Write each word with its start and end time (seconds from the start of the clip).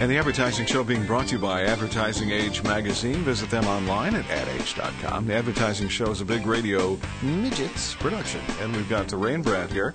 And 0.00 0.08
the 0.08 0.16
advertising 0.16 0.64
show 0.64 0.84
being 0.84 1.04
brought 1.04 1.26
to 1.28 1.32
you 1.32 1.38
by 1.40 1.64
Advertising 1.64 2.30
Age 2.30 2.62
magazine. 2.62 3.16
Visit 3.24 3.50
them 3.50 3.64
online 3.66 4.14
at 4.14 4.30
adage.com. 4.30 5.26
The 5.26 5.34
advertising 5.34 5.88
show 5.88 6.12
is 6.12 6.20
a 6.20 6.24
big 6.24 6.46
radio 6.46 6.96
midgets 7.20 7.96
production. 7.96 8.40
And 8.60 8.74
we've 8.76 8.88
got 8.88 9.10
Ray 9.10 9.34
and 9.34 9.42
Brad 9.42 9.72
here 9.72 9.92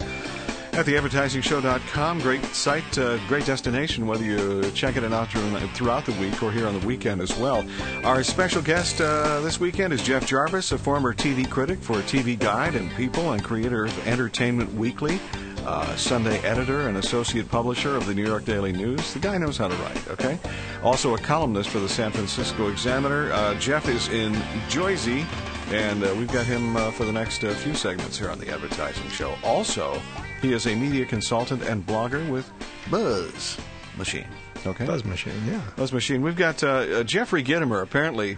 at 0.73 0.85
theadvertisingshow.com. 0.85 2.19
Great 2.19 2.43
site, 2.45 2.97
uh, 2.97 3.17
great 3.27 3.45
destination, 3.45 4.07
whether 4.07 4.23
you 4.23 4.69
check 4.71 4.97
it 4.97 5.03
out 5.03 5.29
throughout 5.29 6.05
the 6.05 6.11
week 6.13 6.41
or 6.41 6.51
here 6.51 6.67
on 6.67 6.79
the 6.79 6.85
weekend 6.85 7.21
as 7.21 7.35
well. 7.37 7.65
Our 8.03 8.23
special 8.23 8.61
guest 8.61 8.99
uh, 8.99 9.39
this 9.41 9.59
weekend 9.59 9.93
is 9.93 10.01
Jeff 10.01 10.25
Jarvis, 10.25 10.71
a 10.71 10.77
former 10.77 11.13
TV 11.13 11.49
critic 11.49 11.79
for 11.79 11.95
TV 11.97 12.37
Guide 12.37 12.75
and 12.75 12.91
People 12.95 13.31
and 13.31 13.43
creator 13.43 13.85
of 13.85 14.07
Entertainment 14.07 14.73
Weekly 14.73 15.19
uh, 15.65 15.95
Sunday 15.95 16.39
editor 16.39 16.87
and 16.87 16.97
associate 16.97 17.49
publisher 17.49 17.95
of 17.95 18.05
the 18.05 18.13
New 18.13 18.25
York 18.25 18.45
Daily 18.45 18.71
News. 18.71 19.13
The 19.13 19.19
guy 19.19 19.37
knows 19.37 19.57
how 19.57 19.67
to 19.67 19.75
write, 19.75 20.07
okay? 20.09 20.39
Also 20.83 21.15
a 21.15 21.17
columnist 21.17 21.69
for 21.69 21.79
the 21.79 21.89
San 21.89 22.11
Francisco 22.11 22.69
Examiner. 22.69 23.31
Uh, 23.31 23.55
Jeff 23.55 23.87
is 23.87 24.09
in 24.09 24.35
Jersey, 24.69 25.25
and 25.69 26.03
uh, 26.03 26.13
we've 26.17 26.31
got 26.31 26.45
him 26.45 26.75
uh, 26.75 26.91
for 26.91 27.05
the 27.05 27.11
next 27.11 27.43
uh, 27.43 27.53
few 27.53 27.73
segments 27.73 28.17
here 28.17 28.30
on 28.30 28.39
the 28.39 28.49
advertising 28.49 29.08
show. 29.09 29.35
Also, 29.43 30.02
he 30.44 30.52
is 30.52 30.67
a 30.67 30.75
media 30.75 31.05
consultant 31.05 31.63
and 31.63 31.88
blogger 31.88 32.30
with 32.30 32.52
Buzz 32.91 33.58
Machine. 33.97 34.27
Okay. 34.66 34.86
Buzz 34.86 35.05
Machine, 35.05 35.33
yeah. 35.47 35.61
Buzz 35.77 35.94
Machine. 35.94 36.22
We've 36.22 36.36
got 36.36 36.61
uh, 36.63 37.03
Jeffrey 37.05 37.44
Gitomer. 37.44 37.81
Apparently, 37.81 38.38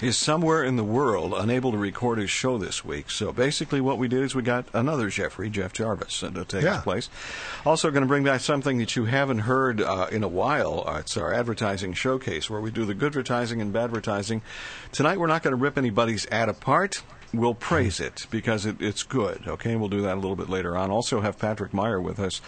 is 0.00 0.16
somewhere 0.16 0.64
in 0.64 0.76
the 0.76 0.84
world 0.84 1.34
unable 1.36 1.72
to 1.72 1.78
record 1.78 2.18
his 2.18 2.30
show 2.30 2.58
this 2.58 2.84
week. 2.84 3.10
So 3.10 3.32
basically, 3.32 3.80
what 3.80 3.98
we 3.98 4.08
did 4.08 4.22
is 4.22 4.34
we 4.34 4.42
got 4.42 4.66
another 4.72 5.08
Jeffrey, 5.08 5.50
Jeff 5.50 5.72
Jarvis, 5.72 6.20
to 6.20 6.44
take 6.44 6.62
yeah. 6.62 6.74
his 6.74 6.82
place. 6.82 7.08
Also, 7.64 7.90
going 7.90 8.02
to 8.02 8.08
bring 8.08 8.24
back 8.24 8.40
something 8.40 8.78
that 8.78 8.96
you 8.96 9.04
haven't 9.04 9.40
heard 9.40 9.80
uh, 9.80 10.08
in 10.10 10.24
a 10.24 10.28
while. 10.28 10.84
Uh, 10.86 10.98
it's 10.98 11.16
our 11.16 11.32
advertising 11.32 11.94
showcase 11.94 12.50
where 12.50 12.60
we 12.60 12.70
do 12.70 12.84
the 12.84 12.94
good 12.94 13.08
advertising 13.08 13.60
and 13.60 13.72
bad 13.72 13.84
advertising. 13.84 14.42
Tonight, 14.92 15.18
we're 15.18 15.28
not 15.28 15.42
going 15.42 15.56
to 15.56 15.62
rip 15.62 15.78
anybody's 15.78 16.26
ad 16.26 16.48
apart. 16.48 17.02
We'll 17.34 17.54
praise 17.54 18.00
it 18.00 18.26
because 18.30 18.64
it, 18.64 18.80
it's 18.80 19.02
good. 19.02 19.42
Okay, 19.46 19.76
we'll 19.76 19.88
do 19.88 20.00
that 20.02 20.14
a 20.14 20.20
little 20.20 20.36
bit 20.36 20.48
later 20.48 20.76
on. 20.76 20.90
Also, 20.90 21.20
have 21.20 21.38
Patrick 21.38 21.74
Meyer 21.74 22.00
with 22.00 22.18
us, 22.18 22.40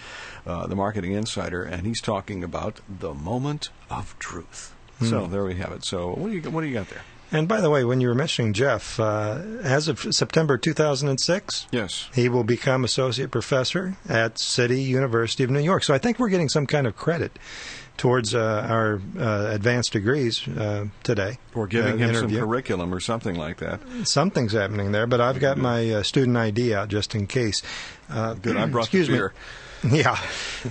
uh, 0.47 0.67
the 0.67 0.77
marketing 0.77 1.13
insider, 1.13 1.63
and 1.63 1.87
he's 1.87 2.01
talking 2.01 2.43
about 2.43 2.81
the 2.89 3.13
moment 3.13 3.69
of 3.91 4.19
truth. 4.19 4.75
So 5.03 5.27
there 5.27 5.45
we 5.45 5.55
have 5.55 5.73
it. 5.73 5.85
So 5.85 6.11
what 6.11 6.31
do 6.31 6.37
you 6.37 6.51
what 6.51 6.61
do 6.61 6.67
you 6.67 6.75
got 6.75 6.89
there? 6.91 7.03
And 7.33 7.47
by 7.47 7.61
the 7.61 7.71
way, 7.71 7.85
when 7.85 8.01
you 8.01 8.09
were 8.09 8.15
mentioning 8.15 8.53
Jeff, 8.53 8.99
uh, 8.99 9.41
as 9.63 9.87
of 9.87 10.01
September 10.13 10.59
2006, 10.59 11.69
yes, 11.71 12.09
he 12.13 12.29
will 12.29 12.43
become 12.45 12.85
associate 12.85 13.31
professor 13.31 13.97
at 14.09 14.39
City 14.39 14.83
University 14.83 15.45
of 15.45 15.51
New 15.51 15.61
York. 15.61 15.85
So 15.85 15.95
I 15.95 15.99
think 15.99 16.19
we're 16.19 16.29
getting 16.29 16.49
some 16.49 16.67
kind 16.67 16.87
of 16.87 16.97
credit 16.97 17.39
towards 18.01 18.35
uh, 18.35 18.67
our 18.67 18.99
uh, 19.19 19.51
advanced 19.51 19.93
degrees 19.93 20.49
uh, 20.49 20.87
today. 21.03 21.37
Or 21.55 21.67
giving 21.67 21.99
him 21.99 22.09
interview. 22.09 22.39
some 22.39 22.49
curriculum 22.49 22.95
or 22.95 22.99
something 22.99 23.35
like 23.35 23.59
that. 23.59 23.79
Something's 24.05 24.55
happening 24.55 24.93
there, 24.93 25.07
but 25.07 25.21
I've 25.21 25.39
got 25.39 25.59
my 25.59 25.91
uh, 25.91 26.03
student 26.03 26.35
ID 26.35 26.73
out 26.73 26.89
just 26.89 27.15
in 27.15 27.27
case. 27.27 27.63
Uh, 28.09 28.33
Good, 28.33 28.57
I 28.57 28.65
brought 28.65 28.85
excuse 28.85 29.07
the 29.07 29.13
beer. 29.13 29.29
Me. 29.29 29.41
Yeah. 29.91 30.19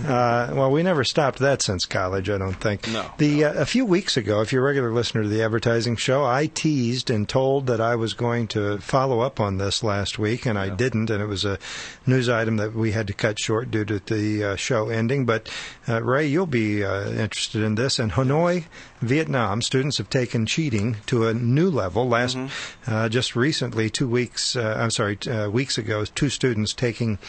Uh, 0.05 0.53
well, 0.53 0.69
we 0.69 0.83
never 0.83 1.03
stopped 1.03 1.39
that 1.39 1.63
since 1.63 1.85
college, 1.85 2.29
I 2.29 2.37
don't 2.37 2.53
think. 2.53 2.87
No. 2.87 3.09
The 3.17 3.41
no. 3.41 3.47
Uh, 3.47 3.53
a 3.53 3.65
few 3.65 3.83
weeks 3.83 4.17
ago, 4.17 4.41
if 4.41 4.53
you're 4.53 4.61
a 4.61 4.65
regular 4.65 4.91
listener 4.91 5.23
to 5.23 5.27
the 5.27 5.41
advertising 5.41 5.95
show, 5.95 6.23
I 6.23 6.45
teased 6.45 7.09
and 7.09 7.27
told 7.27 7.65
that 7.67 7.81
I 7.81 7.95
was 7.95 8.13
going 8.13 8.47
to 8.49 8.77
follow 8.77 9.21
up 9.21 9.39
on 9.39 9.57
this 9.57 9.83
last 9.83 10.19
week, 10.19 10.45
and 10.45 10.59
I 10.59 10.69
didn't. 10.69 11.09
And 11.09 11.23
it 11.23 11.25
was 11.25 11.43
a 11.43 11.57
news 12.05 12.29
item 12.29 12.57
that 12.57 12.75
we 12.75 12.91
had 12.91 13.07
to 13.07 13.13
cut 13.13 13.39
short 13.39 13.71
due 13.71 13.83
to 13.85 13.99
the 13.99 14.43
uh, 14.43 14.55
show 14.55 14.89
ending. 14.89 15.25
But 15.25 15.49
uh, 15.87 16.03
Ray, 16.03 16.27
you'll 16.27 16.45
be 16.45 16.83
uh, 16.83 17.09
interested 17.09 17.63
in 17.63 17.75
this. 17.75 17.97
In 17.97 18.11
Hanoi, 18.11 18.65
Vietnam, 19.01 19.61
students 19.61 19.97
have 19.97 20.09
taken 20.09 20.45
cheating 20.45 20.97
to 21.05 21.27
a 21.27 21.33
new 21.33 21.69
level. 21.69 22.07
Last, 22.07 22.35
mm-hmm. 22.35 22.91
Uh, 22.91 23.07
just 23.07 23.35
recently, 23.35 23.89
two 23.89 24.07
weeks, 24.07 24.55
I'm 24.55 24.91
sorry, 24.91 25.17
weeks 25.49 25.77
ago, 25.77 26.05
two 26.05 26.29
students 26.29 26.73
taking 26.73 27.19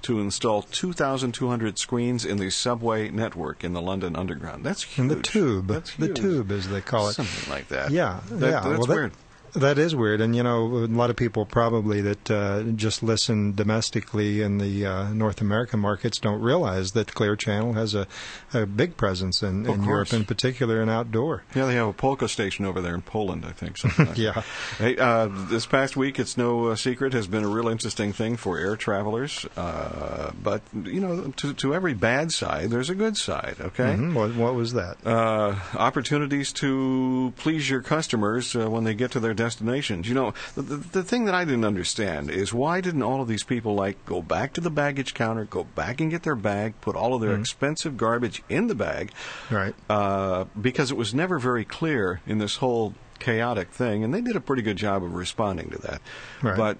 to 0.02 0.20
install 0.20 0.62
2,200 0.62 1.78
screens 1.78 2.24
in 2.24 2.38
the 2.38 2.50
subway 2.50 3.10
network 3.10 3.64
in 3.64 3.72
the 3.72 3.82
London 3.82 4.14
Underground. 4.14 4.64
That's 4.64 4.84
huge. 4.84 4.98
In 4.98 5.08
the 5.08 5.20
tube, 5.22 5.66
That's 5.66 5.90
huge. 5.90 6.08
the 6.08 6.14
tube, 6.14 6.52
as 6.52 6.68
they 6.68 6.80
call 6.80 7.08
it, 7.08 7.14
something 7.14 7.52
like 7.52 7.68
that. 7.68 7.90
Yeah, 7.90 8.20
that, 8.30 8.46
yeah. 8.46 8.60
That's 8.60 8.86
well, 8.86 8.96
weird. 8.96 9.12
That, 9.12 9.18
that 9.54 9.78
is 9.78 9.94
weird, 9.94 10.20
and 10.20 10.34
you 10.34 10.42
know, 10.42 10.66
a 10.66 10.86
lot 10.86 11.10
of 11.10 11.16
people 11.16 11.46
probably 11.46 12.00
that 12.00 12.30
uh, 12.30 12.62
just 12.74 13.02
listen 13.02 13.54
domestically 13.54 14.42
in 14.42 14.58
the 14.58 14.84
uh, 14.84 15.12
North 15.12 15.40
American 15.40 15.80
markets 15.80 16.18
don't 16.18 16.40
realize 16.40 16.92
that 16.92 17.14
Clear 17.14 17.36
Channel 17.36 17.74
has 17.74 17.94
a, 17.94 18.06
a 18.52 18.66
big 18.66 18.96
presence 18.96 19.42
in, 19.42 19.66
in 19.66 19.84
Europe, 19.84 20.12
in 20.12 20.24
particular, 20.24 20.82
in 20.82 20.88
outdoor. 20.88 21.44
Yeah, 21.54 21.66
they 21.66 21.74
have 21.74 21.88
a 21.88 21.92
polka 21.92 22.28
station 22.28 22.64
over 22.64 22.80
there 22.80 22.94
in 22.94 23.02
Poland, 23.02 23.44
I 23.46 23.52
think. 23.52 23.78
Like 23.98 24.16
yeah. 24.18 24.42
Hey, 24.78 24.96
uh, 24.96 25.28
this 25.30 25.66
past 25.66 25.96
week, 25.96 26.18
it's 26.18 26.36
no 26.36 26.66
uh, 26.66 26.76
secret, 26.76 27.12
has 27.12 27.26
been 27.26 27.44
a 27.44 27.48
real 27.48 27.68
interesting 27.68 28.12
thing 28.12 28.36
for 28.36 28.58
air 28.58 28.76
travelers. 28.76 29.46
Uh, 29.56 30.32
but 30.42 30.62
you 30.82 31.00
know, 31.00 31.32
to, 31.36 31.54
to 31.54 31.74
every 31.74 31.94
bad 31.94 32.32
side, 32.32 32.70
there's 32.70 32.90
a 32.90 32.94
good 32.94 33.16
side. 33.16 33.56
Okay. 33.60 33.84
Mm-hmm. 33.84 34.14
What, 34.14 34.34
what, 34.34 34.54
was 34.54 34.72
that? 34.72 34.96
Uh, 35.04 35.56
opportunities 35.74 36.52
to 36.54 37.32
please 37.36 37.70
your 37.70 37.82
customers 37.82 38.54
when 38.54 38.84
they 38.84 38.94
get 38.94 39.12
to 39.12 39.20
their 39.20 39.34
destinations. 39.44 40.08
You 40.08 40.14
know, 40.14 40.34
the, 40.54 40.62
the, 40.62 40.76
the, 40.76 41.02
thing 41.02 41.26
that 41.26 41.34
I 41.34 41.44
didn't 41.44 41.66
understand 41.66 42.30
is 42.30 42.54
why 42.54 42.80
didn't 42.80 43.02
all 43.02 43.20
of 43.20 43.28
these 43.28 43.44
people 43.44 43.74
like 43.74 44.02
go 44.06 44.22
back 44.22 44.54
to 44.54 44.60
the 44.60 44.70
baggage 44.70 45.12
counter, 45.12 45.44
go 45.44 45.64
back 45.64 46.00
and 46.00 46.10
get 46.10 46.22
their 46.22 46.34
bag, 46.34 46.80
put 46.80 46.96
all 46.96 47.14
of 47.14 47.20
their 47.20 47.32
mm-hmm. 47.32 47.42
expensive 47.42 47.96
garbage 47.96 48.42
in 48.48 48.68
the 48.68 48.74
bag, 48.74 49.12
right? 49.50 49.74
Uh, 49.90 50.44
because 50.60 50.90
it 50.90 50.96
was 50.96 51.12
never 51.14 51.38
very 51.38 51.64
clear 51.64 52.22
in 52.26 52.38
this 52.38 52.56
whole 52.56 52.94
chaotic 53.18 53.70
thing, 53.70 54.02
and 54.02 54.14
they 54.14 54.22
did 54.22 54.34
a 54.34 54.40
pretty 54.40 54.62
good 54.62 54.76
job 54.76 55.04
of 55.04 55.14
responding 55.14 55.70
to 55.70 55.78
that. 55.78 56.00
Right. 56.42 56.56
But 56.56 56.78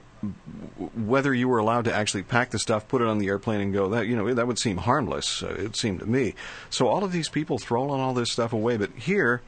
whether 0.95 1.35
you 1.35 1.49
were 1.49 1.59
allowed 1.59 1.85
to 1.85 1.95
actually 1.95 2.23
pack 2.23 2.51
the 2.51 2.59
stuff, 2.59 2.89
put 2.89 3.03
it 3.03 3.09
on 3.09 3.19
the 3.19 3.29
airplane, 3.29 3.61
and 3.61 3.73
go, 3.75 3.91
that 3.91 4.07
you 4.07 4.17
know 4.17 4.33
that 4.33 4.47
would 4.47 4.59
seem 4.59 4.79
harmless. 4.79 5.43
Uh, 5.43 5.55
it 5.59 5.77
seemed 5.77 6.01
to 6.01 6.07
me. 6.07 6.35
So 6.71 6.89
all 6.89 7.05
of 7.05 7.13
these 7.13 7.29
people 7.29 7.59
throwing 7.59 8.01
all 8.01 8.15
this 8.15 8.33
stuff 8.33 8.55
away, 8.55 8.79
but 8.79 8.91
here 8.93 9.43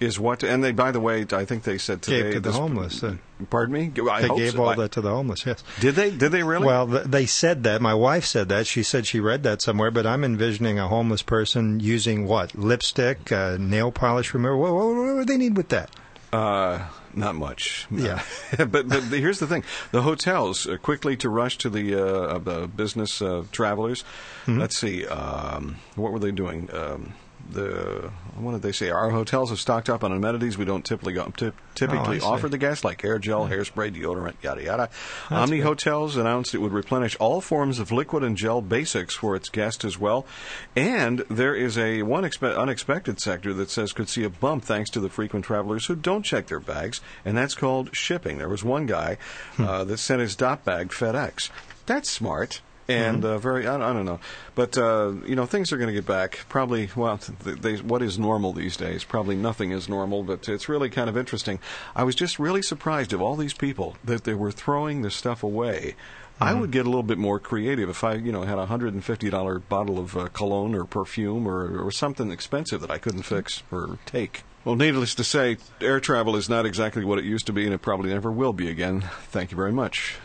is 0.00 0.18
what, 0.20 0.42
and 0.42 0.62
they, 0.62 0.72
by 0.72 0.90
the 0.90 1.00
way, 1.00 1.26
I 1.32 1.44
think 1.44 1.62
they 1.64 1.78
said 1.78 2.02
today. 2.02 2.22
Gave 2.22 2.32
to 2.34 2.40
the 2.40 2.48
this- 2.50 2.58
homeless. 2.58 3.02
uh, 3.02 3.16
Pardon 3.50 3.74
me. 3.74 3.92
I 4.10 4.22
they 4.22 4.28
gave 4.36 4.52
so. 4.52 4.62
all 4.62 4.68
I- 4.70 4.76
that 4.76 4.92
to 4.92 5.00
the 5.00 5.10
homeless. 5.10 5.44
Yes. 5.44 5.62
Did 5.80 5.94
they? 5.94 6.10
Did 6.10 6.32
they 6.32 6.42
really? 6.42 6.66
Well, 6.66 6.86
th- 6.88 7.04
they 7.04 7.26
said 7.26 7.64
that. 7.64 7.82
My 7.82 7.94
wife 7.94 8.24
said 8.24 8.48
that. 8.48 8.66
She 8.66 8.82
said 8.82 9.06
she 9.06 9.20
read 9.20 9.42
that 9.42 9.60
somewhere, 9.60 9.90
but 9.90 10.06
I'm 10.06 10.24
envisioning 10.24 10.78
a 10.78 10.88
homeless 10.88 11.22
person 11.22 11.80
using 11.80 12.26
what? 12.26 12.54
Lipstick, 12.54 13.30
uh, 13.32 13.56
nail 13.60 13.92
polish 13.92 14.32
remover. 14.32 14.56
What, 14.56 14.72
what, 14.72 14.86
what 14.94 15.18
do 15.18 15.24
they 15.26 15.36
need 15.36 15.56
with 15.56 15.68
that? 15.68 15.90
Uh, 16.32 16.86
not 17.14 17.34
much. 17.34 17.86
Yeah. 17.90 18.22
but, 18.58 18.88
but 18.88 19.02
here's 19.04 19.38
the 19.38 19.46
thing: 19.46 19.64
the 19.92 20.02
hotels 20.02 20.66
uh, 20.66 20.76
quickly 20.78 21.16
to 21.18 21.28
rush 21.28 21.58
to 21.58 21.70
the 21.70 21.94
uh, 21.94 22.38
the 22.38 22.66
business 22.68 23.20
uh, 23.22 23.44
travelers. 23.52 24.02
Mm-hmm. 24.46 24.58
Let's 24.60 24.78
see, 24.78 25.06
um, 25.06 25.76
what 25.94 26.10
were 26.12 26.18
they 26.18 26.32
doing? 26.32 26.68
Um, 26.72 27.12
the 27.52 28.10
what 28.36 28.52
did 28.52 28.62
they 28.62 28.72
say? 28.72 28.90
Our 28.90 29.10
hotels 29.10 29.50
have 29.50 29.58
stocked 29.58 29.88
up 29.88 30.04
on 30.04 30.12
amenities 30.12 30.58
we 30.58 30.64
don't 30.66 30.84
typically 30.84 31.14
go, 31.14 31.24
ty- 31.36 31.52
typically 31.74 32.20
Oh, 32.20 32.26
offer 32.26 32.48
the 32.48 32.58
guests, 32.58 32.84
like 32.84 33.02
air 33.04 33.18
gel, 33.18 33.48
hairspray, 33.48 33.94
deodorant, 33.96 34.34
yada 34.42 34.62
yada. 34.62 34.90
Omni 35.30 35.60
Hotels 35.60 36.16
announced 36.16 36.54
it 36.54 36.58
would 36.58 36.72
replenish 36.72 37.16
all 37.16 37.40
forms 37.40 37.78
of 37.78 37.90
liquid 37.92 38.22
and 38.22 38.36
gel 38.36 38.60
basics 38.60 39.14
for 39.14 39.34
its 39.36 39.48
guests 39.48 39.84
as 39.84 39.98
well. 39.98 40.26
And 40.74 41.20
there 41.30 41.54
is 41.54 41.78
a 41.78 42.02
one 42.02 42.24
expe- 42.24 42.56
unexpected 42.56 43.20
sector 43.20 43.54
that 43.54 43.70
says 43.70 43.92
could 43.92 44.08
see 44.08 44.24
a 44.24 44.30
bump 44.30 44.64
thanks 44.64 44.90
to 44.90 45.00
the 45.00 45.08
frequent 45.08 45.44
travelers 45.46 45.86
who 45.86 45.96
don't 45.96 46.22
check 46.24 46.46
their 46.48 46.60
bags, 46.60 47.00
and 47.24 47.36
that's 47.38 47.54
called 47.54 47.94
shipping. 47.96 48.38
There 48.38 48.48
was 48.48 48.62
one 48.64 48.86
guy 48.86 49.16
uh, 49.58 49.84
that 49.84 49.98
sent 49.98 50.20
his 50.20 50.36
dot 50.36 50.64
bag 50.64 50.88
FedEx. 50.88 51.50
That's 51.86 52.10
smart. 52.10 52.60
And 52.88 53.24
uh, 53.24 53.38
very, 53.38 53.66
I, 53.66 53.74
I 53.74 53.92
don't 53.92 54.04
know, 54.04 54.20
but 54.54 54.78
uh, 54.78 55.12
you 55.26 55.34
know, 55.34 55.44
things 55.44 55.72
are 55.72 55.76
going 55.76 55.88
to 55.88 55.94
get 55.94 56.06
back. 56.06 56.40
Probably, 56.48 56.88
well, 56.94 57.18
they, 57.42 57.76
what 57.78 58.00
is 58.00 58.16
normal 58.16 58.52
these 58.52 58.76
days? 58.76 59.02
Probably 59.02 59.34
nothing 59.34 59.72
is 59.72 59.88
normal, 59.88 60.22
but 60.22 60.48
it's 60.48 60.68
really 60.68 60.88
kind 60.88 61.08
of 61.08 61.16
interesting. 61.16 61.58
I 61.96 62.04
was 62.04 62.14
just 62.14 62.38
really 62.38 62.62
surprised 62.62 63.12
of 63.12 63.20
all 63.20 63.34
these 63.34 63.54
people 63.54 63.96
that 64.04 64.22
they 64.22 64.34
were 64.34 64.52
throwing 64.52 65.02
this 65.02 65.16
stuff 65.16 65.42
away. 65.42 65.96
I 66.38 66.52
would 66.52 66.70
get 66.70 66.84
a 66.84 66.88
little 66.90 67.02
bit 67.02 67.16
more 67.16 67.40
creative 67.40 67.88
if 67.88 68.04
I, 68.04 68.14
you 68.14 68.30
know, 68.30 68.42
had 68.42 68.58
a 68.58 68.66
hundred 68.66 68.92
and 68.92 69.02
fifty 69.02 69.30
dollar 69.30 69.58
bottle 69.58 69.98
of 69.98 70.16
uh, 70.16 70.28
cologne 70.28 70.74
or 70.74 70.84
perfume 70.84 71.48
or, 71.48 71.78
or 71.78 71.90
something 71.90 72.30
expensive 72.30 72.82
that 72.82 72.90
I 72.90 72.98
couldn't 72.98 73.22
fix 73.22 73.62
or 73.72 73.98
take. 74.04 74.42
Well, 74.62 74.76
needless 74.76 75.14
to 75.14 75.24
say, 75.24 75.56
air 75.80 75.98
travel 75.98 76.36
is 76.36 76.48
not 76.48 76.66
exactly 76.66 77.04
what 77.04 77.18
it 77.18 77.24
used 77.24 77.46
to 77.46 77.52
be, 77.52 77.64
and 77.64 77.72
it 77.72 77.80
probably 77.80 78.10
never 78.10 78.30
will 78.30 78.52
be 78.52 78.68
again. 78.68 79.00
Thank 79.30 79.50
you 79.50 79.56
very 79.56 79.72
much 79.72 80.18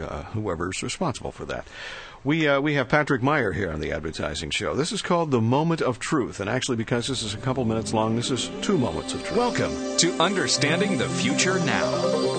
uh, 0.00 0.22
whoever's 0.24 0.82
responsible 0.82 1.32
for 1.32 1.44
that. 1.46 1.66
We 2.24 2.48
uh, 2.48 2.60
we 2.60 2.74
have 2.74 2.88
Patrick 2.88 3.22
Meyer 3.22 3.52
here 3.52 3.70
on 3.70 3.80
the 3.80 3.92
advertising 3.92 4.50
show. 4.50 4.74
This 4.74 4.90
is 4.90 5.02
called 5.02 5.30
the 5.30 5.40
moment 5.40 5.80
of 5.80 6.00
truth, 6.00 6.40
and 6.40 6.50
actually, 6.50 6.76
because 6.76 7.06
this 7.06 7.22
is 7.22 7.32
a 7.32 7.38
couple 7.38 7.64
minutes 7.64 7.94
long, 7.94 8.16
this 8.16 8.30
is 8.30 8.50
two 8.60 8.76
moments 8.76 9.14
of 9.14 9.22
truth. 9.24 9.38
Welcome 9.38 9.96
to 9.98 10.12
Understanding 10.20 10.98
the 10.98 11.08
Future 11.08 11.60
Now. 11.60 11.88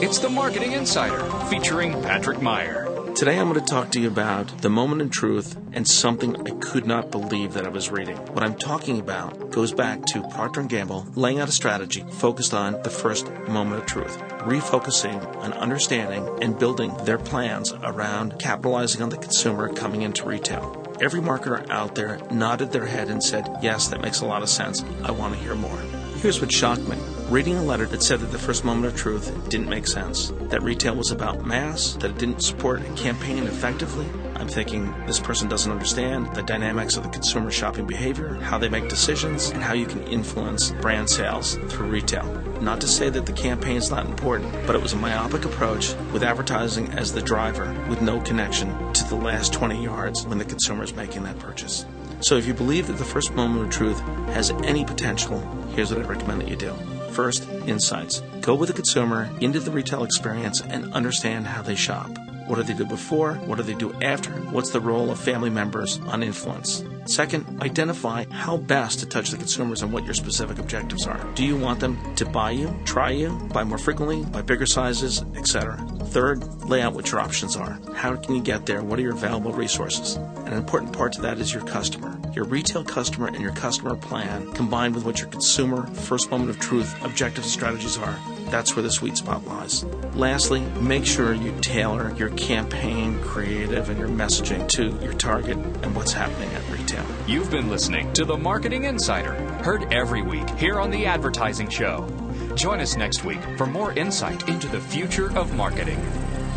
It's 0.01 0.19
the 0.19 0.29
Marketing 0.29 0.73
Insider 0.73 1.23
featuring 1.47 1.93
Patrick 2.03 2.41
Meyer. 2.41 2.88
Today 3.19 3.37
I'm 3.37 3.49
going 3.49 3.59
to 3.59 3.65
talk 3.65 3.91
to 3.91 3.99
you 3.99 4.07
about 4.07 4.61
the 4.61 4.69
moment 4.69 5.01
of 5.01 5.11
truth 5.11 5.57
and 5.73 5.85
something 5.85 6.37
I 6.47 6.51
could 6.61 6.87
not 6.87 7.11
believe 7.11 7.51
that 7.51 7.65
I 7.65 7.69
was 7.69 7.91
reading. 7.91 8.15
What 8.15 8.43
I'm 8.43 8.55
talking 8.55 8.97
about 8.97 9.51
goes 9.51 9.73
back 9.73 10.05
to 10.13 10.25
Procter 10.29 10.63
& 10.63 10.69
Gamble 10.69 11.05
laying 11.15 11.41
out 11.41 11.49
a 11.49 11.51
strategy 11.51 12.05
focused 12.11 12.53
on 12.53 12.81
the 12.83 12.89
first 12.89 13.29
moment 13.49 13.81
of 13.81 13.87
truth, 13.87 14.17
refocusing 14.45 15.21
on 15.43 15.51
understanding 15.51 16.29
and 16.41 16.57
building 16.57 16.95
their 17.03 17.17
plans 17.17 17.73
around 17.83 18.39
capitalizing 18.39 19.01
on 19.01 19.09
the 19.09 19.17
consumer 19.17 19.67
coming 19.73 20.03
into 20.03 20.25
retail. 20.25 20.81
Every 21.01 21.19
marketer 21.19 21.69
out 21.69 21.95
there 21.95 22.21
nodded 22.31 22.71
their 22.71 22.85
head 22.85 23.09
and 23.09 23.21
said, 23.21 23.49
"Yes, 23.61 23.89
that 23.89 24.01
makes 24.01 24.21
a 24.21 24.27
lot 24.27 24.43
of 24.43 24.49
sense. 24.49 24.81
I 25.03 25.11
want 25.11 25.33
to 25.33 25.41
hear 25.41 25.55
more." 25.55 25.79
Here's 26.21 26.39
what 26.39 26.53
shocked 26.53 26.87
me. 26.87 26.95
Reading 27.29 27.57
a 27.57 27.63
letter 27.63 27.85
that 27.85 28.01
said 28.01 28.21
that 28.21 28.31
the 28.31 28.39
first 28.39 28.65
moment 28.65 28.87
of 28.87 28.99
truth 28.99 29.47
didn't 29.49 29.69
make 29.69 29.85
sense, 29.85 30.33
that 30.49 30.63
retail 30.63 30.95
was 30.95 31.11
about 31.11 31.45
mass, 31.45 31.93
that 31.99 32.09
it 32.09 32.17
didn't 32.17 32.41
support 32.41 32.81
a 32.81 32.93
campaign 32.93 33.43
effectively. 33.43 34.07
I'm 34.33 34.47
thinking 34.47 34.91
this 35.05 35.19
person 35.19 35.47
doesn't 35.47 35.71
understand 35.71 36.33
the 36.33 36.41
dynamics 36.41 36.97
of 36.97 37.03
the 37.03 37.09
consumer 37.09 37.51
shopping 37.51 37.85
behavior, 37.85 38.33
how 38.41 38.57
they 38.57 38.67
make 38.67 38.89
decisions, 38.89 39.51
and 39.51 39.61
how 39.61 39.73
you 39.73 39.85
can 39.85 40.01
influence 40.05 40.71
brand 40.81 41.07
sales 41.07 41.59
through 41.67 41.89
retail. 41.89 42.25
Not 42.61 42.81
to 42.81 42.87
say 42.87 43.11
that 43.11 43.27
the 43.27 43.33
campaign 43.33 43.77
is 43.77 43.91
not 43.91 44.07
important, 44.07 44.51
but 44.65 44.75
it 44.75 44.81
was 44.81 44.93
a 44.93 44.97
myopic 44.97 45.45
approach 45.45 45.93
with 46.11 46.23
advertising 46.23 46.87
as 46.93 47.13
the 47.13 47.21
driver 47.21 47.71
with 47.87 48.01
no 48.01 48.19
connection 48.21 48.91
to 48.93 49.03
the 49.03 49.13
last 49.13 49.53
20 49.53 49.83
yards 49.83 50.25
when 50.25 50.39
the 50.39 50.45
consumer 50.45 50.83
is 50.83 50.95
making 50.95 51.25
that 51.25 51.37
purchase. 51.37 51.85
So 52.21 52.37
if 52.37 52.47
you 52.47 52.55
believe 52.55 52.87
that 52.87 52.97
the 52.97 53.05
first 53.05 53.35
moment 53.35 53.65
of 53.65 53.69
truth 53.69 53.99
has 54.33 54.49
any 54.63 54.83
potential, 54.83 55.39
here's 55.75 55.93
what 55.93 56.03
I 56.03 56.07
recommend 56.07 56.41
that 56.41 56.47
you 56.47 56.55
do. 56.55 56.73
First, 57.19 57.49
insights. 57.67 58.21
Go 58.39 58.55
with 58.55 58.69
the 58.69 58.73
consumer 58.73 59.29
into 59.41 59.59
the 59.59 59.71
retail 59.71 60.05
experience 60.05 60.61
and 60.61 60.93
understand 60.93 61.47
how 61.47 61.61
they 61.61 61.75
shop. 61.75 62.09
What 62.47 62.55
do 62.55 62.63
they 62.63 62.73
do 62.73 62.85
before? 62.85 63.33
What 63.33 63.57
do 63.57 63.63
they 63.63 63.73
do 63.73 63.91
after? 64.01 64.31
What's 64.31 64.69
the 64.69 64.79
role 64.79 65.11
of 65.11 65.19
family 65.19 65.49
members 65.49 65.99
on 66.07 66.23
influence? 66.23 66.81
Second, 67.07 67.61
identify 67.61 68.23
how 68.31 68.55
best 68.55 68.99
to 68.99 69.05
touch 69.05 69.31
the 69.31 69.37
consumers 69.37 69.81
and 69.81 69.91
what 69.91 70.05
your 70.05 70.13
specific 70.13 70.59
objectives 70.59 71.05
are. 71.07 71.21
Do 71.35 71.43
you 71.43 71.57
want 71.57 71.81
them 71.81 71.97
to 72.15 72.25
buy 72.25 72.51
you, 72.51 72.73
try 72.85 73.11
you, 73.11 73.31
buy 73.51 73.65
more 73.65 73.77
frequently, 73.77 74.23
buy 74.23 74.41
bigger 74.41 74.65
sizes, 74.65 75.21
etc.? 75.35 75.75
Third, 76.05 76.63
lay 76.69 76.81
out 76.81 76.93
what 76.93 77.11
your 77.11 77.19
options 77.19 77.57
are. 77.57 77.81
How 77.95 78.15
can 78.15 78.33
you 78.33 78.41
get 78.41 78.65
there? 78.65 78.81
What 78.81 78.97
are 78.97 79.01
your 79.01 79.13
available 79.13 79.51
resources? 79.51 80.15
An 80.15 80.53
important 80.53 80.93
part 80.93 81.11
to 81.13 81.21
that 81.23 81.39
is 81.39 81.53
your 81.53 81.65
customer. 81.65 82.18
Your 82.33 82.45
retail 82.45 82.83
customer 82.83 83.27
and 83.27 83.41
your 83.41 83.51
customer 83.51 83.95
plan 83.95 84.51
combined 84.53 84.93
with 84.93 85.03
what 85.03 85.19
your 85.19 85.27
consumer 85.29 85.87
first 85.87 86.29
moment 86.29 86.51
of 86.51 86.59
truth 86.59 87.03
objectives 87.03 87.47
and 87.47 87.51
strategies 87.51 87.97
are. 87.97 88.17
That's 88.49 88.75
where 88.75 88.83
the 88.83 88.91
sweet 88.91 89.17
spot 89.17 89.45
lies. 89.45 89.83
Lastly, 90.13 90.61
make 90.79 91.05
sure 91.05 91.33
you 91.33 91.53
tailor 91.61 92.13
your 92.15 92.29
campaign, 92.31 93.19
creative, 93.21 93.89
and 93.89 93.99
your 93.99 94.09
messaging 94.09 94.67
to 94.69 94.89
your 95.03 95.13
target 95.13 95.57
and 95.57 95.95
what's 95.95 96.13
happening 96.13 96.49
at 96.53 96.69
retail. 96.69 97.05
You've 97.27 97.49
been 97.49 97.69
listening 97.69 98.13
to 98.13 98.25
the 98.25 98.37
Marketing 98.37 98.83
Insider, 98.83 99.33
heard 99.63 99.91
every 99.91 100.21
week 100.21 100.49
here 100.51 100.79
on 100.79 100.91
The 100.91 101.05
Advertising 101.07 101.69
Show. 101.69 102.07
Join 102.55 102.79
us 102.79 102.95
next 102.95 103.25
week 103.25 103.41
for 103.57 103.65
more 103.65 103.91
insight 103.93 104.47
into 104.47 104.67
the 104.67 104.79
future 104.79 105.35
of 105.37 105.55
marketing. 105.55 105.99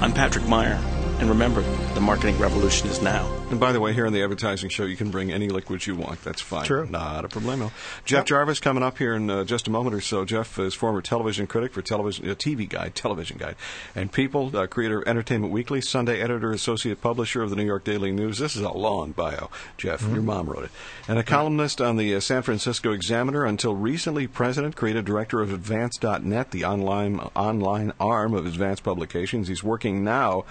I'm 0.01 0.13
Patrick 0.13 0.47
Meyer, 0.47 0.79
and 1.23 1.31
remember, 1.31 1.63
the 1.95 2.01
marketing 2.01 2.37
revolution 2.37 2.89
is 2.89 3.01
now. 3.01 3.33
And 3.51 3.61
by 3.61 3.71
the 3.71 3.79
way, 3.79 3.93
here 3.93 4.07
on 4.07 4.13
the 4.13 4.25
advertising 4.25 4.71
show, 4.71 4.87
you 4.87 4.97
can 4.97 5.13
bring 5.13 5.31
any 5.31 5.49
liquids 5.49 5.87
you 5.87 5.95
want. 5.95 6.21
That's 6.25 6.41
fine. 6.41 6.65
True. 6.65 6.85
Not 6.91 7.25
a 7.25 7.29
problemo. 7.29 7.71
Jeff 8.05 8.25
Jarvis 8.25 8.59
coming 8.59 8.83
up 8.83 8.99
here 8.99 9.15
in 9.15 9.31
uh, 9.31 9.45
just 9.45 9.69
a 9.69 9.71
moment 9.71 9.95
or 9.95 10.01
so. 10.01 10.25
Jeff 10.25 10.59
is 10.59 10.75
former 10.75 11.01
television 11.01 11.47
critic 11.47 11.75
for 11.75 11.81
television, 11.81 12.29
uh, 12.29 12.35
TV 12.35 12.69
Guide, 12.69 12.97
Television 12.97 13.39
Guide, 13.39 13.55
and 13.95 14.11
People, 14.11 14.57
uh, 14.57 14.67
creator 14.67 15.03
of 15.03 15.07
Entertainment 15.07 15.53
Weekly, 15.53 15.81
Sunday 15.81 16.21
editor, 16.21 16.51
associate 16.51 17.01
publisher 17.01 17.41
of 17.41 17.51
the 17.51 17.57
New 17.57 17.67
York 17.67 17.85
Daily 17.85 18.11
News. 18.11 18.39
This 18.39 18.57
is 18.57 18.63
a 18.63 18.73
long 18.73 19.13
bio, 19.13 19.49
Jeff. 19.77 20.03
Your 20.03 20.23
mom 20.23 20.49
wrote 20.49 20.65
it. 20.65 20.71
And 21.07 21.21
a 21.21 21.23
columnist 21.23 21.81
on 21.81 21.99
the 21.99 22.17
uh, 22.17 22.19
San 22.19 22.43
Francisco 22.43 22.91
Examiner, 22.91 23.45
until 23.45 23.77
recently 23.77 24.27
president, 24.27 24.75
creative 24.75 25.05
director 25.05 25.41
of 25.41 25.53
Advance.net, 25.53 26.51
the 26.51 26.65
online 26.65 27.21
online 27.37 27.93
arm 28.01 28.35
of 28.35 28.45
Advance 28.45 28.81
Publications. 28.81 29.47
He's 29.47 29.63
working 29.63 30.03
now 30.03 30.45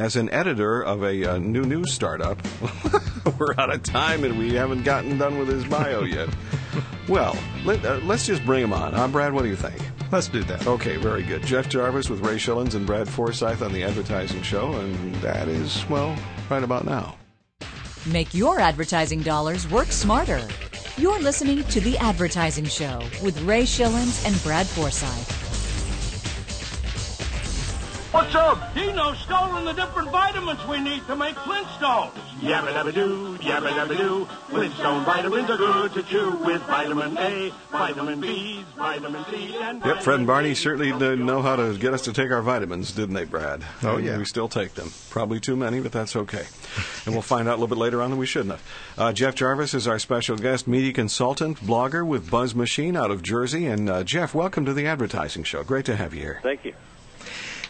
as 0.00 0.16
an 0.16 0.30
editor 0.30 0.82
of 0.82 1.04
a 1.04 1.34
uh, 1.34 1.38
new 1.38 1.62
news 1.62 1.92
startup. 1.92 2.40
We're 3.38 3.54
out 3.58 3.72
of 3.72 3.82
time 3.82 4.24
and 4.24 4.38
we 4.38 4.54
haven't 4.54 4.82
gotten 4.82 5.18
done 5.18 5.38
with 5.38 5.48
his 5.48 5.64
bio 5.66 6.04
yet. 6.04 6.30
well, 7.06 7.36
let, 7.66 7.84
uh, 7.84 8.00
let's 8.04 8.26
just 8.26 8.44
bring 8.46 8.64
him 8.64 8.72
on. 8.72 8.94
Uh, 8.94 9.06
Brad, 9.08 9.34
what 9.34 9.42
do 9.42 9.48
you 9.48 9.56
think? 9.56 9.76
Let's 10.10 10.28
do 10.28 10.42
that. 10.44 10.66
Okay, 10.66 10.96
very 10.96 11.22
good. 11.22 11.42
Jeff 11.42 11.68
Jarvis 11.68 12.08
with 12.08 12.20
Ray 12.20 12.36
Schillens 12.36 12.74
and 12.74 12.86
Brad 12.86 13.08
Forsythe 13.08 13.62
on 13.62 13.74
the 13.74 13.84
advertising 13.84 14.42
show, 14.42 14.72
and 14.72 15.14
that 15.16 15.48
is, 15.48 15.86
well, 15.88 16.16
right 16.48 16.64
about 16.64 16.86
now. 16.86 17.16
Make 18.06 18.32
your 18.32 18.58
advertising 18.58 19.20
dollars 19.20 19.70
work 19.70 19.88
smarter. 19.88 20.48
You're 20.96 21.20
listening 21.20 21.62
to 21.64 21.80
The 21.80 21.98
Advertising 21.98 22.64
Show 22.64 23.02
with 23.22 23.40
Ray 23.42 23.64
Schillens 23.64 24.26
and 24.26 24.42
Brad 24.42 24.66
Forsythe. 24.66 25.29
What's 28.12 28.34
up? 28.34 28.74
Dino 28.74 29.14
stolen 29.14 29.64
the 29.64 29.72
different 29.72 30.10
vitamins 30.10 30.58
we 30.66 30.80
need 30.80 31.06
to 31.06 31.14
make 31.14 31.36
Flintstones. 31.36 32.10
Yabba 32.40 32.72
dabba 32.72 32.92
doo, 32.92 33.38
yabba 33.38 33.68
dabba 33.70 33.96
doo. 33.96 34.24
Flintstone 34.48 35.04
vitamins 35.04 35.48
are 35.48 35.56
good 35.56 35.92
to 35.92 36.02
chew 36.02 36.30
with 36.44 36.60
vitamin 36.62 37.16
A, 37.18 37.52
vitamin 37.70 38.20
B, 38.20 38.64
vitamin 38.76 39.24
C, 39.30 39.54
and 39.60 39.84
Yep, 39.84 40.02
Fred 40.02 40.18
and 40.18 40.26
Barney 40.26 40.54
certainly 40.56 40.90
did 40.98 41.20
know 41.20 41.40
how 41.40 41.54
to 41.54 41.78
get 41.78 41.94
us 41.94 42.02
to 42.02 42.12
take 42.12 42.32
our 42.32 42.42
vitamins, 42.42 42.90
didn't 42.90 43.14
they, 43.14 43.26
Brad? 43.26 43.62
Oh, 43.84 43.94
And 43.96 44.04
yeah. 44.04 44.18
We 44.18 44.24
still 44.24 44.48
take 44.48 44.74
them. 44.74 44.90
Probably 45.10 45.38
too 45.38 45.54
many, 45.54 45.78
but 45.80 45.92
that's 45.92 46.16
okay. 46.16 46.46
and 47.06 47.14
we'll 47.14 47.22
find 47.22 47.46
out 47.48 47.52
a 47.52 47.60
little 47.60 47.68
bit 47.68 47.78
later 47.78 48.02
on 48.02 48.10
that 48.10 48.16
we 48.16 48.26
shouldn't 48.26 48.50
have. 48.50 48.62
Uh, 48.98 49.12
Jeff 49.12 49.36
Jarvis 49.36 49.72
is 49.72 49.86
our 49.86 50.00
special 50.00 50.36
guest, 50.36 50.66
media 50.66 50.92
consultant, 50.92 51.58
blogger 51.60 52.04
with 52.04 52.28
Buzz 52.28 52.56
Machine 52.56 52.96
out 52.96 53.12
of 53.12 53.22
Jersey. 53.22 53.66
And 53.66 53.88
uh, 53.88 54.02
Jeff, 54.02 54.34
welcome 54.34 54.64
to 54.64 54.74
the 54.74 54.86
advertising 54.86 55.44
show. 55.44 55.62
Great 55.62 55.84
to 55.84 55.94
have 55.94 56.12
you 56.12 56.22
here. 56.22 56.40
Thank 56.42 56.64
you. 56.64 56.74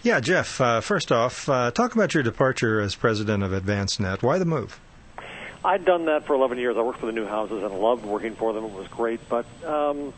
Yeah, 0.02 0.20
Jeff, 0.20 0.62
uh, 0.62 0.80
first 0.80 1.12
off, 1.12 1.46
uh, 1.46 1.70
talk 1.72 1.94
about 1.94 2.14
your 2.14 2.22
departure 2.22 2.80
as 2.80 2.94
president 2.94 3.42
of 3.42 3.50
AdvanceNet. 3.50 4.22
Why 4.22 4.38
the 4.38 4.46
move? 4.46 4.80
I'd 5.62 5.84
done 5.84 6.06
that 6.06 6.26
for 6.26 6.32
11 6.32 6.56
years. 6.56 6.78
I 6.78 6.80
worked 6.80 7.00
for 7.00 7.06
the 7.06 7.12
Newhouses 7.12 7.62
and 7.62 7.78
loved 7.78 8.06
working 8.06 8.34
for 8.34 8.54
them. 8.54 8.64
It 8.64 8.72
was 8.72 8.88
great. 8.88 9.20
But 9.28 9.44
um, 9.62 9.98
you 9.98 10.12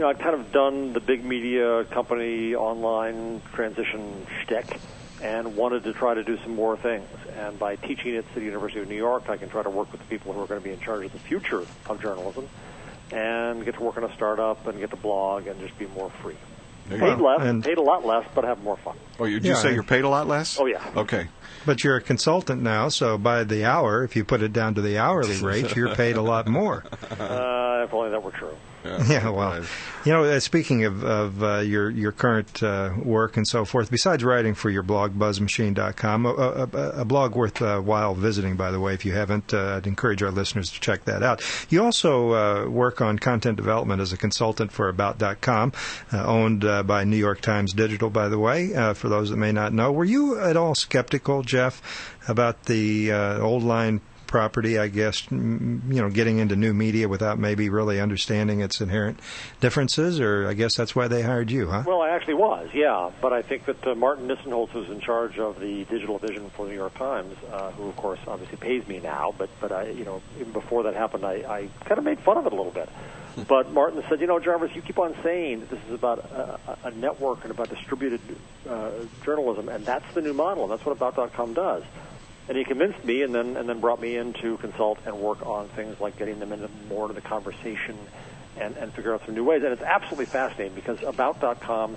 know, 0.00 0.08
I'd 0.08 0.18
kind 0.18 0.34
of 0.34 0.52
done 0.52 0.92
the 0.92 1.00
big 1.00 1.24
media 1.24 1.84
company 1.86 2.54
online 2.54 3.40
transition 3.54 4.26
shtick 4.42 4.78
and 5.22 5.56
wanted 5.56 5.84
to 5.84 5.94
try 5.94 6.12
to 6.12 6.22
do 6.22 6.36
some 6.42 6.54
more 6.54 6.76
things. 6.76 7.08
And 7.38 7.58
by 7.58 7.76
teaching 7.76 8.16
at 8.16 8.26
City 8.34 8.44
University 8.44 8.80
of 8.80 8.88
New 8.90 8.94
York, 8.94 9.30
I 9.30 9.38
can 9.38 9.48
try 9.48 9.62
to 9.62 9.70
work 9.70 9.90
with 9.90 10.02
the 10.02 10.06
people 10.08 10.34
who 10.34 10.42
are 10.42 10.46
going 10.46 10.60
to 10.60 10.64
be 10.64 10.72
in 10.72 10.80
charge 10.80 11.06
of 11.06 11.12
the 11.12 11.18
future 11.18 11.64
of 11.86 12.02
journalism 12.02 12.46
and 13.10 13.64
get 13.64 13.76
to 13.76 13.82
work 13.82 13.96
on 13.96 14.04
a 14.04 14.14
startup 14.14 14.66
and 14.66 14.78
get 14.80 14.90
to 14.90 14.96
blog 14.96 15.46
and 15.46 15.58
just 15.60 15.78
be 15.78 15.86
more 15.86 16.10
free. 16.22 16.36
There 16.88 16.98
Paid 16.98 17.18
go. 17.18 17.24
less, 17.24 17.40
And- 17.42 17.64
paid 17.64 17.78
a 17.78 17.82
lot 17.82 18.04
less, 18.04 18.26
but 18.34 18.44
have 18.44 18.62
more 18.62 18.76
fun. 18.76 18.96
Oh, 19.18 19.24
you, 19.24 19.40
did 19.40 19.46
Yeah, 19.48 19.54
you 19.54 19.60
say 19.62 19.72
you're 19.74 19.82
paid 19.82 20.04
a 20.04 20.08
lot 20.08 20.26
less? 20.28 20.58
Oh, 20.60 20.66
yeah. 20.66 20.82
Okay. 20.96 21.28
But 21.64 21.82
you're 21.82 21.96
a 21.96 22.00
consultant 22.02 22.60
now, 22.62 22.90
so 22.90 23.16
by 23.16 23.42
the 23.44 23.64
hour, 23.64 24.04
if 24.04 24.14
you 24.16 24.24
put 24.24 24.42
it 24.42 24.52
down 24.52 24.74
to 24.74 24.82
the 24.82 24.98
hourly 24.98 25.36
rate, 25.40 25.74
you're 25.74 25.94
paid 25.94 26.16
a 26.16 26.22
lot 26.22 26.46
more. 26.46 26.84
Uh, 27.18 27.84
if 27.84 27.94
only 27.94 28.10
that 28.10 28.22
were 28.22 28.32
true. 28.32 28.54
Yeah, 28.84 29.30
well, 29.30 29.62
you 30.04 30.12
know, 30.12 30.24
uh, 30.24 30.40
speaking 30.40 30.84
of, 30.84 31.02
of 31.02 31.42
uh, 31.42 31.58
your 31.58 31.88
your 31.90 32.12
current 32.12 32.62
uh, 32.62 32.92
work 33.02 33.36
and 33.36 33.46
so 33.46 33.64
forth, 33.64 33.90
besides 33.90 34.22
writing 34.22 34.54
for 34.54 34.68
your 34.68 34.82
blog, 34.82 35.14
buzzmachine.com, 35.14 36.26
a, 36.26 36.30
a, 36.30 36.68
a 37.00 37.04
blog 37.04 37.34
worth 37.34 37.62
uh, 37.62 37.80
while 37.80 38.14
visiting, 38.14 38.56
by 38.56 38.70
the 38.70 38.80
way, 38.80 38.92
if 38.92 39.04
you 39.04 39.12
haven't, 39.12 39.54
uh, 39.54 39.76
I'd 39.76 39.86
encourage 39.86 40.22
our 40.22 40.30
listeners 40.30 40.70
to 40.72 40.80
check 40.80 41.04
that 41.04 41.22
out. 41.22 41.42
You 41.70 41.82
also 41.82 42.32
uh, 42.34 42.68
work 42.68 43.00
on 43.00 43.18
content 43.18 43.56
development 43.56 44.02
as 44.02 44.12
a 44.12 44.16
consultant 44.16 44.72
for 44.72 44.88
About.com, 44.88 45.72
uh, 46.12 46.24
owned 46.24 46.64
uh, 46.64 46.82
by 46.82 47.04
New 47.04 47.16
York 47.16 47.40
Times 47.40 47.72
Digital, 47.72 48.10
by 48.10 48.28
the 48.28 48.38
way, 48.38 48.74
uh, 48.74 48.94
for 48.94 49.08
those 49.08 49.30
that 49.30 49.36
may 49.36 49.52
not 49.52 49.72
know. 49.72 49.90
Were 49.90 50.04
you 50.04 50.38
at 50.38 50.56
all 50.56 50.74
skeptical, 50.74 51.42
Jeff, 51.42 52.18
about 52.28 52.64
the 52.64 53.12
uh, 53.12 53.38
old 53.40 53.62
line 53.62 54.00
property, 54.26 54.78
I 54.78 54.88
guess, 54.88 55.30
you 55.30 55.38
know, 55.38 56.10
getting 56.10 56.38
into 56.38 56.56
new 56.56 56.74
media 56.74 57.08
without 57.08 57.38
maybe 57.38 57.68
really 57.68 58.00
understanding 58.00 58.60
its 58.60 58.80
inherent 58.80 59.20
differences, 59.60 60.20
or 60.20 60.46
I 60.46 60.54
guess 60.54 60.76
that's 60.76 60.94
why 60.94 61.08
they 61.08 61.22
hired 61.22 61.50
you, 61.50 61.68
huh? 61.68 61.84
Well, 61.86 62.02
I 62.02 62.10
actually 62.10 62.34
was, 62.34 62.68
yeah. 62.72 63.10
But 63.20 63.32
I 63.32 63.42
think 63.42 63.66
that 63.66 63.86
uh, 63.86 63.94
Martin 63.94 64.28
Nisenholtz, 64.28 64.70
who's 64.70 64.88
in 64.88 65.00
charge 65.00 65.38
of 65.38 65.60
the 65.60 65.84
digital 65.84 66.18
division 66.18 66.50
for 66.50 66.66
the 66.66 66.72
New 66.72 66.78
York 66.78 66.94
Times, 66.94 67.36
uh, 67.52 67.70
who 67.72 67.88
of 67.88 67.96
course 67.96 68.20
obviously 68.26 68.56
pays 68.56 68.86
me 68.88 69.00
now, 69.00 69.34
but 69.36 69.50
but 69.60 69.72
I, 69.72 69.90
you 69.90 70.04
know, 70.04 70.22
even 70.40 70.52
before 70.52 70.84
that 70.84 70.94
happened, 70.94 71.24
I, 71.24 71.34
I 71.48 71.68
kind 71.84 71.98
of 71.98 72.04
made 72.04 72.20
fun 72.20 72.36
of 72.36 72.46
it 72.46 72.52
a 72.52 72.56
little 72.56 72.72
bit. 72.72 72.88
But 73.48 73.72
Martin 73.72 74.02
said, 74.08 74.20
you 74.20 74.28
know, 74.28 74.38
Jarvis, 74.38 74.76
you 74.76 74.82
keep 74.82 74.98
on 74.98 75.12
saying 75.24 75.60
that 75.60 75.70
this 75.70 75.80
is 75.88 75.94
about 75.94 76.18
a, 76.30 76.60
a 76.68 76.78
a 76.84 76.90
network 76.92 77.42
and 77.42 77.50
about 77.50 77.68
distributed 77.68 78.20
uh, 78.68 78.90
journalism, 79.24 79.68
and 79.68 79.84
that's 79.84 80.04
the 80.14 80.22
new 80.22 80.32
model, 80.32 80.64
and 80.64 80.72
that's 80.72 80.84
what 80.84 80.92
About.com 80.92 81.54
does. 81.54 81.82
And 82.48 82.58
he 82.58 82.64
convinced 82.64 83.02
me, 83.04 83.22
and 83.22 83.34
then 83.34 83.56
and 83.56 83.68
then 83.68 83.80
brought 83.80 84.00
me 84.00 84.16
in 84.16 84.34
to 84.34 84.58
consult 84.58 84.98
and 85.06 85.18
work 85.18 85.44
on 85.46 85.68
things 85.68 85.98
like 86.00 86.18
getting 86.18 86.40
them 86.40 86.52
into 86.52 86.68
more 86.88 87.08
to 87.08 87.14
the 87.14 87.22
conversation, 87.22 87.96
and 88.58 88.76
and 88.76 88.92
figure 88.92 89.14
out 89.14 89.24
some 89.24 89.34
new 89.34 89.44
ways. 89.44 89.62
And 89.62 89.72
it's 89.72 89.82
absolutely 89.82 90.26
fascinating 90.26 90.74
because 90.74 91.02
About.com 91.02 91.96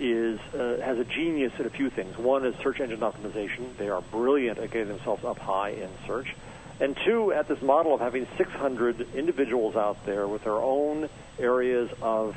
is 0.00 0.40
uh, 0.54 0.78
has 0.82 0.98
a 0.98 1.04
genius 1.04 1.52
at 1.58 1.66
a 1.66 1.70
few 1.70 1.90
things. 1.90 2.18
One 2.18 2.44
is 2.44 2.54
search 2.56 2.80
engine 2.80 3.00
optimization; 3.00 3.76
they 3.76 3.88
are 3.88 4.00
brilliant 4.00 4.58
at 4.58 4.70
getting 4.70 4.88
themselves 4.88 5.24
up 5.24 5.38
high 5.38 5.70
in 5.70 5.90
search. 6.06 6.34
And 6.80 6.96
two, 7.04 7.32
at 7.32 7.48
this 7.48 7.60
model 7.60 7.94
of 7.94 8.00
having 8.00 8.26
600 8.36 9.14
individuals 9.14 9.74
out 9.74 10.06
there 10.06 10.28
with 10.28 10.44
their 10.44 10.52
own 10.52 11.08
areas 11.38 11.90
of 12.00 12.36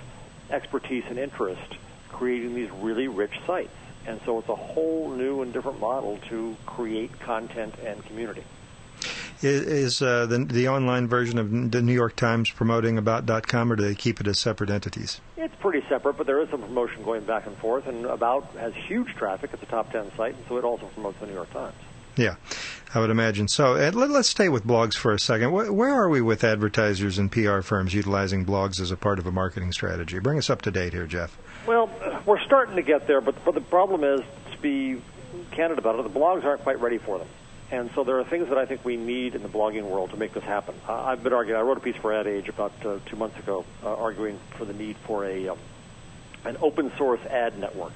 expertise 0.50 1.04
and 1.10 1.20
interest, 1.20 1.76
creating 2.10 2.56
these 2.56 2.70
really 2.72 3.08
rich 3.08 3.34
sites. 3.46 3.70
And 4.08 4.20
so 4.26 4.40
it's 4.40 4.50
a 4.50 4.56
whole 4.56 5.10
new 5.12 5.42
and 5.42 5.54
different 5.54 5.80
model 5.80 6.18
to 6.30 6.56
create 6.66 7.20
content 7.20 7.76
and 7.84 8.04
community. 8.06 8.44
Is, 9.42 9.62
is 9.62 10.02
uh, 10.04 10.28
the 10.28 10.46
the 10.46 10.68
online 10.68 11.08
version 11.08 11.40
of 11.40 11.72
the 11.72 11.82
New 11.82 11.94
York 11.94 12.16
Times 12.16 12.52
promoting 12.52 13.00
about.com, 13.00 13.72
or 13.72 13.76
do 13.76 13.84
they 13.84 13.96
keep 13.96 14.22
it 14.22 14.28
as 14.28 14.38
separate 14.38 14.70
entities? 14.70 15.20
It's 15.36 15.56
pretty 15.56 15.84
separate, 15.90 16.18
but 16.18 16.28
there 16.28 16.40
is 16.42 16.50
some 16.50 16.62
promotion 16.62 17.04
going 17.04 17.24
back 17.24 17.48
and 17.48 17.58
forth, 17.58 17.88
and 17.88 18.06
About 18.06 18.46
has 18.60 18.74
huge 18.76 19.16
traffic. 19.16 19.50
It's 19.54 19.64
a 19.64 19.66
top 19.66 19.92
10 19.92 20.12
site, 20.16 20.36
and 20.36 20.46
so 20.48 20.58
it 20.58 20.64
also 20.64 20.86
promotes 20.88 21.20
the 21.20 21.26
New 21.26 21.34
York 21.34 21.52
Times. 21.52 21.74
Yeah, 22.18 22.36
I 22.94 23.00
would 23.00 23.10
imagine 23.10 23.48
so. 23.48 23.74
Let, 23.74 23.96
us 23.96 24.30
stay 24.30 24.50
with 24.50 24.66
blogs 24.66 24.96
for 24.96 25.14
a 25.14 25.20
second. 25.20 25.52
Where, 25.52 25.72
where 25.72 25.94
are 25.94 26.10
we 26.10 26.22
with 26.22 26.44
advertisers 26.44 27.18
and 27.18 27.32
PR 27.32 27.62
firms 27.62 27.94
utilizing 27.94 28.46
blogs 28.46 28.80
as 28.80 28.92
a 28.92 28.98
part 28.98 29.20
of 29.20 29.26
a 29.26 29.32
marketing 29.32 29.72
strategy? 29.72 30.20
Bring 30.20 30.38
us 30.38 30.50
up 30.50 30.62
to 30.64 30.72
date 30.72 30.94
here, 30.94 31.08
Jeff. 31.08 31.38
Well, 31.66 31.90
we're 32.26 32.42
starting 32.42 32.76
to 32.76 32.82
get 32.82 33.08
there, 33.08 33.22
but, 33.22 33.44
but 33.46 33.54
the 33.54 33.62
problem 33.62 34.04
is, 34.04 34.22
to 34.52 34.58
be 34.62 35.02
candid 35.52 35.78
about 35.78 36.00
it, 36.00 36.04
the 36.04 36.20
blogs 36.20 36.44
aren't 36.44 36.62
quite 36.64 36.82
ready 36.82 36.98
for 36.98 37.18
them. 37.18 37.28
And 37.72 37.90
so 37.96 38.04
there 38.04 38.20
are 38.20 38.26
things 38.26 38.50
that 38.50 38.58
I 38.58 38.66
think 38.66 38.84
we 38.84 38.98
need 38.98 39.34
in 39.34 39.44
the 39.44 39.50
blogging 39.50 39.84
world 39.84 40.10
to 40.10 40.18
make 40.18 40.34
this 40.34 40.44
happen. 40.44 40.76
Uh, 40.88 41.04
I've 41.04 41.24
been 41.24 41.32
arguing. 41.32 41.58
I 41.58 41.64
wrote 41.64 41.78
a 41.78 41.82
piece 41.82 41.96
for 41.96 42.12
Ad 42.12 42.28
Age 42.28 42.50
about 42.50 42.74
uh, 42.86 43.00
two 43.06 43.16
months 43.16 43.40
ago, 43.40 43.66
uh, 43.82 43.96
arguing 43.96 44.38
for 44.58 44.66
the 44.66 44.74
need 44.74 44.98
for 44.98 45.24
a 45.26 45.48
um, 45.48 45.58
an 46.44 46.58
open 46.62 46.92
source 46.98 47.22
ad 47.28 47.58
network, 47.60 47.94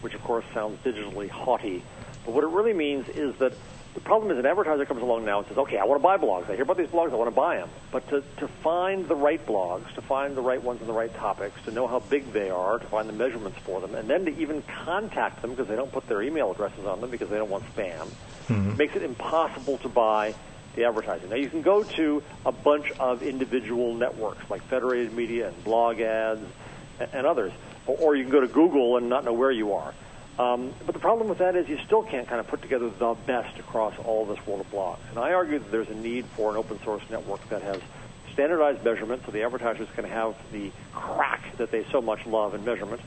which 0.00 0.14
of 0.14 0.22
course 0.22 0.44
sounds 0.52 0.78
digitally 0.84 1.28
haughty, 1.28 1.82
but 2.26 2.34
what 2.34 2.44
it 2.44 2.50
really 2.50 2.74
means 2.74 3.08
is 3.08 3.34
that 3.36 3.54
the 3.94 4.00
problem 4.02 4.30
is 4.30 4.38
an 4.38 4.44
advertiser 4.44 4.84
comes 4.84 5.00
along 5.00 5.24
now 5.24 5.38
and 5.38 5.48
says, 5.48 5.56
"Okay, 5.56 5.78
I 5.78 5.84
want 5.84 6.00
to 6.00 6.02
buy 6.02 6.18
blogs. 6.18 6.50
I 6.50 6.54
hear 6.54 6.64
about 6.64 6.76
these 6.76 6.88
blogs. 6.88 7.12
I 7.12 7.14
want 7.14 7.30
to 7.30 7.34
buy 7.34 7.56
them." 7.56 7.70
But 7.90 8.06
to 8.10 8.22
to 8.38 8.48
find 8.62 9.08
the 9.08 9.14
right 9.14 9.44
blogs, 9.46 9.90
to 9.94 10.02
find 10.02 10.36
the 10.36 10.42
right 10.42 10.62
ones 10.62 10.82
on 10.82 10.86
the 10.86 10.92
right 10.92 11.12
topics, 11.14 11.58
to 11.64 11.70
know 11.70 11.86
how 11.86 12.00
big 12.00 12.30
they 12.34 12.50
are, 12.50 12.78
to 12.78 12.86
find 12.88 13.08
the 13.08 13.14
measurements 13.14 13.58
for 13.60 13.80
them, 13.80 13.94
and 13.94 14.06
then 14.06 14.26
to 14.26 14.36
even 14.36 14.62
contact 14.84 15.40
them 15.40 15.52
because 15.52 15.66
they 15.66 15.76
don't 15.76 15.90
put 15.90 16.06
their 16.08 16.20
email 16.20 16.50
addresses 16.50 16.84
on 16.84 17.00
them 17.00 17.08
because 17.08 17.30
they 17.30 17.38
don't 17.38 17.48
want 17.48 17.64
spam, 17.74 18.06
mm-hmm. 18.48 18.76
makes 18.76 18.94
it 18.96 19.02
impossible 19.02 19.78
to 19.78 19.88
buy 19.88 20.34
the 20.74 20.84
advertising. 20.84 21.30
Now 21.30 21.36
you 21.36 21.48
can 21.48 21.62
go 21.62 21.82
to 21.82 22.22
a 22.44 22.52
bunch 22.52 22.90
of 23.00 23.22
individual 23.22 23.94
networks 23.94 24.50
like 24.50 24.62
Federated 24.64 25.14
Media 25.14 25.48
and 25.48 25.64
Blogads 25.64 26.42
and, 27.00 27.08
and 27.14 27.26
others, 27.26 27.52
or, 27.86 27.96
or 27.96 28.14
you 28.14 28.24
can 28.24 28.32
go 28.32 28.40
to 28.40 28.48
Google 28.48 28.98
and 28.98 29.08
not 29.08 29.24
know 29.24 29.32
where 29.32 29.50
you 29.50 29.72
are. 29.72 29.94
Um, 30.38 30.74
but 30.84 30.92
the 30.92 31.00
problem 31.00 31.28
with 31.28 31.38
that 31.38 31.56
is 31.56 31.68
you 31.68 31.78
still 31.86 32.02
can't 32.02 32.28
kind 32.28 32.40
of 32.40 32.46
put 32.46 32.60
together 32.60 32.90
the 32.90 33.14
best 33.26 33.58
across 33.58 33.94
all 34.04 34.26
this 34.26 34.44
world 34.46 34.60
of 34.60 34.70
blogs. 34.70 34.98
And 35.10 35.18
I 35.18 35.32
argue 35.32 35.58
that 35.58 35.70
there's 35.70 35.88
a 35.88 35.94
need 35.94 36.26
for 36.26 36.50
an 36.50 36.56
open 36.56 36.78
source 36.82 37.02
network 37.10 37.46
that 37.48 37.62
has 37.62 37.80
standardized 38.34 38.84
measurement 38.84 39.22
so 39.24 39.32
the 39.32 39.42
advertisers 39.42 39.88
can 39.94 40.04
have 40.04 40.36
the 40.52 40.70
crack 40.92 41.56
that 41.56 41.70
they 41.70 41.84
so 41.84 42.02
much 42.02 42.26
love 42.26 42.54
in 42.54 42.62
measurement, 42.66 43.00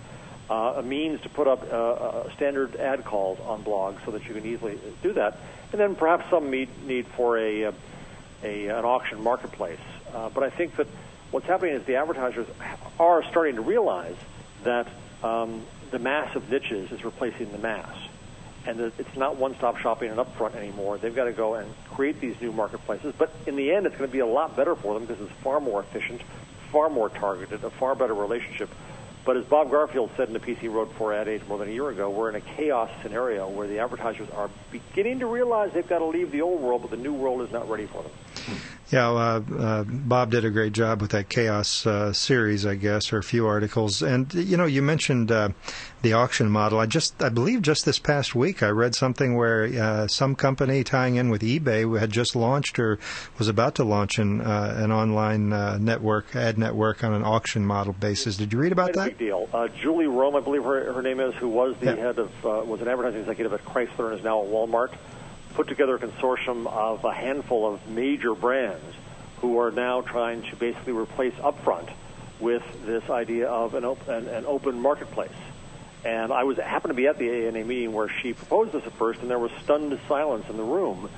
uh, 0.50 0.74
a 0.78 0.82
means 0.82 1.22
to 1.22 1.30
put 1.30 1.48
up 1.48 1.62
uh, 1.72 1.76
uh, 1.76 2.34
standard 2.34 2.76
ad 2.78 3.06
calls 3.06 3.40
on 3.42 3.64
blogs 3.64 4.04
so 4.06 4.12
that 4.12 4.28
you 4.28 4.34
can 4.34 4.44
easily 4.44 4.80
do 5.04 5.14
that, 5.14 5.38
and 5.72 5.80
then 5.80 5.94
perhaps 5.94 6.28
some 6.32 6.50
need, 6.50 6.68
need 6.88 7.06
for 7.10 7.38
a, 7.38 7.66
uh, 7.66 7.72
a 8.42 8.68
an 8.70 8.86
auction 8.86 9.22
marketplace. 9.22 9.80
Uh, 10.16 10.30
but 10.30 10.44
I 10.44 10.50
think 10.50 10.76
that 10.78 10.88
what's 11.30 11.46
happening 11.46 11.76
is 11.76 11.84
the 11.86 11.98
advertisers 11.98 12.48
are 13.00 13.24
starting 13.26 13.56
to 13.56 13.62
realize 13.62 14.16
that 14.64 14.88
um, 15.24 15.64
the 15.92 16.00
mass 16.00 16.36
of 16.36 16.50
niches 16.50 16.92
is 16.92 17.04
replacing 17.04 17.52
the 17.52 17.58
mass. 17.58 17.96
And 18.66 18.80
it's 18.80 19.16
not 19.16 19.38
one-stop 19.38 19.78
shopping 19.78 20.12
and 20.12 20.20
upfront 20.20 20.56
anymore. 20.56 20.98
They've 20.98 21.16
got 21.16 21.26
to 21.26 21.32
go 21.32 21.56
and 21.56 21.74
create 21.92 22.20
these 22.20 22.40
new 22.42 22.52
marketplaces. 22.52 23.14
But 23.18 23.32
in 23.48 23.56
the 23.56 23.72
end, 23.72 23.86
it's 23.86 23.96
going 23.98 24.10
to 24.10 24.14
be 24.14 24.20
a 24.20 24.26
lot 24.26 24.56
better 24.56 24.76
for 24.76 24.94
them 24.94 25.06
because 25.06 25.22
it's 25.22 25.32
far 25.42 25.60
more 25.60 25.80
efficient, 25.80 26.22
far 26.72 26.90
more 26.90 27.10
targeted, 27.10 27.64
a 27.64 27.70
far 27.70 27.96
better 27.96 28.14
relationship. 28.14 28.70
But 29.26 29.38
as 29.38 29.46
Bob 29.46 29.72
Garfield 29.72 30.12
said 30.18 30.28
in 30.28 30.34
the 30.34 30.40
piece 30.40 30.60
he 30.60 30.68
wrote 30.68 30.94
for 30.94 31.14
Ad 31.14 31.28
Age 31.28 31.42
more 31.48 31.58
than 31.58 31.70
a 31.70 31.72
year 31.72 31.90
ago, 31.90 32.10
we're 32.10 32.30
in 32.30 32.36
a 32.36 32.42
chaos 32.42 32.90
scenario 33.02 33.48
where 33.48 33.68
the 33.68 33.80
advertisers 33.80 34.30
are 34.32 34.50
beginning 34.72 35.20
to 35.20 35.26
realize 35.26 35.72
they've 35.72 35.88
got 35.88 36.00
to 36.00 36.06
leave 36.06 36.32
the 36.32 36.42
old 36.42 36.62
world, 36.62 36.82
but 36.82 36.92
the 36.92 36.98
new 36.98 37.14
world 37.14 37.42
is 37.42 37.52
not 37.52 37.70
ready 37.70 37.86
for 37.86 38.02
them. 38.04 38.12
Yeah, 38.92 39.10
uh, 39.12 39.42
uh, 39.56 39.84
Bob 39.84 40.32
did 40.32 40.46
a 40.46 40.50
great 40.50 40.74
job 40.74 41.00
with 41.00 41.12
that 41.12 41.30
Chaos 41.30 41.86
uh, 41.86 42.12
series, 42.12 42.66
I 42.66 42.74
guess, 42.74 43.14
or 43.14 43.20
a 43.20 43.24
few 43.24 43.46
articles. 43.46 44.02
And 44.02 44.34
you 44.34 44.58
know, 44.58 44.66
you 44.66 44.82
mentioned 44.82 45.32
uh, 45.32 45.50
the 46.02 46.14
auction 46.14 46.50
model. 46.50 46.80
I 46.80 46.88
just, 46.88 47.22
I 47.22 47.30
believe, 47.30 47.62
just 47.62 47.86
this 47.86 48.00
past 48.00 48.34
week, 48.34 48.64
I 48.64 48.70
read 48.70 48.96
something 48.96 49.36
where 49.36 49.66
uh, 49.66 50.08
some 50.08 50.34
company 50.34 50.84
tying 50.84 51.18
in 51.18 51.30
with 51.30 51.44
eBay 51.44 52.00
had 52.00 52.10
just 52.10 52.36
launched 52.36 52.80
or 52.80 52.98
was 53.38 53.48
about 53.48 53.76
to 53.76 53.84
launch 53.84 54.18
an 54.18 54.42
uh, 54.42 54.74
an 54.78 54.92
online 54.92 55.54
uh, 55.54 55.78
network, 55.78 56.36
ad 56.36 56.58
network, 56.58 57.04
on 57.04 57.14
an 57.14 57.24
auction 57.24 57.64
model 57.64 57.94
basis. 57.94 58.38
Did 58.38 58.52
you 58.54 58.58
read 58.58 58.72
about 58.72 58.94
that? 58.94 59.10
big 59.10 59.18
deal. 59.20 59.48
Julie 59.80 60.06
Roehm, 60.08 60.36
I 60.36 60.40
believe 60.40 60.64
her, 60.64 60.94
her 60.94 61.04
name 61.04 61.20
is, 61.20 61.36
who 61.36 61.48
was 61.48 61.76
the 61.80 61.88
Yeah. 61.88 61.96
head 61.96 62.18
of, 62.18 62.32
uh, 62.44 62.64
was 62.66 62.82
an 62.82 62.88
advertising 62.88 63.20
executive 63.22 63.54
at 63.54 63.64
Chrysler 63.66 64.10
and 64.10 64.18
is 64.18 64.24
now 64.24 64.42
at 64.42 64.48
Walmart, 64.50 64.90
put 65.54 65.68
together 65.68 65.96
a 65.96 66.00
consortium 66.00 66.68
of 66.68 67.04
a 67.04 67.14
handful 67.14 67.74
of 67.74 67.88
major 67.90 68.34
brands 68.34 68.96
who 69.42 69.60
are 69.60 69.72
now 69.72 70.02
trying 70.02 70.42
to 70.44 70.56
basically 70.56 70.94
replace 70.94 71.34
upfront 71.36 71.90
with 72.40 72.64
this 72.86 73.10
idea 73.10 73.48
of 73.48 73.74
an, 73.74 73.86
op- 73.86 74.08
an, 74.08 74.28
an 74.28 74.46
open 74.46 74.80
marketplace. 74.80 75.32
And 76.06 76.32
I 76.32 76.44
was 76.44 76.58
happened 76.58 76.92
to 76.92 76.96
be 76.96 77.08
at 77.08 77.18
the 77.18 77.48
ANA 77.48 77.64
meeting 77.66 77.92
where 77.92 78.10
she 78.22 78.34
proposed 78.34 78.72
this 78.72 78.86
at 78.86 78.94
first, 78.94 79.20
and 79.22 79.30
there 79.30 79.40
was 79.40 79.52
stunned 79.64 79.98
silence 80.08 80.50
in 80.50 80.56
the 80.56 80.64
room. 80.64 81.10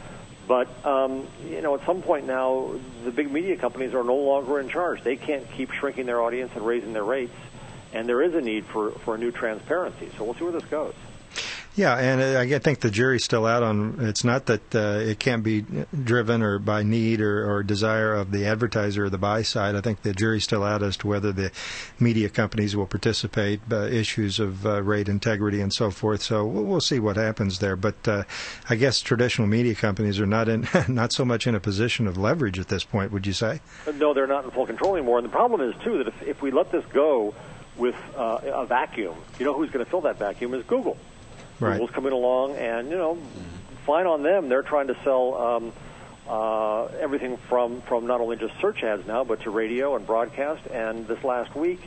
But 0.47 0.67
um, 0.85 1.27
you 1.47 1.61
know, 1.61 1.75
at 1.75 1.85
some 1.85 2.01
point 2.01 2.25
now, 2.25 2.73
the 3.03 3.11
big 3.11 3.31
media 3.31 3.57
companies 3.57 3.93
are 3.93 4.03
no 4.03 4.15
longer 4.15 4.59
in 4.59 4.69
charge. 4.69 5.03
They 5.03 5.15
can't 5.15 5.50
keep 5.51 5.71
shrinking 5.71 6.07
their 6.07 6.21
audience 6.21 6.51
and 6.55 6.65
raising 6.65 6.93
their 6.93 7.03
rates, 7.03 7.38
and 7.93 8.09
there 8.09 8.23
is 8.23 8.33
a 8.33 8.41
need 8.41 8.65
for, 8.65 8.91
for 8.91 9.15
a 9.15 9.17
new 9.17 9.31
transparency. 9.31 10.09
So 10.17 10.23
we'll 10.23 10.33
see 10.33 10.43
where 10.43 10.53
this 10.53 10.65
goes. 10.65 10.95
Yeah, 11.73 11.95
and 11.95 12.21
I 12.21 12.59
think 12.59 12.81
the 12.81 12.91
jury's 12.91 13.23
still 13.23 13.45
out 13.45 13.63
on. 13.63 13.95
It's 13.99 14.25
not 14.25 14.47
that 14.47 14.75
uh, 14.75 14.99
it 14.99 15.19
can't 15.19 15.41
be 15.41 15.61
driven 16.03 16.41
or 16.41 16.59
by 16.59 16.83
need 16.83 17.21
or, 17.21 17.49
or 17.49 17.63
desire 17.63 18.13
of 18.13 18.31
the 18.31 18.45
advertiser 18.45 19.05
or 19.05 19.09
the 19.09 19.17
buy 19.17 19.43
side. 19.43 19.75
I 19.75 19.81
think 19.81 20.01
the 20.01 20.13
jury's 20.13 20.43
still 20.43 20.65
out 20.65 20.83
as 20.83 20.97
to 20.97 21.07
whether 21.07 21.31
the 21.31 21.49
media 21.97 22.27
companies 22.27 22.75
will 22.75 22.87
participate, 22.87 23.61
uh, 23.71 23.83
issues 23.83 24.37
of 24.37 24.65
uh, 24.65 24.83
rate 24.83 25.07
integrity 25.07 25.61
and 25.61 25.71
so 25.71 25.91
forth. 25.91 26.21
So 26.21 26.45
we'll, 26.45 26.65
we'll 26.65 26.81
see 26.81 26.99
what 26.99 27.15
happens 27.15 27.59
there. 27.59 27.77
But 27.77 28.05
uh, 28.05 28.23
I 28.69 28.75
guess 28.75 28.99
traditional 28.99 29.47
media 29.47 29.73
companies 29.73 30.19
are 30.19 30.25
not 30.25 30.49
in 30.49 30.67
not 30.89 31.13
so 31.13 31.23
much 31.23 31.47
in 31.47 31.55
a 31.55 31.61
position 31.61 32.05
of 32.05 32.17
leverage 32.17 32.59
at 32.59 32.67
this 32.67 32.83
point. 32.83 33.13
Would 33.13 33.25
you 33.25 33.33
say? 33.33 33.61
No, 33.95 34.13
they're 34.13 34.27
not 34.27 34.43
in 34.43 34.51
full 34.51 34.65
control 34.65 34.97
anymore. 34.97 35.19
And 35.19 35.25
the 35.25 35.31
problem 35.31 35.61
is 35.61 35.73
too 35.83 35.99
that 35.99 36.07
if, 36.09 36.21
if 36.21 36.41
we 36.41 36.51
let 36.51 36.69
this 36.69 36.83
go 36.91 37.33
with 37.77 37.95
uh, 38.17 38.39
a 38.43 38.65
vacuum, 38.65 39.15
you 39.39 39.45
know 39.45 39.53
who's 39.53 39.71
going 39.71 39.85
to 39.85 39.89
fill 39.89 40.01
that 40.01 40.19
vacuum 40.19 40.53
is 40.53 40.65
Google. 40.65 40.97
Right. 41.61 41.73
Google's 41.73 41.91
coming 41.91 42.11
along, 42.11 42.55
and 42.55 42.89
you 42.89 42.97
know, 42.97 43.17
fine 43.85 44.07
on 44.07 44.23
them. 44.23 44.49
They're 44.49 44.63
trying 44.63 44.87
to 44.87 44.97
sell 45.03 45.35
um, 45.35 45.73
uh, 46.27 46.85
everything 46.99 47.37
from 47.37 47.81
from 47.81 48.07
not 48.07 48.19
only 48.19 48.35
just 48.35 48.59
search 48.59 48.83
ads 48.83 49.05
now, 49.05 49.23
but 49.23 49.41
to 49.41 49.51
radio 49.51 49.95
and 49.95 50.05
broadcast. 50.05 50.65
And 50.67 51.07
this 51.07 51.23
last 51.23 51.55
week, 51.55 51.79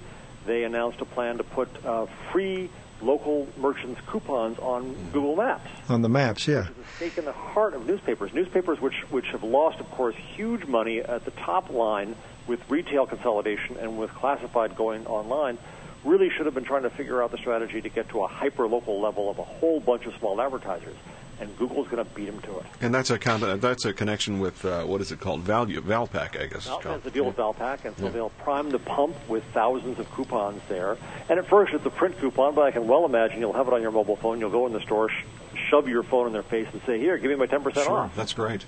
they 0.47 0.65
announced 0.65 1.01
a 1.01 1.05
plan 1.05 1.39
to 1.39 1.45
put 1.45 1.69
uh, 1.85 2.07
free 2.33 2.71
local 3.03 3.49
merchants 3.59 4.01
coupons 4.07 4.59
on 4.61 4.95
Google 5.13 5.37
Maps. 5.37 5.69
On 5.89 6.01
the 6.03 6.09
maps, 6.09 6.47
yeah. 6.47 6.69
It's 6.69 6.79
a 6.79 6.97
stake 6.97 7.19
in 7.19 7.25
the 7.25 7.33
heart 7.33 7.75
of 7.75 7.87
newspapers. 7.87 8.33
Newspapers, 8.33 8.81
which 8.81 8.95
which 9.11 9.27
have 9.27 9.43
lost, 9.43 9.81
of 9.81 9.91
course, 9.91 10.15
huge 10.37 10.67
money 10.67 11.01
at 11.01 11.25
the 11.25 11.33
top 11.33 11.71
line 11.71 12.15
with 12.47 12.61
retail 12.71 13.07
consolidation 13.07 13.77
and 13.79 13.99
with 13.99 14.11
classified 14.15 14.77
going 14.77 15.07
online 15.07 15.59
really 16.05 16.31
should 16.31 16.47
have 16.47 16.55
been 16.55 16.65
trying 16.65 16.83
to 16.83 16.91
figure 16.91 17.23
out 17.23 17.31
the 17.31 17.39
strategy 17.39 17.81
to 17.81 17.89
get 17.89 18.09
to 18.11 18.23
a 18.23 18.27
hyper 18.27 18.67
local 18.67 19.01
level 19.01 19.31
of 19.31 19.39
a 19.39 19.45
whole 19.45 19.81
bunch 19.81 20.07
of 20.07 20.15
small 20.17 20.41
advertisers. 20.41 20.97
And 21.41 21.57
Google's 21.59 21.89
going 21.89 22.03
to 22.03 22.09
beat 22.15 22.27
them 22.27 22.41
to 22.43 22.59
it. 22.59 22.67
And 22.81 22.95
that's 22.95 23.11
a 23.11 23.19
con- 23.19 23.59
that's 23.59 23.85
a 23.85 23.93
connection 23.93 24.39
with 24.39 24.65
uh, 24.65 24.85
what 24.85 25.01
is 25.01 25.11
it 25.11 25.19
called? 25.19 25.41
Value 25.41 25.81
Valpak, 25.81 26.41
I 26.41 26.47
guess. 26.47 26.69
Valpak 26.69 26.83
has 26.85 27.03
to 27.03 27.11
deal 27.11 27.25
with 27.25 27.37
Valpak, 27.37 27.85
and 27.85 27.97
so 27.97 28.05
yeah. 28.05 28.11
they'll 28.11 28.29
prime 28.31 28.71
the 28.71 28.79
pump 28.79 29.17
with 29.29 29.43
thousands 29.53 29.99
of 29.99 30.09
coupons 30.13 30.63
there. 30.69 30.97
And 31.29 31.41
at 31.41 31.49
first, 31.49 31.75
it's 31.75 31.85
a 31.85 31.91
print 31.91 32.21
coupon, 32.21 32.55
but 32.55 32.63
I 32.63 32.71
can 32.71 32.87
well 32.87 33.05
imagine 33.05 33.41
you'll 33.41 33.53
have 33.53 33.67
it 33.67 33.75
on 33.75 33.83
your 33.83 33.91
mobile 33.91 34.15
phone. 34.15 34.39
You'll 34.39 34.51
go 34.51 34.67
in 34.69 34.73
the 34.73 34.81
store, 34.83 35.09
sh- 35.09 35.25
shove 35.71 35.89
your 35.89 36.05
phone 36.05 36.29
in 36.29 36.33
their 36.33 36.45
face, 36.45 36.69
and 36.73 36.81
say, 36.87 37.01
"Here, 37.01 37.19
give 37.19 37.31
me 37.31 37.37
my 37.37 37.47
ten 37.47 37.65
percent 37.65 37.87
sure, 37.87 37.99
off." 37.99 38.15
That's 38.15 38.33
great. 38.33 38.65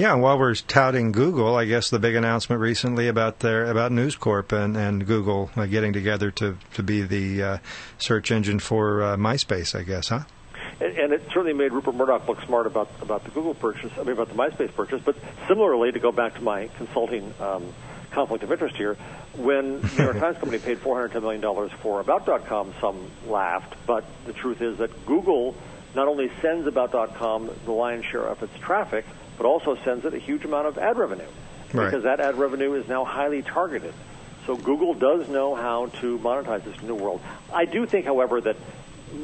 Yeah, 0.00 0.14
while 0.14 0.38
we're 0.38 0.54
touting 0.54 1.12
Google, 1.12 1.56
I 1.56 1.66
guess 1.66 1.90
the 1.90 1.98
big 1.98 2.14
announcement 2.14 2.62
recently 2.62 3.06
about 3.06 3.40
their 3.40 3.66
about 3.66 3.92
News 3.92 4.16
Corp 4.16 4.50
and, 4.50 4.74
and 4.74 5.06
Google 5.06 5.50
uh, 5.56 5.66
getting 5.66 5.92
together 5.92 6.30
to 6.30 6.56
to 6.72 6.82
be 6.82 7.02
the 7.02 7.42
uh, 7.42 7.58
search 7.98 8.30
engine 8.30 8.60
for 8.60 9.02
uh, 9.02 9.16
MySpace, 9.18 9.78
I 9.78 9.82
guess, 9.82 10.08
huh? 10.08 10.20
And, 10.80 10.96
and 10.96 11.12
it 11.12 11.24
certainly 11.26 11.52
made 11.52 11.72
Rupert 11.72 11.94
Murdoch 11.94 12.26
look 12.26 12.40
smart 12.46 12.66
about 12.66 12.88
about 13.02 13.24
the 13.24 13.30
Google 13.30 13.52
purchase. 13.52 13.92
I 13.98 14.04
mean, 14.04 14.12
about 14.12 14.28
the 14.28 14.36
MySpace 14.36 14.74
purchase. 14.74 15.02
But 15.04 15.16
similarly, 15.46 15.92
to 15.92 15.98
go 15.98 16.12
back 16.12 16.36
to 16.36 16.40
my 16.40 16.68
consulting. 16.78 17.34
Um, 17.38 17.74
conflict 18.10 18.42
of 18.42 18.50
interest 18.50 18.74
here. 18.74 18.96
When 19.36 19.82
New 19.82 20.02
York 20.02 20.18
Times 20.18 20.36
Company 20.38 20.58
paid 20.58 20.78
$410 20.78 21.22
million 21.22 21.70
for 21.80 22.00
About.com, 22.00 22.74
some 22.80 23.08
laughed, 23.28 23.76
but 23.86 24.04
the 24.26 24.32
truth 24.32 24.60
is 24.62 24.78
that 24.78 25.06
Google 25.06 25.54
not 25.94 26.08
only 26.08 26.28
sends 26.42 26.66
About.com 26.66 27.48
the 27.64 27.70
lion's 27.70 28.04
share 28.06 28.26
of 28.26 28.42
its 28.42 28.58
traffic, 28.58 29.04
but 29.40 29.46
also 29.46 29.74
sends 29.84 30.04
it 30.04 30.12
a 30.12 30.18
huge 30.18 30.44
amount 30.44 30.66
of 30.66 30.76
ad 30.76 30.98
revenue 30.98 31.24
right. 31.72 31.86
because 31.86 32.02
that 32.02 32.20
ad 32.20 32.36
revenue 32.36 32.74
is 32.74 32.86
now 32.86 33.06
highly 33.06 33.40
targeted. 33.40 33.94
So 34.44 34.54
Google 34.54 34.92
does 34.92 35.30
know 35.30 35.54
how 35.54 35.86
to 36.00 36.18
monetize 36.18 36.62
this 36.62 36.82
new 36.82 36.94
world. 36.94 37.22
I 37.50 37.64
do 37.64 37.86
think, 37.86 38.04
however, 38.04 38.42
that 38.42 38.56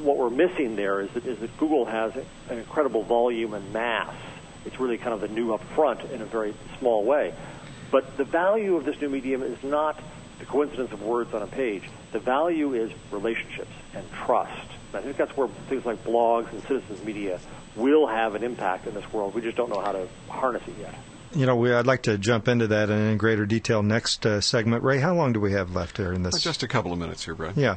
what 0.02 0.16
we're 0.16 0.30
missing 0.30 0.74
there 0.74 1.02
is 1.02 1.10
that, 1.10 1.26
is 1.26 1.38
that 1.40 1.54
Google 1.58 1.84
has 1.84 2.16
an 2.16 2.56
incredible 2.56 3.02
volume 3.02 3.52
and 3.52 3.74
mass. 3.74 4.14
It's 4.64 4.80
really 4.80 4.96
kind 4.96 5.12
of 5.12 5.20
the 5.20 5.28
new 5.28 5.48
upfront 5.48 6.10
in 6.10 6.22
a 6.22 6.26
very 6.26 6.54
small 6.78 7.04
way. 7.04 7.34
But 7.90 8.16
the 8.16 8.24
value 8.24 8.76
of 8.76 8.86
this 8.86 8.98
new 8.98 9.10
medium 9.10 9.42
is 9.42 9.62
not 9.62 10.02
the 10.38 10.46
coincidence 10.46 10.92
of 10.92 11.02
words 11.02 11.34
on 11.34 11.42
a 11.42 11.46
page. 11.46 11.82
The 12.12 12.20
value 12.20 12.72
is 12.72 12.90
relationships 13.10 13.72
and 13.92 14.10
trust. 14.24 14.70
And 14.96 15.04
I 15.04 15.06
think 15.12 15.16
that's 15.18 15.36
where 15.36 15.48
things 15.68 15.84
like 15.84 16.02
blogs 16.04 16.50
and 16.52 16.62
citizens 16.62 17.02
media 17.04 17.38
will 17.74 18.06
have 18.06 18.34
an 18.34 18.42
impact 18.42 18.86
in 18.86 18.94
this 18.94 19.10
world. 19.12 19.34
We 19.34 19.42
just 19.42 19.56
don't 19.56 19.68
know 19.68 19.80
how 19.80 19.92
to 19.92 20.08
harness 20.28 20.62
it 20.66 20.74
yet. 20.80 20.94
You 21.34 21.44
know, 21.44 21.56
we, 21.56 21.70
I'd 21.70 21.86
like 21.86 22.04
to 22.04 22.16
jump 22.16 22.48
into 22.48 22.68
that 22.68 22.88
in 22.88 23.18
greater 23.18 23.44
detail 23.44 23.82
next 23.82 24.24
uh, 24.24 24.40
segment. 24.40 24.82
Ray, 24.82 25.00
how 25.00 25.14
long 25.14 25.34
do 25.34 25.40
we 25.40 25.52
have 25.52 25.74
left 25.74 25.98
here 25.98 26.12
in 26.12 26.22
this? 26.22 26.40
Just 26.40 26.62
a 26.62 26.68
couple 26.68 26.94
of 26.94 26.98
minutes 26.98 27.26
here, 27.26 27.34
Brad. 27.34 27.58
Yeah. 27.58 27.76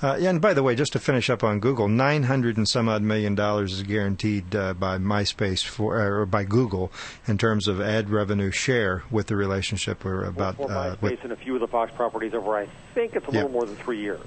Uh, 0.00 0.16
and 0.20 0.40
by 0.40 0.54
the 0.54 0.62
way, 0.62 0.76
just 0.76 0.92
to 0.92 1.00
finish 1.00 1.28
up 1.28 1.42
on 1.42 1.58
Google, 1.58 1.88
nine 1.88 2.22
hundred 2.24 2.56
and 2.56 2.68
some 2.68 2.88
odd 2.88 3.02
million 3.02 3.34
dollars 3.34 3.72
is 3.72 3.82
guaranteed 3.82 4.54
uh, 4.54 4.74
by 4.74 4.98
MySpace 4.98 5.64
for 5.64 5.98
or 5.98 6.24
by 6.26 6.44
Google 6.44 6.92
in 7.26 7.36
terms 7.36 7.66
of 7.66 7.80
ad 7.80 8.10
revenue 8.10 8.52
share 8.52 9.02
with 9.10 9.26
the 9.26 9.34
relationship 9.34 10.04
we're 10.04 10.22
about 10.24 10.58
well, 10.58 10.68
for 10.68 10.74
uh, 10.74 10.94
MySpace 10.96 11.00
with, 11.00 11.24
and 11.24 11.32
a 11.32 11.36
few 11.36 11.54
of 11.54 11.60
the 11.60 11.68
Fox 11.68 11.90
properties 11.96 12.34
over. 12.34 12.54
I 12.56 12.68
think 12.94 13.16
it's 13.16 13.26
a 13.26 13.32
Yeah. 13.32 13.38
little 13.38 13.50
more 13.50 13.64
than 13.64 13.76
three 13.76 13.98
years. 14.00 14.20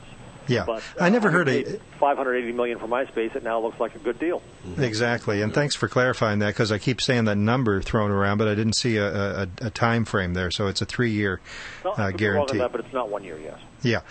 Yeah. 0.47 0.63
But 0.65 0.83
I 0.99 1.09
never 1.09 1.29
uh, 1.29 1.31
heard 1.31 1.49
a 1.49 1.63
580 1.99 2.51
million 2.53 2.79
for 2.79 2.87
MySpace. 2.87 3.35
It 3.35 3.43
now 3.43 3.61
looks 3.61 3.79
like 3.79 3.95
a 3.95 3.99
good 3.99 4.19
deal. 4.19 4.41
Exactly, 4.77 5.41
and 5.41 5.53
thanks 5.53 5.75
for 5.75 5.87
clarifying 5.87 6.39
that 6.39 6.47
because 6.47 6.71
I 6.71 6.77
keep 6.77 7.01
saying 7.01 7.25
that 7.25 7.35
number 7.35 7.81
thrown 7.81 8.11
around, 8.11 8.37
but 8.37 8.47
I 8.47 8.55
didn't 8.55 8.75
see 8.75 8.97
a, 8.97 9.43
a, 9.43 9.47
a 9.61 9.69
time 9.69 10.05
frame 10.05 10.33
there. 10.33 10.51
So 10.51 10.67
it's 10.67 10.81
a 10.81 10.85
three-year 10.85 11.39
Well, 11.83 11.93
uh, 11.93 12.07
could 12.11 12.17
be 12.17 12.27
wrong 12.27 12.41
on 12.41 12.47
guarantee. 12.47 12.57
that, 12.59 12.71
but 12.71 12.81
it's 12.81 12.93
not 12.93 13.09
one 13.09 13.23
year. 13.23 13.39
Yes. 13.39 13.59
Yeah. 13.81 14.01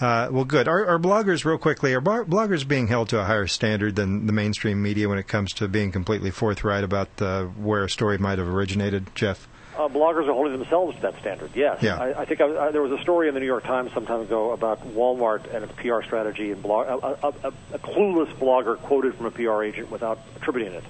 Uh, 0.00 0.28
well, 0.30 0.44
good. 0.44 0.68
Are, 0.68 0.86
are 0.86 0.98
bloggers, 0.98 1.44
real 1.44 1.58
quickly, 1.58 1.92
are 1.94 2.00
bar- 2.00 2.24
bloggers 2.24 2.66
being 2.66 2.86
held 2.88 3.08
to 3.10 3.20
a 3.20 3.24
higher 3.24 3.46
standard 3.46 3.96
than 3.96 4.26
the 4.26 4.32
mainstream 4.32 4.82
media 4.82 5.08
when 5.08 5.18
it 5.18 5.26
comes 5.28 5.52
to 5.54 5.68
being 5.68 5.90
completely 5.92 6.30
forthright 6.30 6.84
about 6.84 7.08
uh, 7.20 7.44
where 7.44 7.84
a 7.84 7.90
story 7.90 8.18
might 8.18 8.38
have 8.38 8.48
originated, 8.48 9.08
Jeff? 9.14 9.48
Uh, 9.76 9.88
bloggers 9.88 10.26
are 10.26 10.32
holding 10.32 10.58
themselves 10.58 10.96
to 10.96 11.02
that 11.02 11.18
standard. 11.20 11.50
Yes. 11.54 11.82
Yeah. 11.82 11.96
I, 11.96 12.22
I 12.22 12.24
think 12.24 12.40
I, 12.40 12.68
I, 12.68 12.70
there 12.70 12.82
was 12.82 12.92
a 12.92 13.02
story 13.02 13.28
in 13.28 13.34
the 13.34 13.40
New 13.40 13.46
York 13.46 13.64
Times 13.64 13.92
some 13.92 14.06
time 14.06 14.22
ago 14.22 14.52
about 14.52 14.82
Walmart 14.94 15.52
and 15.54 15.64
its 15.64 15.72
PR 15.74 16.02
strategy, 16.02 16.50
and 16.50 16.62
blog, 16.62 16.86
a, 16.86 17.26
a, 17.26 17.48
a, 17.48 17.52
a 17.74 17.78
clueless 17.78 18.32
blogger 18.36 18.78
quoted 18.78 19.14
from 19.14 19.26
a 19.26 19.30
PR 19.30 19.62
agent 19.62 19.90
without 19.90 20.18
attributing 20.36 20.72
it. 20.72 20.84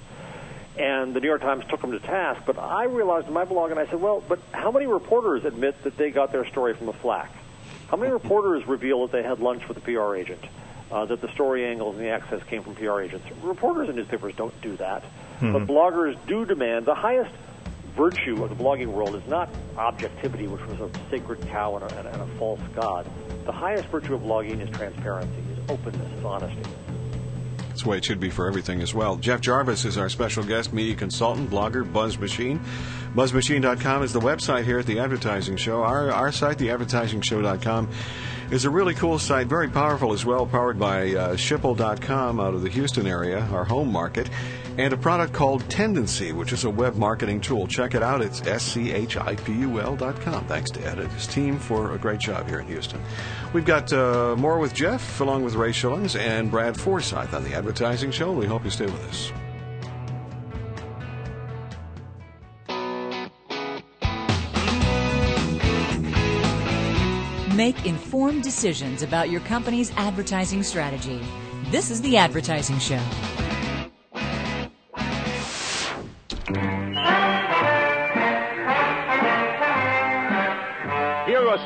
And 0.78 1.14
the 1.14 1.20
New 1.20 1.26
York 1.28 1.40
Times 1.40 1.64
took 1.68 1.82
him 1.82 1.92
to 1.92 1.98
task. 2.00 2.42
But 2.46 2.58
I 2.58 2.84
realized 2.84 3.26
in 3.26 3.32
my 3.32 3.44
blog, 3.44 3.70
and 3.70 3.80
I 3.80 3.86
said, 3.86 4.00
well, 4.00 4.22
but 4.28 4.38
how 4.52 4.70
many 4.70 4.86
reporters 4.86 5.44
admit 5.44 5.82
that 5.84 5.96
they 5.96 6.10
got 6.10 6.30
their 6.32 6.46
story 6.46 6.74
from 6.74 6.88
a 6.88 6.92
flack? 6.92 7.32
How 7.88 7.96
many 7.96 8.12
reporters 8.12 8.66
reveal 8.66 9.06
that 9.06 9.12
they 9.12 9.22
had 9.22 9.40
lunch 9.40 9.66
with 9.68 9.78
a 9.78 9.80
PR 9.80 10.14
agent? 10.14 10.44
Uh, 10.90 11.04
that 11.06 11.20
the 11.20 11.32
story 11.32 11.66
angles 11.66 11.96
and 11.96 12.04
the 12.04 12.10
access 12.10 12.40
came 12.44 12.62
from 12.62 12.76
PR 12.76 13.00
agents. 13.00 13.26
Reporters 13.42 13.88
and 13.88 13.96
newspapers 13.96 14.34
don't 14.36 14.58
do 14.60 14.76
that, 14.76 15.02
but 15.40 15.66
bloggers 15.66 16.16
do 16.28 16.44
demand 16.44 16.86
the 16.86 16.94
highest 16.94 17.32
virtue 17.96 18.44
of 18.44 18.50
the 18.50 18.62
blogging 18.62 18.88
world 18.88 19.14
is 19.14 19.26
not 19.26 19.48
objectivity, 19.76 20.46
which 20.46 20.64
was 20.66 20.80
a 20.80 20.90
sacred 21.10 21.40
cow 21.48 21.76
and 21.76 21.90
a, 21.90 21.98
and 22.12 22.22
a, 22.22 22.26
false 22.38 22.60
god. 22.74 23.10
The 23.46 23.52
highest 23.52 23.88
virtue 23.88 24.14
of 24.14 24.20
blogging 24.20 24.60
is 24.60 24.68
transparency, 24.76 25.42
is 25.52 25.58
openness, 25.70 26.18
is 26.18 26.24
honesty. 26.24 26.70
That's 27.68 27.82
the 27.82 27.88
way 27.90 27.98
it 27.98 28.04
should 28.04 28.20
be 28.20 28.30
for 28.30 28.46
everything 28.46 28.80
as 28.80 28.94
well. 28.94 29.16
Jeff 29.16 29.40
Jarvis 29.40 29.84
is 29.84 29.98
our 29.98 30.08
special 30.08 30.44
guest, 30.44 30.72
media 30.72 30.94
consultant, 30.94 31.50
blogger, 31.50 31.90
Buzz 31.90 32.18
Machine. 32.18 32.60
BuzzMachine.com 33.14 34.02
is 34.02 34.12
the 34.12 34.20
website 34.20 34.64
here 34.64 34.78
at 34.78 34.86
the 34.86 34.98
Advertising 34.98 35.56
Show. 35.56 35.82
Our, 35.82 36.10
our 36.10 36.32
site, 36.32 36.58
theadvertisingshow.com, 36.58 37.90
is 38.50 38.64
a 38.64 38.70
really 38.70 38.94
cool 38.94 39.18
site, 39.18 39.46
very 39.46 39.68
powerful 39.68 40.12
as 40.12 40.24
well, 40.24 40.46
powered 40.46 40.78
by 40.78 41.14
uh, 41.14 41.36
Schipul.com 41.36 42.38
out 42.40 42.54
of 42.54 42.62
the 42.62 42.68
Houston 42.68 43.06
area, 43.06 43.40
our 43.52 43.64
home 43.64 43.90
market, 43.90 44.30
and 44.78 44.92
a 44.92 44.96
product 44.96 45.32
called 45.32 45.62
Tendenci, 45.64 46.32
which 46.32 46.52
is 46.52 46.64
a 46.64 46.70
web 46.70 46.96
marketing 46.96 47.40
tool. 47.40 47.66
Check 47.66 47.94
it 47.94 48.02
out. 48.02 48.20
It's 48.20 48.46
S-C-H-I-P-U-L.com. 48.46 50.46
Thanks 50.46 50.70
to 50.72 50.86
Ed 50.86 50.98
and 50.98 51.12
his 51.12 51.26
team 51.26 51.58
for 51.58 51.94
a 51.94 51.98
great 51.98 52.20
job 52.20 52.48
here 52.48 52.60
in 52.60 52.66
Houston. 52.66 53.00
We've 53.52 53.64
got 53.64 53.92
uh, 53.92 54.36
more 54.36 54.58
with 54.58 54.74
Jeff, 54.74 55.20
along 55.20 55.44
with 55.44 55.54
Ray 55.54 55.72
Schillings 55.72 56.16
and 56.16 56.50
Brad 56.50 56.78
Forsythe 56.78 57.34
on 57.34 57.44
the 57.44 57.54
Advertising 57.54 58.10
Show. 58.10 58.32
We 58.32 58.46
hope 58.46 58.64
you 58.64 58.70
stay 58.70 58.86
with 58.86 59.02
us. 59.04 59.32
Make 67.56 67.86
informed 67.86 68.42
decisions 68.42 69.02
about 69.02 69.30
your 69.30 69.40
company's 69.40 69.90
advertising 69.92 70.62
strategy. 70.62 71.22
This 71.70 71.90
is 71.90 72.02
The 72.02 72.18
Advertising 72.18 72.78
Show. 72.78 73.00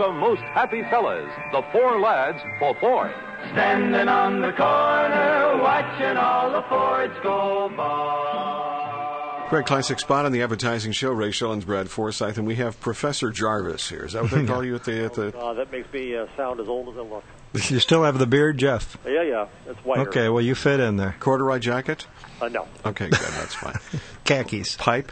Here 0.01 0.07
are 0.09 0.13
some 0.13 0.19
most 0.19 0.41
happy 0.41 0.83
fellas, 0.85 1.31
the 1.53 1.61
four 1.73 2.01
lads 2.01 2.39
for 2.59 2.75
Ford. 2.81 3.13
Standing 3.53 4.09
on 4.09 4.41
the 4.41 4.51
corner, 4.53 5.63
watching 5.63 6.17
all 6.17 6.51
the 6.51 6.63
Fords 6.71 7.13
go 7.23 7.71
by. 7.77 9.47
Great 9.51 9.67
Classic 9.67 9.99
Spot 10.01 10.25
on 10.25 10.33
the 10.33 10.43
Advertising 10.43 10.93
Show. 10.93 11.11
Ray 11.11 11.31
Schilens, 11.33 11.67
Brad 11.67 11.91
Forsythe, 11.91 12.39
and 12.39 12.47
we 12.47 12.55
have 12.55 12.81
Professor 12.81 13.31
Jarvis 13.31 13.91
here. 13.91 14.07
Is 14.07 14.13
that 14.15 14.23
what 14.23 14.31
they 14.31 14.47
call 14.47 14.65
you 14.65 14.75
at 14.77 14.85
the 14.85 15.05
at 15.05 15.13
the? 15.13 15.37
Uh, 15.37 15.53
that 15.53 15.71
makes 15.71 15.93
me 15.93 16.17
uh, 16.17 16.27
sound 16.35 16.61
as 16.61 16.69
old 16.69 16.89
as 16.89 16.99
I 16.99 17.03
look. 17.03 17.25
You 17.69 17.81
still 17.81 18.05
have 18.05 18.19
the 18.19 18.29
beard, 18.29 18.57
Jeff? 18.59 18.97
Yeah, 19.05 19.23
yeah, 19.23 19.49
it's 19.67 19.85
white. 19.85 19.99
Okay, 20.07 20.29
well, 20.29 20.41
you 20.43 20.55
fit 20.55 20.79
in 20.81 20.97
there. 20.97 21.17
Corduroy 21.19 21.59
jacket? 21.59 22.07
Uh, 22.41 22.49
no, 22.49 22.67
Okay, 22.87 23.09
good. 23.09 23.19
That's 23.19 23.55
fine. 23.55 23.75
Khakis. 24.25 24.77
Pipe? 24.77 25.11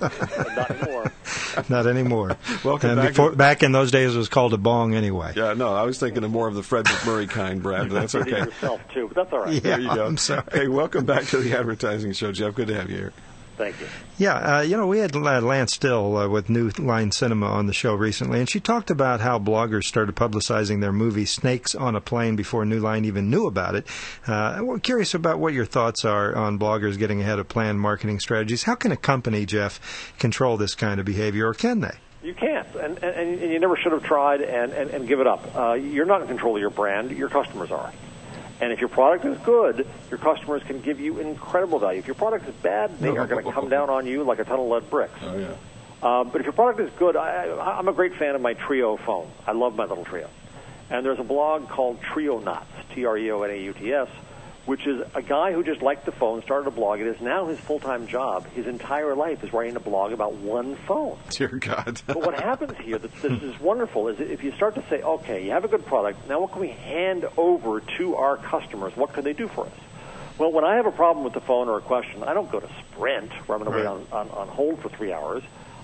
Not 0.00 0.70
anymore. 0.70 1.12
Not 1.68 1.86
anymore. 1.86 2.36
Welcome 2.64 2.90
and 2.90 3.00
back 3.00 3.08
before, 3.10 3.30
to- 3.30 3.36
back 3.36 3.62
in 3.62 3.72
those 3.72 3.90
days, 3.90 4.14
it 4.14 4.18
was 4.18 4.28
called 4.28 4.54
a 4.54 4.58
bong 4.58 4.94
anyway. 4.94 5.32
Yeah, 5.36 5.54
no, 5.54 5.74
I 5.74 5.82
was 5.82 5.98
thinking 5.98 6.24
of 6.24 6.30
more 6.30 6.48
of 6.48 6.54
the 6.54 6.62
Fred 6.62 6.84
MacMurray 6.86 7.28
kind, 7.28 7.62
Brad, 7.62 7.88
but 7.88 7.94
that's 7.94 8.14
okay. 8.14 8.38
yourself 8.38 8.80
too, 8.92 9.08
but 9.08 9.16
that's 9.16 9.32
all 9.32 9.40
right. 9.40 9.52
Yeah, 9.54 9.60
There 9.60 9.80
you 9.80 9.94
go. 9.94 10.06
I'm 10.06 10.16
sorry. 10.16 10.42
Hey, 10.52 10.68
welcome 10.68 11.04
back 11.04 11.24
to 11.26 11.38
the 11.38 11.56
Advertising 11.58 12.12
Show, 12.12 12.32
Jeff. 12.32 12.54
Good 12.54 12.68
to 12.68 12.74
have 12.74 12.90
you 12.90 12.96
here. 12.96 13.12
Thank 13.56 13.80
you. 13.80 13.86
Yeah, 14.18 14.58
uh, 14.58 14.60
you 14.62 14.76
know, 14.76 14.86
we 14.86 14.98
had 14.98 15.14
Lance 15.14 15.74
Still 15.74 16.16
uh, 16.16 16.28
with 16.28 16.48
New 16.48 16.70
Line 16.78 17.12
Cinema 17.12 17.46
on 17.46 17.66
the 17.66 17.72
show 17.72 17.94
recently, 17.94 18.38
and 18.38 18.48
she 18.48 18.60
talked 18.60 18.90
about 18.90 19.20
how 19.20 19.38
bloggers 19.38 19.84
started 19.84 20.16
publicizing 20.16 20.80
their 20.80 20.92
movie 20.92 21.26
Snakes 21.26 21.74
on 21.74 21.94
a 21.94 22.00
Plane 22.00 22.34
before 22.34 22.64
New 22.64 22.80
Line 22.80 23.04
even 23.04 23.30
knew 23.30 23.46
about 23.46 23.74
it. 23.74 23.86
Uh, 24.26 24.60
we're 24.62 24.78
curious 24.78 25.14
about 25.14 25.38
what 25.38 25.52
your 25.52 25.66
thoughts 25.66 26.04
are 26.04 26.34
on 26.34 26.58
bloggers 26.58 26.98
getting 26.98 27.20
ahead 27.20 27.38
of 27.38 27.48
planned 27.48 27.80
marketing 27.80 28.20
strategies. 28.20 28.62
How 28.62 28.74
can 28.74 28.90
a 28.90 28.96
company, 28.96 29.44
Jeff, 29.44 30.14
control 30.18 30.56
this 30.56 30.74
kind 30.74 30.98
of 30.98 31.06
behavior, 31.06 31.48
or 31.48 31.54
can 31.54 31.80
they? 31.80 31.94
You 32.22 32.34
can't, 32.34 32.68
and, 32.76 33.02
and, 33.02 33.40
and 33.40 33.52
you 33.52 33.58
never 33.58 33.76
should 33.76 33.92
have 33.92 34.04
tried, 34.04 34.40
and, 34.40 34.72
and, 34.72 34.90
and 34.90 35.08
give 35.08 35.20
it 35.20 35.26
up. 35.26 35.56
Uh, 35.56 35.72
you're 35.72 36.06
not 36.06 36.22
in 36.22 36.28
control 36.28 36.54
of 36.56 36.60
your 36.60 36.70
brand; 36.70 37.10
your 37.10 37.28
customers 37.28 37.70
are. 37.70 37.92
And 38.62 38.72
if 38.72 38.78
your 38.78 38.88
product 38.88 39.24
is 39.24 39.36
good, 39.38 39.88
your 40.08 40.18
customers 40.18 40.62
can 40.62 40.80
give 40.80 41.00
you 41.00 41.18
incredible 41.18 41.80
value. 41.80 41.98
If 41.98 42.06
your 42.06 42.14
product 42.14 42.48
is 42.48 42.54
bad, 42.54 42.96
they 43.00 43.08
are 43.08 43.26
going 43.26 43.44
to 43.44 43.50
come 43.50 43.68
down 43.68 43.90
on 43.90 44.06
you 44.06 44.22
like 44.22 44.38
a 44.38 44.44
ton 44.44 44.60
of 44.60 44.66
lead 44.68 44.88
bricks. 44.88 45.18
Oh, 45.20 45.36
yeah. 45.36 45.48
Uh, 46.00 46.22
but 46.22 46.40
if 46.40 46.44
your 46.46 46.52
product 46.52 46.78
is 46.78 46.88
good, 46.96 47.16
I, 47.16 47.46
I- 47.48 47.78
I'm 47.78 47.88
a 47.88 47.92
great 47.92 48.14
fan 48.14 48.36
of 48.36 48.40
my 48.40 48.54
Treo 48.54 49.00
phone. 49.00 49.28
I 49.48 49.52
love 49.52 49.74
my 49.74 49.84
little 49.84 50.04
Treo. 50.04 50.28
And 50.90 51.04
there's 51.04 51.18
a 51.18 51.24
blog 51.24 51.68
called 51.70 52.00
Treonauts, 52.02 52.62
T-R-E-O-N-A-U-T-S, 52.94 54.08
which 54.64 54.86
is 54.86 55.02
a 55.14 55.22
guy 55.22 55.52
who 55.52 55.64
just 55.64 55.82
liked 55.82 56.06
the 56.06 56.12
phone, 56.12 56.42
started 56.42 56.68
a 56.68 56.70
blog. 56.70 57.00
It 57.00 57.06
is 57.08 57.20
now 57.20 57.46
his 57.46 57.58
full-time 57.58 58.06
job. 58.06 58.46
His 58.52 58.66
entire 58.66 59.14
life 59.16 59.42
is 59.42 59.52
writing 59.52 59.74
a 59.76 59.80
blog 59.80 60.12
about 60.12 60.34
one 60.34 60.76
phone. 60.76 61.18
Dear 61.30 61.48
God. 61.48 62.00
But 62.06 62.18
what 62.24 62.34
happens 62.34 62.76
here, 62.78 62.98
that 62.98 63.12
this 63.22 63.42
is 63.42 63.58
wonderful, 63.60 64.08
is 64.08 64.20
if 64.20 64.44
you 64.44 64.52
start 64.52 64.76
to 64.76 64.84
say, 64.88 65.02
okay, 65.02 65.44
you 65.44 65.50
have 65.50 65.64
a 65.64 65.68
good 65.68 65.84
product, 65.84 66.28
now 66.28 66.40
what 66.40 66.52
can 66.52 66.60
we 66.60 66.68
hand 66.68 67.26
over 67.36 67.80
to 67.98 68.14
our 68.14 68.36
customers? 68.36 68.96
What 68.96 69.12
can 69.12 69.24
they 69.24 69.32
do 69.32 69.48
for 69.48 69.66
us? 69.66 69.72
Well, 70.38 70.52
when 70.52 70.64
I 70.64 70.76
have 70.76 70.86
a 70.86 70.92
problem 70.92 71.24
with 71.24 71.34
the 71.34 71.40
phone 71.40 71.68
or 71.68 71.78
a 71.78 71.82
question, 71.82 72.22
I 72.22 72.32
don't 72.32 72.50
go 72.50 72.60
to 72.60 72.68
Sprint, 72.90 73.32
where 73.46 73.58
I'm 73.58 73.64
going 73.64 73.72
to 73.72 73.78
wait 73.78 73.86
on, 73.86 74.06
on, 74.12 74.30
on 74.30 74.48
hold 74.48 74.80
for 74.80 74.88
three 74.88 75.12
hours. 75.12 75.42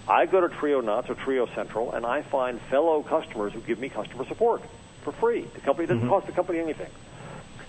I 0.09 0.25
go 0.25 0.41
to 0.41 0.49
Treonauts 0.49 1.11
or 1.11 1.17
TreoCentral, 1.17 1.95
and 1.95 2.07
I 2.07 2.23
find 2.23 2.61
fellow 2.63 3.03
customers 3.03 3.53
who 3.53 3.61
give 3.61 3.79
me 3.79 3.89
customer 3.89 4.25
support 4.25 4.63
for 5.03 5.13
free. 5.13 5.43
The 5.43 5.61
company 5.61 5.87
doesn't 5.87 6.01
mm-hmm. 6.01 6.09
cost 6.09 6.27
the 6.27 6.33
company 6.33 6.61
anything. 6.61 6.91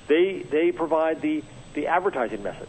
They 0.10 0.40
they 0.40 0.72
provide 0.74 1.22
the 1.22 1.44
the 1.76 1.88
advertising 1.88 2.44
message. 2.44 2.68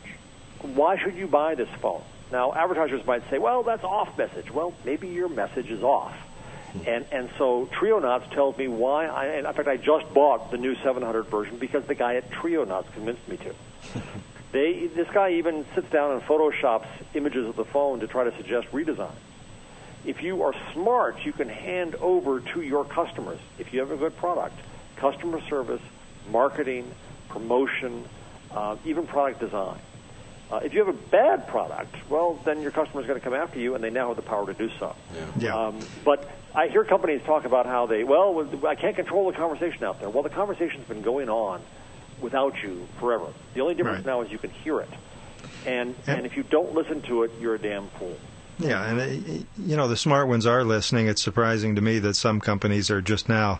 Why 0.61 0.99
should 0.99 1.17
you 1.17 1.27
buy 1.27 1.57
this 1.57 1.71
phone? 1.81 2.03
Now, 2.31 2.53
advertisers 2.53 3.05
might 3.07 3.29
say, 3.31 3.39
"Well, 3.39 3.65
that's 3.65 3.83
off 3.83 4.17
message." 4.17 4.53
Well, 4.53 4.73
maybe 4.85 5.09
your 5.09 5.29
message 5.29 5.71
is 5.71 5.83
off. 5.83 6.15
And 6.87 7.05
and 7.11 7.31
so 7.39 7.67
Treonauts 7.67 8.31
tells 8.31 8.57
me 8.57 8.69
why. 8.69 9.07
I, 9.07 9.25
and 9.27 9.47
in 9.47 9.53
fact, 9.53 9.67
I 9.67 9.79
just 9.79 10.13
bought 10.15 10.53
the 10.53 10.59
new 10.59 10.77
700 10.77 11.25
version 11.25 11.57
because 11.57 11.85
the 11.87 11.97
guy 11.97 12.15
at 12.17 12.31
Treonauts 12.31 12.93
convinced 12.93 13.27
me 13.27 13.39
to. 13.39 13.55
They 14.53 14.89
this 14.89 15.09
guy 15.11 15.35
even 15.35 15.65
sits 15.77 15.89
down 15.91 16.11
and 16.11 16.23
photoshops 16.23 16.89
images 17.15 17.47
of 17.47 17.55
the 17.55 17.65
phone 17.65 18.01
to 18.01 18.09
try 18.09 18.25
to 18.25 18.37
suggest 18.37 18.67
redesign. 18.73 19.15
If 20.05 20.25
you 20.25 20.43
are 20.43 20.55
smart, 20.73 21.25
you 21.25 21.33
can 21.33 21.49
hand 21.49 21.95
over 21.95 22.41
to 22.41 22.61
your 22.61 22.85
customers. 22.85 23.39
If 23.61 23.73
you 23.73 23.79
have 23.79 23.93
a 23.93 23.97
good 23.97 24.17
product, 24.17 24.59
customer 24.97 25.41
service, 25.43 25.83
marketing, 26.33 26.91
promotion, 27.31 28.05
uh, 28.51 28.77
even 28.85 29.07
product 29.07 29.41
design. 29.41 29.79
Uh, 30.51 30.57
if 30.65 30.75
you 30.75 30.85
have 30.85 30.89
a 30.93 30.99
bad 31.11 31.47
product, 31.47 31.95
well, 32.11 32.35
then 32.45 32.61
your 32.61 32.73
customer 32.73 33.01
is 33.01 33.07
going 33.07 33.19
to 33.19 33.23
come 33.25 33.35
after 33.35 33.61
you, 33.61 33.77
and 33.77 33.85
they 33.85 33.91
now 33.91 34.09
have 34.09 34.17
the 34.17 34.23
power 34.23 34.47
to 34.47 34.55
do 34.55 34.69
so. 34.81 34.97
Yeah. 35.39 35.57
Um, 35.57 35.79
but 36.05 36.29
I 36.57 36.67
hear 36.67 36.85
companies 36.85 37.23
talk 37.25 37.45
about 37.45 37.67
how 37.67 37.87
they, 37.87 38.03
well, 38.03 38.49
I 38.67 38.75
can't 38.75 38.97
control 38.97 39.31
the 39.31 39.37
conversation 39.37 39.85
out 39.85 40.01
there. 40.01 40.11
Well, 40.11 40.25
the 40.25 40.29
conversation's 40.31 40.89
been 40.89 41.03
going 41.03 41.29
on 41.29 41.63
without 42.21 42.61
you 42.65 42.89
forever. 42.99 43.27
The 43.55 43.61
only 43.61 43.75
difference 43.77 44.05
Right. 44.05 44.13
now 44.13 44.23
is 44.23 44.33
you 44.33 44.39
can 44.39 44.51
hear 44.51 44.81
it. 44.81 44.91
And, 45.67 45.95
Yeah. 46.09 46.15
and 46.15 46.27
if 46.27 46.37
you 46.37 46.43
don't 46.43 46.75
listen 46.75 47.01
to 47.03 47.23
it, 47.23 47.31
you're 47.41 47.55
a 47.55 47.59
damn 47.59 47.87
fool. 47.91 48.17
Yeah, 48.59 48.85
and 48.91 49.01
uh, 49.01 49.45
you 49.57 49.75
know 49.75 49.89
the 49.89 49.97
smart 49.97 50.29
ones 50.29 50.45
are 50.45 50.65
listening. 50.65 51.07
It's 51.07 51.23
surprising 51.23 51.77
to 51.77 51.81
me 51.81 51.99
that 52.01 52.13
some 52.15 52.41
companies 52.41 52.91
are 52.91 53.01
just 53.01 53.27
now 53.27 53.59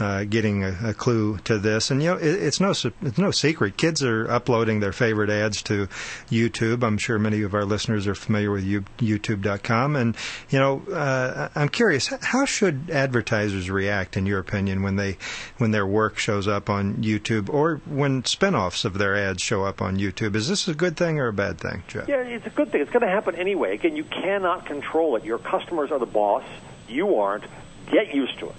uh, 0.00 0.24
getting 0.24 0.64
a, 0.64 0.76
a 0.84 0.94
clue 0.94 1.38
to 1.44 1.58
this. 1.58 1.90
And 1.90 2.02
you 2.02 2.10
know, 2.10 2.16
it, 2.16 2.42
it's 2.42 2.60
no 2.60 2.70
it's 2.70 3.18
no 3.18 3.30
secret. 3.30 3.76
Kids 3.76 4.02
are 4.02 4.30
uploading 4.30 4.80
their 4.80 4.92
favorite 4.92 5.30
ads 5.30 5.62
to 5.62 5.88
YouTube. 6.30 6.82
I'm 6.82 6.98
sure 6.98 7.18
many 7.18 7.42
of 7.42 7.54
our 7.54 7.64
listeners 7.64 8.06
are 8.06 8.14
familiar 8.14 8.50
with 8.50 8.64
you, 8.64 8.82
YouTube.com. 8.98 9.96
And 9.96 10.16
you 10.50 10.58
know, 10.58 10.82
uh, 10.92 11.48
I'm 11.54 11.68
curious, 11.68 12.08
how 12.22 12.44
should 12.44 12.90
advertisers 12.90 13.70
react, 13.70 14.16
in 14.16 14.26
your 14.26 14.38
opinion, 14.38 14.82
when 14.82 14.96
they 14.96 15.18
when 15.58 15.70
their 15.70 15.86
work 15.86 16.18
shows 16.18 16.48
up 16.48 16.70
on 16.70 16.96
YouTube, 16.96 17.48
or 17.48 17.80
when 17.86 18.22
spinoffs 18.22 18.84
of 18.84 18.98
their 18.98 19.16
ads 19.16 19.42
show 19.42 19.64
up 19.64 19.82
on 19.82 19.96
YouTube? 19.96 20.34
Is 20.34 20.48
this 20.48 20.68
a 20.68 20.74
good 20.74 20.96
thing 20.96 21.18
or 21.18 21.28
a 21.28 21.32
bad 21.32 21.58
thing, 21.58 21.82
Jeff? 21.88 22.08
Yeah, 22.08 22.22
it's 22.22 22.46
a 22.46 22.50
good 22.50 22.70
thing. 22.72 22.80
It's 22.80 22.90
going 22.90 23.02
to 23.02 23.08
happen 23.08 23.34
anyway. 23.34 23.74
Again, 23.74 23.96
you 23.96 24.04
cannot 24.04 24.66
control 24.66 25.16
it. 25.16 25.24
Your 25.24 25.38
customers 25.38 25.90
are 25.90 25.98
the 25.98 26.06
boss. 26.06 26.44
You 26.88 27.16
aren't. 27.16 27.44
Get 27.90 28.14
used 28.14 28.38
to 28.38 28.48
it. 28.48 28.56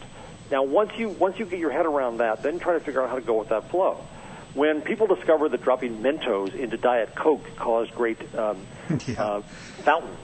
Now, 0.52 0.64
once 0.64 0.92
you 0.98 1.10
once 1.10 1.40
you 1.40 1.46
get 1.46 1.60
your 1.60 1.72
head 1.72 1.86
around 1.86 2.18
that, 2.18 2.44
then 2.44 2.60
try 2.60 2.74
to 2.74 2.80
figure 2.80 3.02
out 3.02 3.10
how 3.10 3.16
to 3.16 3.22
go 3.22 3.40
with 3.40 3.50
that 3.50 3.70
flow. 3.70 4.04
When 4.54 4.82
people 4.82 5.08
discovered 5.08 5.50
that 5.50 5.64
dropping 5.64 6.00
Mentos 6.04 6.54
into 6.54 6.76
Diet 6.76 7.16
Coke 7.16 7.56
caused 7.56 7.96
great 7.96 8.18
um, 8.36 8.58
Yeah. 9.08 9.24
uh, 9.24 9.42
fountains, 9.84 10.18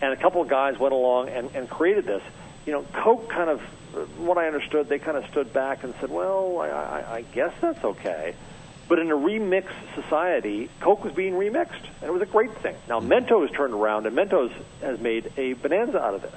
and 0.00 0.12
a 0.14 0.16
couple 0.16 0.40
of 0.40 0.48
guys 0.48 0.78
went 0.78 0.94
along 0.94 1.28
and, 1.28 1.50
and 1.54 1.68
created 1.68 2.06
this, 2.06 2.22
you 2.64 2.72
know, 2.72 2.86
Coke 2.94 3.28
kind 3.28 3.50
of, 3.50 3.60
uh, 3.94 3.98
what 4.16 4.38
I 4.38 4.46
understood, 4.46 4.88
they 4.88 4.98
kind 4.98 5.18
of 5.18 5.26
stood 5.30 5.52
back 5.52 5.84
and 5.84 5.92
said, 6.00 6.10
well, 6.10 6.58
I, 6.58 6.68
I, 6.68 7.14
I 7.16 7.22
guess 7.22 7.52
that's 7.60 7.84
okay. 7.84 8.34
But 8.88 8.98
in 9.00 9.10
a 9.10 9.14
remix 9.14 9.66
society, 9.94 10.70
Coke 10.80 11.04
was 11.04 11.12
being 11.12 11.34
remixed, 11.34 11.82
and 12.00 12.04
it 12.04 12.12
was 12.12 12.22
a 12.22 12.26
great 12.26 12.54
thing. 12.58 12.76
Now, 12.88 13.00
Mentos 13.00 13.52
turned 13.54 13.74
around, 13.74 14.06
and 14.06 14.16
Mentos 14.16 14.52
has 14.80 14.98
made 15.00 15.30
a 15.36 15.52
bonanza 15.54 16.00
out 16.00 16.14
of 16.14 16.22
this, 16.22 16.32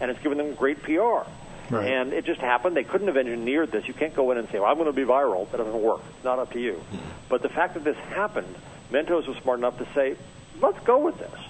and 0.00 0.10
it's 0.10 0.20
given 0.20 0.36
them 0.36 0.54
great 0.54 0.82
PR. 0.82 1.22
Right. 1.70 1.86
And 1.86 2.12
it 2.12 2.24
just 2.24 2.40
happened. 2.40 2.76
They 2.76 2.84
couldn't 2.84 3.06
have 3.06 3.16
engineered 3.16 3.70
this. 3.72 3.88
You 3.88 3.94
can't 3.94 4.14
go 4.14 4.30
in 4.30 4.38
and 4.38 4.48
say, 4.50 4.60
well, 4.60 4.70
I'm 4.70 4.76
going 4.76 4.86
to 4.86 4.92
be 4.92 5.04
viral. 5.04 5.50
That 5.50 5.58
doesn't 5.58 5.82
work. 5.82 6.00
It's 6.14 6.24
not 6.24 6.38
up 6.38 6.52
to 6.52 6.60
you. 6.60 6.74
Hmm. 6.74 6.98
But 7.28 7.42
the 7.42 7.48
fact 7.48 7.74
that 7.74 7.84
this 7.84 7.96
happened, 7.96 8.54
Mentos 8.90 9.26
was 9.26 9.36
smart 9.38 9.58
enough 9.58 9.78
to 9.78 9.86
say, 9.94 10.16
let's 10.60 10.78
go 10.84 10.98
with 10.98 11.18
this. 11.18 11.40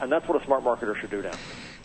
And 0.00 0.10
that's 0.10 0.26
what 0.28 0.40
a 0.40 0.44
smart 0.44 0.64
marketer 0.64 0.96
should 0.96 1.10
do 1.10 1.22
now. 1.22 1.32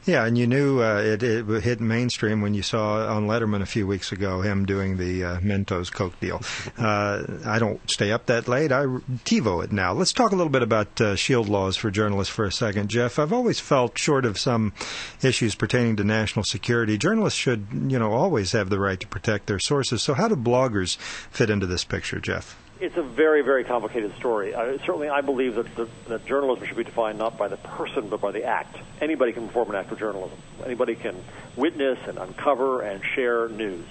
Yeah, 0.05 0.25
and 0.25 0.37
you 0.37 0.47
knew 0.47 0.81
uh, 0.81 0.97
it, 0.97 1.23
it 1.23 1.45
hit 1.63 1.79
mainstream 1.79 2.41
when 2.41 2.53
you 2.53 2.61
saw 2.61 3.07
on 3.07 3.25
Letterman 3.25 3.61
a 3.61 3.65
few 3.65 3.87
weeks 3.87 4.11
ago 4.11 4.41
him 4.41 4.65
doing 4.65 4.97
the 4.97 5.23
uh, 5.23 5.39
Mentos 5.39 5.89
Coke 5.89 6.19
deal. 6.19 6.41
Uh, 6.77 7.23
I 7.45 7.57
don't 7.57 7.79
stay 7.89 8.11
up 8.11 8.25
that 8.25 8.49
late. 8.49 8.73
I 8.73 8.83
TiVo 8.83 9.63
it 9.63 9.71
now. 9.71 9.93
Let's 9.93 10.11
talk 10.11 10.33
a 10.33 10.35
little 10.35 10.51
bit 10.51 10.61
about 10.61 10.99
uh, 10.99 11.15
shield 11.15 11.47
laws 11.47 11.77
for 11.77 11.89
journalists 11.89 12.33
for 12.33 12.43
a 12.43 12.51
second, 12.51 12.89
Jeff. 12.89 13.17
I've 13.17 13.31
always 13.31 13.61
felt, 13.61 13.97
short 13.97 14.25
of 14.25 14.37
some 14.37 14.73
issues 15.21 15.55
pertaining 15.55 15.95
to 15.97 16.03
national 16.03 16.43
security, 16.43 16.97
journalists 16.97 17.39
should, 17.39 17.67
you 17.71 17.97
know, 17.97 18.11
always 18.11 18.51
have 18.51 18.69
the 18.69 18.79
right 18.79 18.99
to 18.99 19.07
protect 19.07 19.45
their 19.45 19.59
sources. 19.59 20.03
So, 20.03 20.15
how 20.15 20.27
do 20.27 20.35
bloggers 20.35 20.97
fit 20.97 21.49
into 21.49 21.65
this 21.65 21.85
picture, 21.85 22.19
Jeff? 22.19 22.57
It's 22.83 22.97
a 22.97 23.01
very, 23.01 23.43
very 23.43 23.63
complicated 23.63 24.13
story. 24.17 24.53
Uh, 24.53 24.77
certainly, 24.79 25.07
I 25.07 25.21
believe 25.21 25.55
that, 25.55 25.73
the, 25.77 25.87
that 26.09 26.25
journalism 26.25 26.67
should 26.67 26.75
be 26.75 26.83
defined 26.83 27.17
not 27.17 27.37
by 27.37 27.47
the 27.47 27.55
person, 27.55 28.09
but 28.09 28.19
by 28.19 28.31
the 28.31 28.43
act. 28.43 28.75
Anybody 28.99 29.31
can 29.31 29.47
perform 29.47 29.69
an 29.69 29.77
act 29.77 29.93
of 29.93 29.99
journalism. 29.99 30.37
Anybody 30.65 30.95
can 30.95 31.15
witness 31.55 31.97
and 32.05 32.17
uncover 32.17 32.81
and 32.81 33.01
share 33.15 33.47
news. 33.47 33.85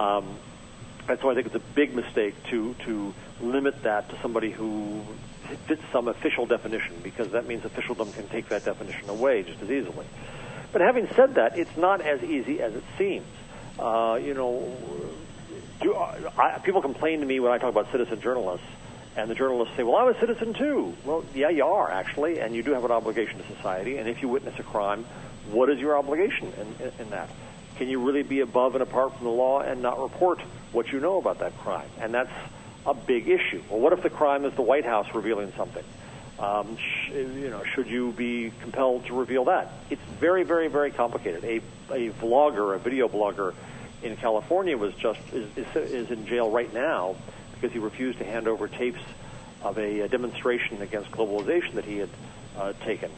Um, 0.00 0.36
and 1.08 1.16
so 1.20 1.30
I 1.30 1.34
think 1.36 1.46
it's 1.46 1.54
a 1.54 1.74
big 1.76 1.94
mistake 1.94 2.34
to, 2.50 2.74
to 2.86 3.14
limit 3.40 3.84
that 3.84 4.08
to 4.08 4.20
somebody 4.20 4.50
who 4.50 5.00
fits 5.68 5.82
some 5.92 6.08
official 6.08 6.44
definition, 6.44 6.96
because 7.04 7.30
that 7.30 7.46
means 7.46 7.64
officialdom 7.64 8.12
can 8.14 8.26
take 8.26 8.48
that 8.48 8.64
definition 8.64 9.08
away 9.10 9.44
just 9.44 9.62
as 9.62 9.70
easily. 9.70 10.06
But 10.72 10.80
having 10.80 11.06
said 11.14 11.36
that, 11.36 11.56
it's 11.56 11.76
not 11.76 12.00
as 12.00 12.20
easy 12.24 12.60
as 12.60 12.74
it 12.74 12.82
seems. 12.98 13.28
Uh, 13.78 14.18
you 14.20 14.34
know, 14.34 14.76
do, 15.80 15.94
I, 15.96 16.60
people 16.62 16.82
complain 16.82 17.20
to 17.20 17.26
me 17.26 17.40
when 17.40 17.52
I 17.52 17.58
talk 17.58 17.70
about 17.70 17.90
citizen 17.90 18.20
journalists, 18.20 18.66
and 19.16 19.30
the 19.30 19.34
journalists 19.34 19.76
say, 19.76 19.82
"Well, 19.82 19.96
I'm 19.96 20.14
a 20.14 20.18
citizen 20.18 20.54
too." 20.54 20.94
Well, 21.04 21.24
yeah, 21.34 21.50
you 21.50 21.64
are 21.64 21.90
actually, 21.90 22.40
and 22.40 22.54
you 22.54 22.62
do 22.62 22.72
have 22.72 22.84
an 22.84 22.90
obligation 22.90 23.38
to 23.38 23.46
society. 23.54 23.98
And 23.98 24.08
if 24.08 24.22
you 24.22 24.28
witness 24.28 24.58
a 24.58 24.62
crime, 24.62 25.04
what 25.50 25.70
is 25.70 25.78
your 25.78 25.96
obligation 25.96 26.52
in, 26.58 26.86
in, 26.86 26.92
in 27.00 27.10
that? 27.10 27.28
Can 27.76 27.88
you 27.88 28.00
really 28.04 28.22
be 28.22 28.40
above 28.40 28.74
and 28.74 28.82
apart 28.82 29.16
from 29.16 29.24
the 29.24 29.32
law 29.32 29.60
and 29.60 29.82
not 29.82 30.00
report 30.00 30.40
what 30.72 30.92
you 30.92 31.00
know 31.00 31.18
about 31.18 31.40
that 31.40 31.56
crime? 31.58 31.88
And 32.00 32.14
that's 32.14 32.32
a 32.86 32.94
big 32.94 33.28
issue. 33.28 33.62
Well, 33.68 33.80
what 33.80 33.92
if 33.92 34.02
the 34.02 34.10
crime 34.10 34.44
is 34.44 34.54
the 34.54 34.62
White 34.62 34.84
House 34.84 35.06
revealing 35.14 35.52
something? 35.56 35.84
Um, 36.38 36.76
sh- 36.76 37.10
you 37.10 37.50
know, 37.50 37.62
should 37.74 37.86
you 37.86 38.12
be 38.12 38.52
compelled 38.60 39.06
to 39.06 39.14
reveal 39.14 39.44
that? 39.46 39.72
It's 39.90 40.02
very, 40.20 40.42
very, 40.42 40.68
very 40.68 40.90
complicated. 40.90 41.44
A 41.44 41.60
a 41.90 42.10
vlogger, 42.10 42.74
a 42.74 42.78
video 42.78 43.08
blogger 43.08 43.54
in 44.04 44.16
California, 44.16 44.76
was 44.76 44.94
just 44.94 45.20
is, 45.32 45.48
is, 45.56 45.76
is 45.76 46.10
in 46.10 46.26
jail 46.26 46.50
right 46.50 46.72
now 46.72 47.16
because 47.54 47.72
he 47.72 47.78
refused 47.78 48.18
to 48.18 48.24
hand 48.24 48.46
over 48.46 48.68
tapes 48.68 49.00
of 49.62 49.78
a, 49.78 50.00
a 50.00 50.08
demonstration 50.08 50.82
against 50.82 51.10
globalization 51.10 51.72
that 51.72 51.84
he 51.84 51.98
had 51.98 52.10
uh, 52.58 52.72
taken, 52.84 53.10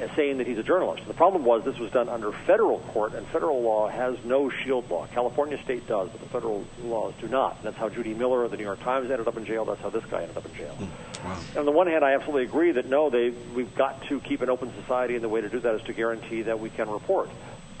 uh, 0.00 0.08
saying 0.16 0.38
that 0.38 0.46
he's 0.46 0.58
a 0.58 0.62
journalist. 0.62 1.06
The 1.06 1.14
problem 1.14 1.44
was 1.44 1.64
this 1.64 1.78
was 1.78 1.92
done 1.92 2.08
under 2.08 2.32
federal 2.32 2.80
court, 2.80 3.14
and 3.14 3.26
federal 3.28 3.62
law 3.62 3.88
has 3.88 4.16
no 4.24 4.50
shield 4.50 4.90
law. 4.90 5.06
California 5.14 5.62
state 5.62 5.86
does, 5.86 6.10
but 6.10 6.20
the 6.20 6.28
federal 6.28 6.64
laws 6.82 7.14
do 7.20 7.28
not. 7.28 7.56
And 7.58 7.66
that's 7.66 7.76
how 7.76 7.88
Judy 7.88 8.12
Miller 8.12 8.42
of 8.42 8.50
the 8.50 8.56
New 8.56 8.64
York 8.64 8.80
Times 8.80 9.10
ended 9.10 9.28
up 9.28 9.36
in 9.36 9.44
jail. 9.44 9.64
That's 9.64 9.80
how 9.80 9.90
this 9.90 10.04
guy 10.06 10.22
ended 10.22 10.36
up 10.36 10.46
in 10.46 10.54
jail. 10.54 10.76
Wow. 11.24 11.38
And 11.50 11.58
on 11.58 11.64
the 11.66 11.72
one 11.72 11.86
hand, 11.86 12.04
I 12.04 12.14
absolutely 12.14 12.44
agree 12.44 12.72
that 12.72 12.86
no, 12.86 13.08
they 13.08 13.30
we've 13.54 13.74
got 13.76 14.02
to 14.08 14.18
keep 14.18 14.40
an 14.40 14.50
open 14.50 14.72
society, 14.80 15.14
and 15.14 15.22
the 15.22 15.28
way 15.28 15.40
to 15.40 15.48
do 15.48 15.60
that 15.60 15.76
is 15.76 15.82
to 15.82 15.92
guarantee 15.92 16.42
that 16.42 16.58
we 16.58 16.70
can 16.70 16.90
report. 16.90 17.30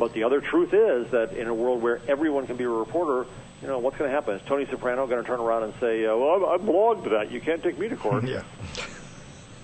But 0.02 0.14
the 0.14 0.24
other 0.24 0.40
truth 0.40 0.74
is 0.74 1.08
that 1.12 1.32
in 1.32 1.46
a 1.46 1.54
world 1.54 1.80
where 1.80 2.00
everyone 2.08 2.48
can 2.48 2.56
be 2.56 2.64
a 2.64 2.68
reporter, 2.68 3.24
you 3.60 3.68
know, 3.68 3.78
what's 3.78 3.96
going 3.96 4.10
to 4.10 4.12
happen? 4.12 4.34
Is 4.34 4.42
Tony 4.46 4.66
Soprano 4.66 5.06
going 5.06 5.22
to 5.22 5.24
turn 5.24 5.38
around 5.38 5.62
and 5.62 5.72
say, 5.78 6.04
uh, 6.04 6.16
"Well, 6.16 6.44
I, 6.44 6.54
I 6.54 6.58
blogged 6.58 7.08
that. 7.10 7.30
You 7.30 7.40
can't 7.40 7.62
take 7.62 7.78
me 7.78 7.88
to 7.88 7.94
court"? 7.94 8.24
Yeah. 8.28 8.42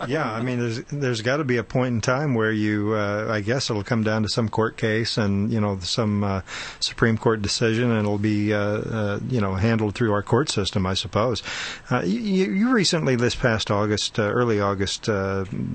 Yeah, 0.08 0.32
I 0.32 0.42
mean, 0.42 0.58
there's 0.58 0.82
there's 0.84 1.22
got 1.22 1.38
to 1.38 1.44
be 1.44 1.56
a 1.56 1.64
point 1.64 1.88
in 1.88 2.00
time 2.00 2.34
where 2.34 2.52
you, 2.52 2.94
uh, 2.94 3.26
I 3.30 3.40
guess, 3.40 3.68
it'll 3.68 3.84
come 3.84 4.04
down 4.04 4.22
to 4.22 4.28
some 4.28 4.48
court 4.48 4.76
case 4.76 5.18
and 5.18 5.52
you 5.52 5.60
know 5.60 5.78
some 5.80 6.22
uh, 6.22 6.40
Supreme 6.80 7.18
Court 7.18 7.42
decision, 7.42 7.90
and 7.90 8.00
it'll 8.00 8.16
be 8.16 8.54
uh, 8.54 8.58
uh, 8.58 9.20
you 9.28 9.40
know 9.40 9.54
handled 9.56 9.94
through 9.94 10.12
our 10.12 10.22
court 10.22 10.50
system, 10.50 10.86
I 10.86 10.94
suppose. 10.94 11.42
Uh, 11.90 12.02
you, 12.02 12.52
you 12.52 12.72
recently, 12.72 13.16
this 13.16 13.34
past 13.34 13.70
August, 13.70 14.18
uh, 14.18 14.22
early 14.22 14.60
August 14.60 15.08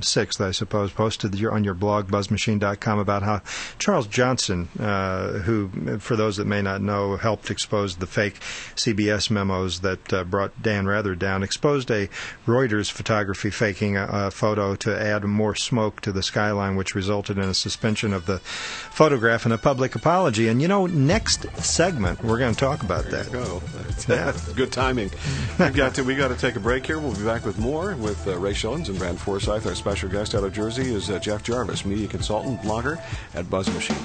sixth, 0.01 0.39
I 0.41 0.51
suppose, 0.51 0.91
posted 0.91 1.35
your, 1.35 1.51
on 1.51 1.63
your 1.63 1.73
blog 1.73 2.07
BuzzMachine.com 2.07 2.99
about 2.99 3.23
how 3.23 3.41
Charles 3.77 4.07
Johnson, 4.07 4.69
who, 4.75 5.99
for 5.99 6.15
those 6.15 6.37
that 6.37 6.47
may 6.47 6.61
not 6.61 6.81
know, 6.81 7.17
helped 7.17 7.51
expose 7.51 7.97
the 7.97 8.07
fake 8.07 8.39
CBS 8.75 9.29
memos 9.29 9.81
that 9.81 10.29
brought 10.29 10.61
Dan 10.61 10.87
Rather 10.87 11.13
down, 11.13 11.43
exposed 11.43 11.91
a 11.91 12.07
Reuters 12.47 12.89
photography 12.89 13.49
faking 13.49 13.97
a, 14.13 14.27
a 14.27 14.31
photo 14.31 14.75
to 14.75 15.01
add 15.01 15.23
more 15.23 15.55
smoke 15.55 16.01
to 16.01 16.11
the 16.11 16.23
skyline, 16.23 16.75
which 16.75 16.95
resulted 16.95 17.37
in 17.37 17.43
a 17.45 17.53
suspension 17.53 18.13
of 18.13 18.25
the 18.25 18.39
photograph 18.39 19.45
and 19.45 19.53
a 19.53 19.57
public 19.57 19.95
apology. 19.95 20.47
And 20.47 20.61
you 20.61 20.67
know, 20.67 20.85
next 20.85 21.45
segment 21.63 22.23
we're 22.23 22.37
going 22.39 22.53
to 22.53 22.59
talk 22.59 22.83
about 22.83 23.05
that. 23.05 23.31
Go. 23.31 23.61
That's, 23.75 24.07
Yeah. 24.07 24.25
that's 24.25 24.53
good 24.53 24.71
timing. 24.71 25.11
We've 25.59 25.73
got 25.73 25.95
to 25.95 26.03
we 26.03 26.15
got 26.15 26.29
to 26.29 26.35
take 26.35 26.55
a 26.55 26.59
break 26.59 26.85
here. 26.85 26.99
We'll 26.99 27.15
be 27.15 27.23
back 27.25 27.45
with 27.45 27.57
more 27.59 27.95
with 27.95 28.27
uh, 28.27 28.37
Ray 28.37 28.53
Shillings 28.53 28.89
and 28.89 28.97
Brad 28.97 29.17
Forsythe. 29.19 29.65
Our 29.67 29.75
special 29.75 30.09
guest 30.09 30.35
out 30.35 30.43
of 30.43 30.53
Jersey 30.53 30.93
is 30.93 31.09
uh, 31.09 31.19
Jeff 31.19 31.43
Jarvis, 31.43 31.85
media 31.85 32.07
consultant, 32.07 32.61
blogger 32.61 33.01
at 33.35 33.49
Buzz 33.49 33.67
Machine. 33.73 33.97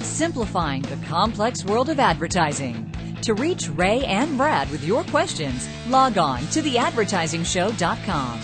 Simplifying 0.00 0.82
the 0.82 0.96
complex 1.06 1.64
world 1.64 1.88
of 1.88 1.98
advertising. 1.98 2.92
To 3.22 3.34
reach 3.34 3.68
Ray 3.68 4.02
and 4.04 4.36
Brad 4.38 4.70
with 4.70 4.82
your 4.84 5.04
questions, 5.04 5.68
log 5.88 6.16
on 6.18 6.40
to 6.48 6.62
theadvertisingshow.com. 6.62 8.40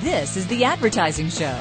This 0.00 0.38
is 0.38 0.46
The 0.46 0.64
Advertising 0.64 1.28
Show. 1.28 1.58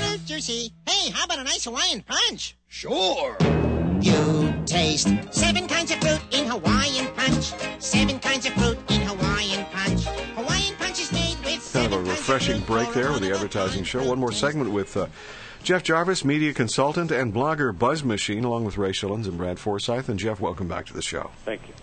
Well, 0.00 0.18
Juicy. 0.26 0.70
Hey, 0.86 1.10
how 1.12 1.24
about 1.24 1.38
a 1.38 1.44
nice 1.44 1.64
Hawaiian 1.64 2.02
punch? 2.02 2.58
Sure. 2.68 3.38
You 4.02 4.52
taste 4.66 5.08
seven 5.30 5.66
kinds 5.66 5.92
of 5.92 5.96
fruit 6.02 6.20
in 6.30 6.46
Hawaiian 6.46 7.06
punch. 7.14 7.54
Seven 7.78 8.18
kinds 8.18 8.44
of 8.44 8.52
fruit 8.52 8.78
in 8.90 9.00
Hawaiian 9.00 9.64
punch. 9.72 10.04
Hawaiian 10.36 10.76
punch 10.76 11.00
is 11.00 11.10
made 11.10 11.38
with 11.42 11.72
Kind 11.72 11.94
of 11.94 12.06
a 12.06 12.10
refreshing 12.10 12.60
fruit 12.60 12.66
break 12.66 12.92
there 12.92 13.10
with 13.10 13.22
the 13.22 13.32
advertising 13.32 13.84
show. 13.84 14.06
One 14.06 14.18
more 14.18 14.32
segment 14.32 14.70
with 14.70 14.94
uh, 14.94 15.06
Jeff 15.62 15.82
Jarvis, 15.82 16.26
media 16.26 16.52
consultant 16.52 17.10
and 17.10 17.32
blogger, 17.32 17.76
Buzz 17.76 18.04
Machine, 18.04 18.44
along 18.44 18.66
with 18.66 18.76
Ray 18.76 18.92
Shillings 18.92 19.26
and 19.26 19.38
Brad 19.38 19.58
Forsythe. 19.58 20.10
And 20.10 20.18
Jeff, 20.18 20.38
welcome 20.38 20.68
back 20.68 20.84
to 20.84 20.92
the 20.92 21.00
show. 21.00 21.30
Thank 21.46 21.62
you. 21.66 21.74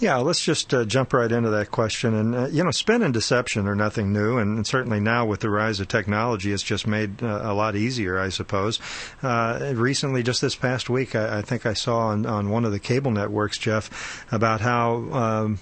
Yeah, 0.00 0.18
let's 0.18 0.44
just 0.44 0.72
uh, 0.72 0.84
jump 0.84 1.12
right 1.12 1.30
into 1.30 1.50
that 1.50 1.72
question. 1.72 2.14
And, 2.14 2.34
uh, 2.34 2.46
you 2.46 2.62
know, 2.62 2.70
spin 2.70 3.02
and 3.02 3.12
deception 3.12 3.66
are 3.66 3.74
nothing 3.74 4.12
new. 4.12 4.38
And 4.38 4.64
certainly 4.64 5.00
now 5.00 5.26
with 5.26 5.40
the 5.40 5.50
rise 5.50 5.80
of 5.80 5.88
technology, 5.88 6.52
it's 6.52 6.62
just 6.62 6.86
made 6.86 7.20
uh, 7.20 7.40
a 7.42 7.52
lot 7.52 7.74
easier, 7.74 8.16
I 8.16 8.28
suppose. 8.28 8.78
Uh, 9.24 9.72
recently, 9.74 10.22
just 10.22 10.40
this 10.40 10.54
past 10.54 10.88
week, 10.88 11.16
I, 11.16 11.38
I 11.38 11.42
think 11.42 11.66
I 11.66 11.72
saw 11.72 11.98
on, 11.98 12.26
on 12.26 12.50
one 12.50 12.64
of 12.64 12.70
the 12.70 12.78
cable 12.78 13.10
networks, 13.10 13.58
Jeff, 13.58 14.24
about 14.30 14.60
how 14.60 14.94
um, 15.12 15.58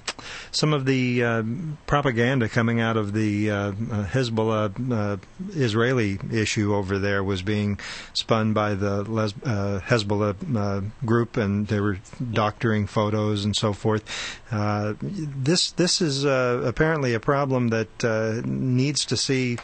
some 0.50 0.74
of 0.74 0.84
the 0.84 1.24
uh, 1.24 1.42
propaganda 1.86 2.50
coming 2.50 2.78
out 2.78 2.98
of 2.98 3.14
the 3.14 3.50
uh, 3.50 3.72
Hezbollah 3.72 5.18
Israeli 5.54 6.18
issue 6.30 6.74
over 6.74 6.98
there 6.98 7.24
was 7.24 7.40
being 7.40 7.80
spun 8.12 8.52
by 8.52 8.74
the 8.74 9.02
Les- 9.04 9.32
Hezbollah 9.32 10.90
group, 11.06 11.38
and 11.38 11.68
they 11.68 11.80
were 11.80 12.00
doctoring 12.32 12.86
photos 12.86 13.42
and 13.42 13.56
so 13.56 13.72
forth. 13.72 14.25
Uh, 14.50 14.94
this 15.00 15.72
this 15.72 16.00
is 16.00 16.24
uh, 16.24 16.62
apparently 16.64 17.14
a 17.14 17.20
problem 17.20 17.68
that 17.68 18.04
uh, 18.04 18.40
needs 18.44 19.04
to 19.04 19.16
see 19.16 19.58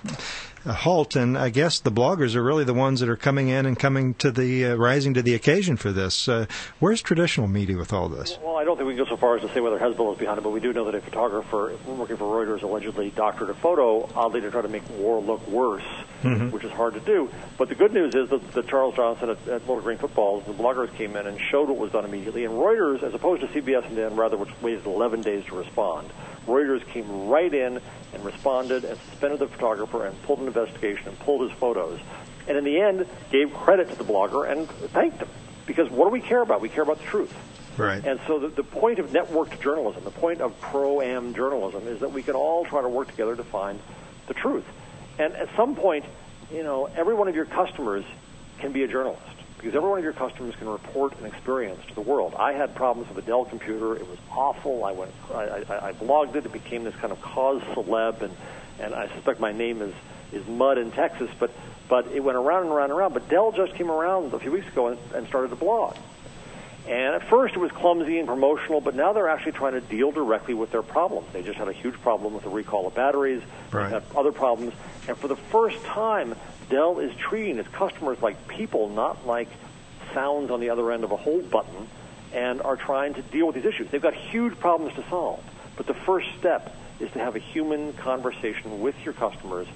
halt, 0.65 1.17
and 1.17 1.37
I 1.37 1.51
guess 1.51 1.81
the 1.81 1.91
bloggers 1.91 2.35
are 2.35 2.43
really 2.43 2.65
the 2.65 2.75
ones 2.75 3.01
that 3.01 3.09
are 3.09 3.17
coming 3.17 3.49
in 3.49 3.67
and 3.67 3.79
coming 3.79 4.15
to 4.15 4.31
the 4.31 4.67
uh, 4.67 4.75
rising 4.75 5.15
to 5.15 5.23
the 5.23 5.35
occasion 5.35 5.77
for 5.77 5.93
this. 5.93 6.29
Uh, 6.29 6.47
where's 6.79 7.03
traditional 7.03 7.49
media 7.49 7.77
with 7.77 7.93
all 7.93 8.09
this? 8.09 8.39
Well, 8.43 8.57
I 8.57 8.65
don't 8.65 8.77
think 8.77 8.87
we 8.87 8.95
can 8.95 9.05
go 9.05 9.11
so 9.11 9.17
far 9.17 9.37
as 9.37 9.43
to 9.43 9.53
say 9.53 9.61
whether 9.61 9.79
Hezbollah 9.79 10.15
is 10.15 10.19
behind 10.19 10.39
it, 10.39 10.43
but 10.43 10.51
we 10.51 10.61
do 10.61 10.73
know 10.73 10.85
that 10.85 10.95
a 10.95 11.01
photographer 11.01 11.75
working 11.87 12.17
for 12.17 12.25
Reuters 12.25 12.63
allegedly 12.63 13.11
doctored 13.11 13.51
a 13.51 13.55
photo, 13.55 14.09
oddly 14.15 14.41
to 14.41 14.51
try 14.51 14.63
to 14.63 14.69
make 14.69 14.89
war 14.99 15.21
look 15.21 15.47
worse, 15.49 15.85
which 16.23 16.65
is 16.65 16.73
hard 16.73 16.95
to 16.95 17.01
do. 17.01 17.29
But 17.59 17.69
the 17.69 17.75
good 17.75 17.93
news 17.93 18.15
is 18.15 18.29
that, 18.31 18.53
that 18.53 18.69
Charles 18.69 18.95
Johnson 18.95 19.31
at, 19.31 19.49
at 19.49 19.61
Little 19.63 19.81
Green 19.81 19.99
Footballs, 19.99 20.45
the 20.47 20.53
bloggers 20.53 20.93
came 20.95 21.17
in 21.17 21.27
and 21.27 21.41
showed 21.51 21.69
what 21.69 21.79
was 21.79 21.91
done 21.91 22.05
immediately. 22.05 22.45
And 22.45 22.55
Reuters, 22.55 23.03
as 23.03 23.15
opposed 23.15 23.41
to 23.41 23.49
CBS 23.49 23.87
and 23.87 23.97
Dan 23.97 24.17
Rather, 24.17 24.37
which 24.37 24.51
waited 24.63 24.87
11 24.87 25.23
days 25.23 25.45
to 25.47 25.57
respond, 25.57 26.11
Reuters 26.47 26.85
came 26.87 27.29
right 27.29 27.53
in 27.53 27.81
and 28.15 28.25
responded 28.25 28.85
and 28.85 28.99
suspended 29.11 29.39
the 29.39 29.47
photographer 29.47 30.07
and 30.07 30.23
pulled 30.23 30.41
an 30.41 30.49
investigation 30.57 31.09
and 31.09 31.19
pulled 31.21 31.49
his 31.49 31.59
photos. 31.59 32.01
And 32.49 32.57
in 32.57 32.65
the 32.65 32.81
end, 32.81 33.07
gave 33.31 33.53
credit 33.53 33.91
to 33.91 33.97
the 33.97 34.05
blogger 34.05 34.51
and 34.51 34.69
thanked 34.69 35.19
him. 35.19 35.29
Because 35.67 35.91
what 35.91 36.07
do 36.07 36.11
we 36.11 36.21
care 36.21 36.43
about? 36.43 36.61
We 36.61 36.69
care 36.69 36.83
about 36.83 36.99
the 36.99 37.05
truth. 37.05 37.33
Right. 37.77 38.05
And 38.05 38.21
so 38.27 38.39
the, 38.39 38.49
the 38.49 38.65
point 38.65 38.99
of 38.99 39.11
networked 39.11 39.61
journalism, 39.61 40.05
the 40.05 40.11
point 40.11 40.41
of 40.41 40.61
pro-am 40.61 41.35
journalism, 41.35 41.87
is 41.87 42.01
that 42.01 42.13
we 42.13 42.23
can 42.23 42.35
all 42.35 42.65
try 42.65 42.83
to 42.83 42.89
work 42.89 43.09
together 43.09 43.37
to 43.37 43.45
find 43.45 43.79
the 44.27 44.35
truth. 44.35 44.65
And 45.19 45.33
at 45.35 45.49
some 45.57 45.75
point, 45.75 46.05
you 46.53 46.63
know, 46.63 46.87
every 46.87 47.15
one 47.15 47.29
of 47.29 47.35
your 47.35 47.45
customers 47.47 48.05
can 48.59 48.73
be 48.73 48.83
a 48.83 48.89
journalist 48.89 49.23
because 49.57 49.77
every 49.77 49.89
one 49.89 49.99
of 49.99 50.05
your 50.05 50.13
customers 50.13 50.55
can 50.57 50.69
report 50.69 51.19
an 51.21 51.27
experience 51.27 51.81
to 51.87 51.95
the 51.95 52.01
world. 52.01 52.35
I 52.37 52.53
had 52.53 52.75
problems 52.75 53.09
with 53.09 53.25
a 53.25 53.27
Dell 53.27 53.45
computer; 53.45 53.95
it 53.95 54.09
was 54.09 54.19
awful. 54.31 54.85
I 54.85 54.93
went, 54.93 55.13
I, 55.33 55.65
I, 55.69 55.89
I 55.89 55.93
blogged 55.93 56.35
it. 56.35 56.45
It 56.45 56.53
became 56.53 56.83
this 56.83 56.97
kind 56.97 57.13
of 57.13 57.23
cause 57.23 57.63
celeb, 57.75 58.23
and 58.23 58.37
and 58.81 58.95
I 58.95 59.07
suspect 59.15 59.39
my 59.39 59.53
name 59.53 59.81
is 59.81 59.95
is 60.33 60.47
mud 60.47 60.79
in 60.79 60.91
Texas. 60.91 61.31
But 61.39 61.51
but 61.89 62.07
it 62.13 62.21
went 62.21 62.39
around 62.39 62.63
and 62.63 62.73
around 62.73 62.91
and 62.91 62.99
around. 62.99 63.13
But 63.13 63.29
Dell 63.29 63.53
just 63.53 63.75
came 63.75 63.91
around 63.91 64.33
a 64.33 64.39
few 64.39 64.53
weeks 64.53 64.69
ago 64.69 64.89
and, 64.89 64.99
and 65.15 65.27
started 65.29 65.51
to 65.51 65.57
blog. 65.57 65.97
And 66.89 67.15
at 67.15 67.29
first 67.29 67.55
it 67.55 67.59
was 67.59 67.71
clumsy 67.71 68.19
and 68.19 68.27
promotional, 68.27 68.81
but 68.81 68.95
now 68.97 69.13
they're 69.13 69.29
actually 69.29 69.53
trying 69.53 69.75
to 69.75 69.81
deal 69.81 70.11
directly 70.11 70.55
with 70.55 70.73
their 70.73 70.83
problems. 70.83 71.29
They 71.33 71.43
just 71.43 71.59
had 71.59 71.69
a 71.69 71.73
huge 71.73 71.95
problem 72.01 72.35
with 72.35 72.43
the 72.43 72.51
recall 72.51 72.87
of 72.89 72.95
batteries. 72.95 73.43
Right. 73.71 73.85
They 73.85 73.95
had 73.95 74.03
other 74.17 74.33
problems. 74.33 74.75
And 75.07 75.17
for 75.17 75.29
the 75.29 75.37
first 75.37 75.83
time, 75.85 76.35
Dell 76.71 76.99
is 76.99 77.15
treating 77.17 77.59
its 77.59 77.69
customers 77.69 78.21
like 78.21 78.49
people, 78.49 78.89
not 78.89 79.27
like 79.27 79.49
sounds 80.13 80.51
on 80.51 80.61
the 80.61 80.71
other 80.71 80.91
end 80.91 81.05
of 81.05 81.13
a 81.13 81.17
hold 81.17 81.51
button, 81.51 81.89
and 82.33 82.61
are 82.63 82.77
trying 82.77 83.15
to 83.15 83.23
deal 83.23 83.47
with 83.47 83.55
these 83.55 83.65
issues. 83.67 83.91
They've 83.91 84.03
got 84.03 84.15
huge 84.15 84.59
problems 84.59 84.95
to 84.95 85.05
solve. 85.09 85.45
But 85.77 85.87
the 85.87 85.95
first 85.95 86.29
step 86.39 86.75
is 87.01 87.11
to 87.13 87.19
have 87.19 87.37
a 87.37 87.41
human 87.41 87.93
conversation 87.93 88.81
with 88.81 88.95
your 89.05 89.15
customers. 89.15 89.67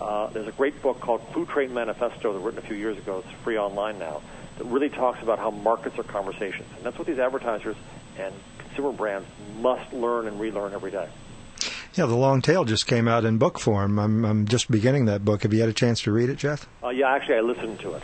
Uh, 0.00 0.28
there's 0.28 0.48
a 0.48 0.52
great 0.52 0.80
book 0.82 1.00
called 1.00 1.20
Cluetrain 1.32 1.70
Manifesto 1.70 2.32
that 2.32 2.38
was 2.38 2.42
written 2.42 2.58
a 2.58 2.66
few 2.66 2.76
years 2.76 2.98
ago. 2.98 3.22
It's 3.24 3.42
free 3.42 3.58
online 3.58 3.98
now. 3.98 4.22
That 4.58 4.64
really 4.64 4.88
talks 4.88 5.22
about 5.22 5.38
how 5.38 5.50
markets 5.50 5.98
are 5.98 6.02
conversations, 6.02 6.68
and 6.76 6.84
that's 6.84 6.98
what 6.98 7.06
these 7.06 7.18
advertisers 7.18 7.76
and 8.18 8.34
consumer 8.58 8.92
brands 8.92 9.28
must 9.60 9.92
learn 9.92 10.26
and 10.26 10.40
relearn 10.40 10.72
every 10.72 10.90
day. 10.90 11.08
Yeah, 11.94 12.06
the 12.06 12.14
long 12.14 12.42
tail 12.42 12.64
just 12.64 12.86
came 12.86 13.08
out 13.08 13.24
in 13.24 13.38
book 13.38 13.58
form. 13.58 13.98
I'm, 13.98 14.24
I'm 14.24 14.46
just 14.46 14.70
beginning 14.70 15.06
that 15.06 15.24
book. 15.24 15.42
Have 15.42 15.54
you 15.54 15.60
had 15.60 15.68
a 15.70 15.74
chance 15.74 16.02
to 16.02 16.12
read 16.12 16.28
it, 16.28 16.36
Jeff? 16.36 16.68
Uh, 16.82 16.90
yeah, 16.90 17.10
actually, 17.10 17.36
I 17.36 17.40
listened 17.40 17.80
to 17.80 17.94
it. 17.94 18.02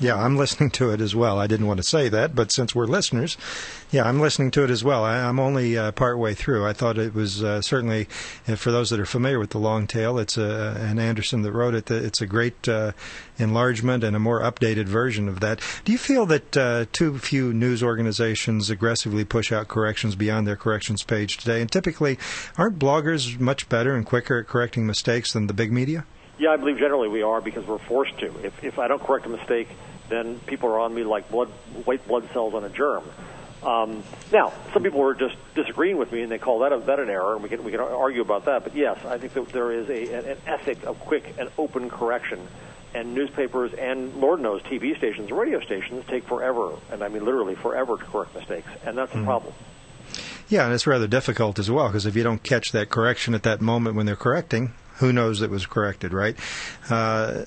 Yeah, 0.00 0.16
I'm 0.16 0.36
listening 0.36 0.70
to 0.70 0.90
it 0.90 1.00
as 1.00 1.14
well. 1.14 1.38
I 1.38 1.46
didn't 1.46 1.68
want 1.68 1.78
to 1.78 1.84
say 1.84 2.08
that, 2.08 2.34
but 2.34 2.50
since 2.50 2.74
we're 2.74 2.86
listeners, 2.86 3.36
yeah, 3.92 4.02
I'm 4.02 4.18
listening 4.18 4.50
to 4.52 4.64
it 4.64 4.70
as 4.70 4.82
well. 4.82 5.04
I, 5.04 5.20
I'm 5.20 5.38
only 5.38 5.78
uh, 5.78 5.92
part 5.92 6.18
way 6.18 6.34
through. 6.34 6.66
I 6.66 6.72
thought 6.72 6.98
it 6.98 7.14
was 7.14 7.44
uh, 7.44 7.62
certainly, 7.62 8.08
uh, 8.48 8.56
for 8.56 8.72
those 8.72 8.90
that 8.90 8.98
are 8.98 9.06
familiar 9.06 9.38
with 9.38 9.50
the 9.50 9.58
long 9.58 9.86
tail, 9.86 10.18
it's 10.18 10.36
a, 10.36 10.76
an 10.80 10.98
Anderson 10.98 11.42
that 11.42 11.52
wrote 11.52 11.74
it. 11.74 11.88
It's 11.92 12.20
a 12.20 12.26
great 12.26 12.68
uh, 12.68 12.90
enlargement 13.38 14.02
and 14.02 14.16
a 14.16 14.18
more 14.18 14.40
updated 14.40 14.86
version 14.86 15.28
of 15.28 15.38
that. 15.40 15.60
Do 15.84 15.92
you 15.92 15.98
feel 15.98 16.26
that 16.26 16.56
uh, 16.56 16.86
too 16.92 17.16
few 17.18 17.52
news 17.52 17.80
organizations 17.80 18.70
aggressively 18.70 19.24
push 19.24 19.52
out 19.52 19.68
corrections 19.68 20.16
beyond 20.16 20.44
their 20.44 20.56
corrections 20.56 21.04
page 21.04 21.36
today? 21.36 21.60
And 21.60 21.70
typically, 21.70 22.18
aren't 22.58 22.80
bloggers 22.80 23.38
much 23.38 23.68
better 23.68 23.94
and 23.94 24.04
quicker 24.04 24.40
at 24.40 24.48
correcting 24.48 24.88
mistakes 24.88 25.32
than 25.32 25.46
the 25.46 25.54
big 25.54 25.70
media? 25.70 26.04
Yeah, 26.36 26.50
I 26.50 26.56
believe 26.56 26.78
generally 26.78 27.08
we 27.08 27.22
are 27.22 27.40
because 27.40 27.64
we're 27.64 27.78
forced 27.78 28.18
to. 28.18 28.26
If, 28.44 28.64
if 28.64 28.78
I 28.80 28.88
don't 28.88 29.00
correct 29.00 29.24
a 29.26 29.28
mistake, 29.28 29.68
then 30.08 30.38
people 30.40 30.68
are 30.68 30.80
on 30.80 30.94
me 30.94 31.04
like 31.04 31.30
blood, 31.30 31.48
white 31.84 32.06
blood 32.06 32.28
cells 32.32 32.54
on 32.54 32.64
a 32.64 32.68
germ. 32.68 33.04
Um, 33.62 34.02
now, 34.30 34.52
some 34.72 34.82
people 34.82 35.02
are 35.02 35.14
just 35.14 35.36
disagreeing 35.54 35.96
with 35.96 36.12
me, 36.12 36.20
and 36.22 36.30
they 36.30 36.38
call 36.38 36.60
that 36.60 36.72
a, 36.72 36.78
that 36.80 37.00
an 37.00 37.08
error, 37.08 37.34
and 37.34 37.42
we 37.42 37.48
can 37.48 37.64
we 37.64 37.70
can 37.70 37.80
argue 37.80 38.20
about 38.20 38.44
that. 38.44 38.64
But 38.64 38.76
yes, 38.76 38.98
I 39.06 39.16
think 39.16 39.32
that 39.32 39.48
there 39.48 39.72
is 39.72 39.88
a 39.88 40.32
an 40.32 40.38
ethic 40.46 40.84
of 40.84 41.00
quick 41.00 41.34
and 41.38 41.50
open 41.56 41.88
correction, 41.88 42.46
and 42.94 43.14
newspapers 43.14 43.72
and 43.72 44.14
Lord 44.16 44.40
knows 44.40 44.62
TV 44.62 44.96
stations, 44.98 45.30
radio 45.30 45.60
stations 45.60 46.04
take 46.08 46.24
forever, 46.24 46.72
and 46.92 47.02
I 47.02 47.08
mean 47.08 47.24
literally 47.24 47.54
forever 47.54 47.96
to 47.96 48.04
correct 48.04 48.34
mistakes, 48.34 48.68
and 48.84 48.98
that's 48.98 49.12
mm. 49.12 49.22
a 49.22 49.24
problem. 49.24 49.54
Yeah, 50.48 50.64
and 50.64 50.74
it's 50.74 50.86
rather 50.86 51.06
difficult 51.06 51.58
as 51.58 51.70
well 51.70 51.88
because 51.88 52.04
if 52.04 52.14
you 52.14 52.22
don't 52.22 52.42
catch 52.42 52.72
that 52.72 52.90
correction 52.90 53.34
at 53.34 53.44
that 53.44 53.62
moment 53.62 53.96
when 53.96 54.04
they're 54.04 54.14
correcting, 54.14 54.74
who 54.96 55.12
knows 55.12 55.40
that 55.40 55.50
was 55.50 55.66
corrected, 55.66 56.12
right? 56.12 56.36
Uh, 56.88 57.44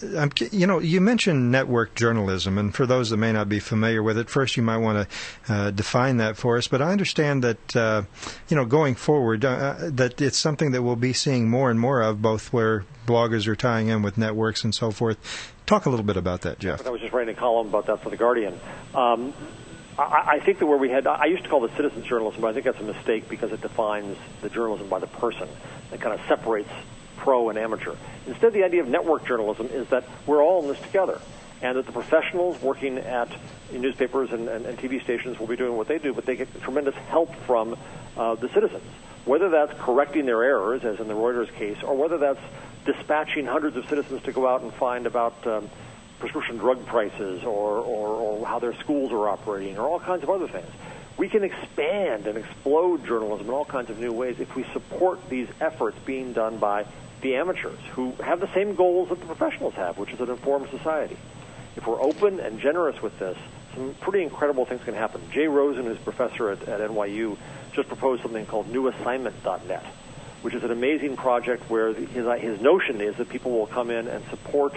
you 0.52 0.68
know, 0.68 0.80
you 0.80 1.00
mentioned 1.00 1.52
network 1.52 1.96
journalism, 1.96 2.58
and 2.58 2.74
for 2.74 2.86
those 2.86 3.10
that 3.10 3.18
may 3.18 3.32
not 3.32 3.48
be 3.48 3.60
familiar 3.60 4.04
with 4.04 4.18
it, 4.18 4.30
first 4.30 4.58
you 4.58 4.64
might 4.64 4.78
want 4.78 5.08
to 5.10 5.54
uh, 5.54 5.72
define 5.72 6.18
that 6.18 6.38
for 6.38 6.58
us. 6.58 6.68
But 6.68 6.82
I 6.82 6.92
understand 6.92 7.44
that, 7.44 7.76
uh, 7.76 8.04
you 8.50 8.56
know, 8.56 8.66
going 8.66 8.96
forward, 8.96 9.46
uh, 9.46 9.76
that 9.82 10.20
it's 10.22 10.38
something 10.38 10.72
that 10.72 10.84
we'll 10.84 10.96
be 10.96 11.14
seeing 11.14 11.50
more 11.50 11.72
and 11.72 11.80
more 11.80 12.02
of, 12.02 12.22
both 12.22 12.52
where 12.52 12.86
bloggers 13.06 13.48
are 13.48 13.56
tying 13.56 13.88
in 13.88 14.02
with 14.02 14.18
networks 14.18 14.64
and 14.64 14.76
so 14.76 14.92
forth. 14.92 15.54
Talk 15.66 15.86
a 15.86 15.90
little 15.90 16.06
bit 16.06 16.18
about 16.18 16.42
that, 16.42 16.60
Jeff. 16.60 16.86
I 16.86 16.90
was 16.90 17.02
just 17.02 17.14
writing 17.14 17.36
a 17.36 17.38
column 17.38 17.68
about 17.68 17.88
that 17.88 18.02
for 18.02 18.10
the 18.10 18.18
Guardian. 18.18 18.60
Um, 18.94 19.34
I, 19.98 20.36
I 20.36 20.40
think 20.40 20.60
that 20.60 20.66
where 20.66 20.78
we 20.78 20.90
had, 20.90 21.08
I 21.08 21.26
used 21.26 21.44
to 21.44 21.50
call 21.50 21.66
it 21.66 21.72
citizens 21.76 22.06
journalism, 22.06 22.42
but 22.42 22.50
I 22.50 22.54
think 22.54 22.66
that's 22.66 22.80
a 22.80 22.84
mistake 22.84 23.28
because 23.30 23.52
it 23.52 23.62
defines 23.62 24.18
the 24.42 24.50
journalism 24.50 24.88
by 24.90 25.00
the 25.00 25.08
person. 25.08 25.50
It 25.92 26.02
kind 26.02 26.20
of 26.20 26.26
separates 26.28 26.70
pro 27.18 27.50
and 27.50 27.58
amateur. 27.58 27.96
Instead, 28.26 28.54
the 28.54 28.64
idea 28.64 28.82
of 28.82 28.88
network 28.88 29.26
journalism 29.26 29.68
is 29.68 29.88
that 29.90 30.06
we're 30.26 30.44
all 30.44 30.62
in 30.64 30.70
this 30.70 30.80
together, 30.80 31.20
and 31.62 31.78
that 31.78 31.86
the 31.86 31.92
professionals 31.92 32.62
working 32.62 32.98
at 32.98 33.30
newspapers 33.72 34.32
and, 34.32 34.48
and, 34.48 34.66
and 34.66 34.78
TV 34.78 35.04
stations 35.04 35.40
will 35.40 35.48
be 35.48 35.56
doing 35.56 35.76
what 35.78 35.88
they 35.88 35.98
do, 35.98 36.14
but 36.14 36.26
they 36.26 36.36
get 36.36 36.48
tremendous 36.62 36.96
help 37.10 37.36
from 37.46 37.78
uh, 38.16 38.36
the 38.36 38.50
citizens. 38.50 38.84
Whether 39.26 39.50
that's 39.50 39.74
correcting 39.80 40.26
their 40.26 40.44
errors, 40.44 40.86
as 40.86 41.00
in 41.00 41.08
the 41.08 41.14
Reuters 41.14 41.52
case, 41.54 41.78
or 41.84 41.96
whether 41.96 42.18
that's 42.18 42.40
dispatching 42.86 43.46
hundreds 43.46 43.76
of 43.76 43.88
citizens 43.90 44.24
to 44.24 44.32
go 44.32 44.48
out 44.48 44.62
and 44.62 44.74
find 44.74 45.06
about 45.06 45.46
um, 45.46 45.70
prescription 46.20 46.58
drug 46.58 46.86
prices 46.86 47.44
or, 47.44 47.80
or, 47.80 48.08
or 48.08 48.48
how 48.48 48.60
their 48.60 48.74
schools 48.76 49.12
are 49.12 49.28
operating, 49.28 49.78
or 49.78 49.88
all 49.88 50.00
kinds 50.00 50.24
of 50.24 50.30
other 50.30 50.48
things 50.48 50.70
we 51.18 51.28
can 51.28 51.44
expand 51.44 52.28
and 52.28 52.38
explode 52.38 53.06
journalism 53.06 53.48
in 53.48 53.54
all 53.54 53.66
kinds 53.66 53.90
of 53.90 54.00
new 54.00 54.14
ways 54.14 54.40
if 54.40 54.56
we 54.56 54.64
support 54.72 55.30
these 55.30 55.48
efforts 55.60 55.98
being 56.06 56.32
done 56.32 56.58
by 56.58 56.86
the 57.22 57.36
amateurs 57.36 57.80
who 57.92 58.12
have 58.24 58.40
the 58.40 58.54
same 58.54 58.76
goals 58.76 59.10
that 59.10 59.20
the 59.20 59.26
professionals 59.26 59.74
have, 59.74 59.98
which 59.98 60.12
is 60.12 60.20
an 60.20 60.30
informed 60.30 60.70
society. 60.70 61.18
If 61.76 61.86
we're 61.88 62.02
open 62.02 62.40
and 62.40 62.60
generous 62.60 63.02
with 63.02 63.18
this, 63.20 63.38
some 63.74 63.96
pretty 64.02 64.24
incredible 64.24 64.66
things 64.66 64.84
can 64.84 64.96
happen. 64.96 65.22
Jay 65.32 65.48
Rosen, 65.48 65.86
who's 65.86 65.98
professor 66.00 66.50
at, 66.50 66.68
at 66.68 66.82
NYU, 66.90 67.38
just 67.74 67.88
proposed 67.88 68.24
something 68.24 68.46
called 68.46 68.72
newassignment.net, 68.72 69.86
which 70.42 70.56
is 70.56 70.64
an 70.64 70.72
amazing 70.72 71.16
project 71.16 71.70
where 71.70 71.94
the, 71.94 72.06
his, 72.06 72.42
his 72.42 72.62
notion 72.62 73.02
is 73.02 73.16
that 73.18 73.30
people 73.30 73.52
will 73.52 73.68
come 73.68 73.92
in 73.92 74.08
and 74.08 74.24
support 74.30 74.74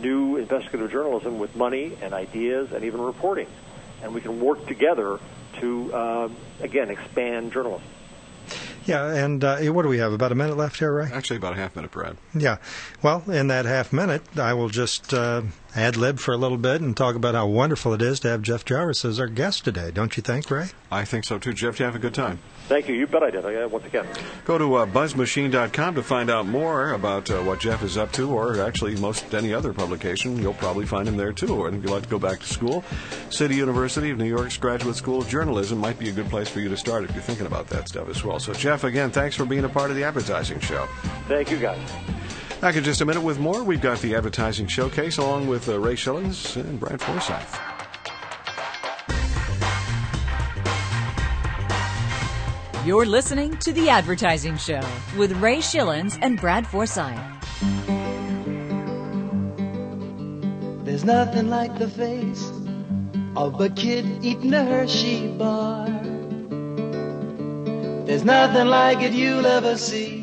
new 0.00 0.36
investigative 0.36 0.90
journalism 0.90 1.38
with 1.38 1.56
money 1.56 1.96
and 2.02 2.12
ideas 2.12 2.72
and 2.72 2.84
even 2.84 3.00
reporting. 3.00 3.46
And 4.02 4.14
we 4.14 4.20
can 4.20 4.40
work 4.40 4.66
together 4.66 5.18
to, 5.60 5.92
uh, 5.92 6.28
again, 6.60 6.90
expand 6.90 7.52
journalism. 7.52 7.86
Yeah, 8.90 9.06
and 9.14 9.44
uh, 9.44 9.58
what 9.72 9.82
do 9.82 9.88
we 9.88 9.98
have? 9.98 10.12
About 10.12 10.32
a 10.32 10.34
minute 10.34 10.56
left 10.56 10.80
here, 10.80 10.92
Ray? 10.92 11.08
Actually, 11.12 11.36
about 11.36 11.52
a 11.52 11.56
half 11.56 11.76
minute, 11.76 11.92
Brad. 11.92 12.16
Yeah. 12.34 12.56
Well, 13.02 13.22
in 13.30 13.46
that 13.46 13.64
half 13.64 13.92
minute, 13.92 14.22
I 14.36 14.52
will 14.52 14.68
just 14.68 15.14
uh, 15.14 15.42
ad 15.76 15.96
lib 15.96 16.18
for 16.18 16.34
a 16.34 16.36
little 16.36 16.58
bit 16.58 16.80
and 16.80 16.96
talk 16.96 17.14
about 17.14 17.36
how 17.36 17.46
wonderful 17.46 17.94
it 17.94 18.02
is 18.02 18.18
to 18.20 18.28
have 18.30 18.42
Jeff 18.42 18.64
Jarvis 18.64 19.04
as 19.04 19.20
our 19.20 19.28
guest 19.28 19.64
today. 19.64 19.92
Don't 19.92 20.16
you 20.16 20.24
think, 20.24 20.50
Ray? 20.50 20.70
I 20.90 21.04
think 21.04 21.24
so 21.24 21.38
too. 21.38 21.52
Jeff, 21.52 21.78
you 21.78 21.84
have 21.84 21.94
a 21.94 22.00
good 22.00 22.14
time. 22.14 22.40
Thank 22.70 22.86
you. 22.86 22.94
You 22.94 23.08
bet 23.08 23.24
I 23.24 23.30
did. 23.30 23.44
I, 23.44 23.66
once 23.66 23.84
again. 23.84 24.06
Go 24.44 24.56
to 24.56 24.76
uh, 24.76 24.86
buzzmachine.com 24.86 25.96
to 25.96 26.04
find 26.04 26.30
out 26.30 26.46
more 26.46 26.92
about 26.92 27.28
uh, 27.28 27.42
what 27.42 27.58
Jeff 27.58 27.82
is 27.82 27.96
up 27.96 28.12
to, 28.12 28.30
or 28.30 28.60
actually 28.60 28.94
most 28.94 29.34
any 29.34 29.52
other 29.52 29.72
publication. 29.72 30.38
You'll 30.38 30.54
probably 30.54 30.86
find 30.86 31.08
him 31.08 31.16
there 31.16 31.32
too. 31.32 31.66
And 31.66 31.76
if 31.76 31.82
you'd 31.82 31.90
like 31.90 32.04
to 32.04 32.08
go 32.08 32.20
back 32.20 32.38
to 32.38 32.46
school, 32.46 32.84
City 33.28 33.56
University 33.56 34.10
of 34.10 34.18
New 34.18 34.24
York's 34.24 34.56
Graduate 34.56 34.94
School 34.94 35.22
of 35.22 35.28
Journalism 35.28 35.78
might 35.78 35.98
be 35.98 36.10
a 36.10 36.12
good 36.12 36.30
place 36.30 36.48
for 36.48 36.60
you 36.60 36.68
to 36.68 36.76
start 36.76 37.02
if 37.02 37.12
you're 37.12 37.24
thinking 37.24 37.46
about 37.46 37.66
that 37.70 37.88
stuff 37.88 38.08
as 38.08 38.22
well. 38.22 38.38
So, 38.38 38.52
Jeff, 38.52 38.84
again, 38.84 39.10
thanks 39.10 39.34
for 39.34 39.44
being 39.44 39.64
a 39.64 39.68
part 39.68 39.90
of 39.90 39.96
the 39.96 40.04
advertising 40.04 40.60
show. 40.60 40.86
Thank 41.26 41.50
you, 41.50 41.58
guys. 41.58 41.80
Back 42.60 42.76
in 42.76 42.84
just 42.84 43.00
a 43.00 43.04
minute 43.04 43.22
with 43.22 43.40
more. 43.40 43.64
We've 43.64 43.80
got 43.80 43.98
the 43.98 44.14
advertising 44.14 44.68
showcase 44.68 45.18
along 45.18 45.48
with 45.48 45.68
uh, 45.68 45.80
Ray 45.80 45.96
Schilens 45.96 46.54
and 46.54 46.78
Brad 46.78 47.00
Forsythe. 47.00 47.69
You're 52.90 53.06
listening 53.06 53.56
to 53.58 53.72
The 53.72 53.88
Advertising 53.88 54.56
Show 54.56 54.80
with 55.16 55.30
Ray 55.40 55.58
Schilens 55.58 56.18
and 56.22 56.40
Brad 56.40 56.66
Forsythe. 56.66 57.20
There's 60.84 61.04
nothing 61.04 61.48
like 61.50 61.78
the 61.78 61.86
face 61.86 62.50
of 63.36 63.60
a 63.60 63.68
kid 63.68 64.24
eating 64.24 64.52
a 64.52 64.64
Hershey 64.64 65.28
bar. 65.38 65.86
There's 68.06 68.24
nothing 68.24 68.66
like 68.66 69.02
it 69.02 69.12
you'll 69.12 69.46
ever 69.46 69.76
see. 69.78 70.19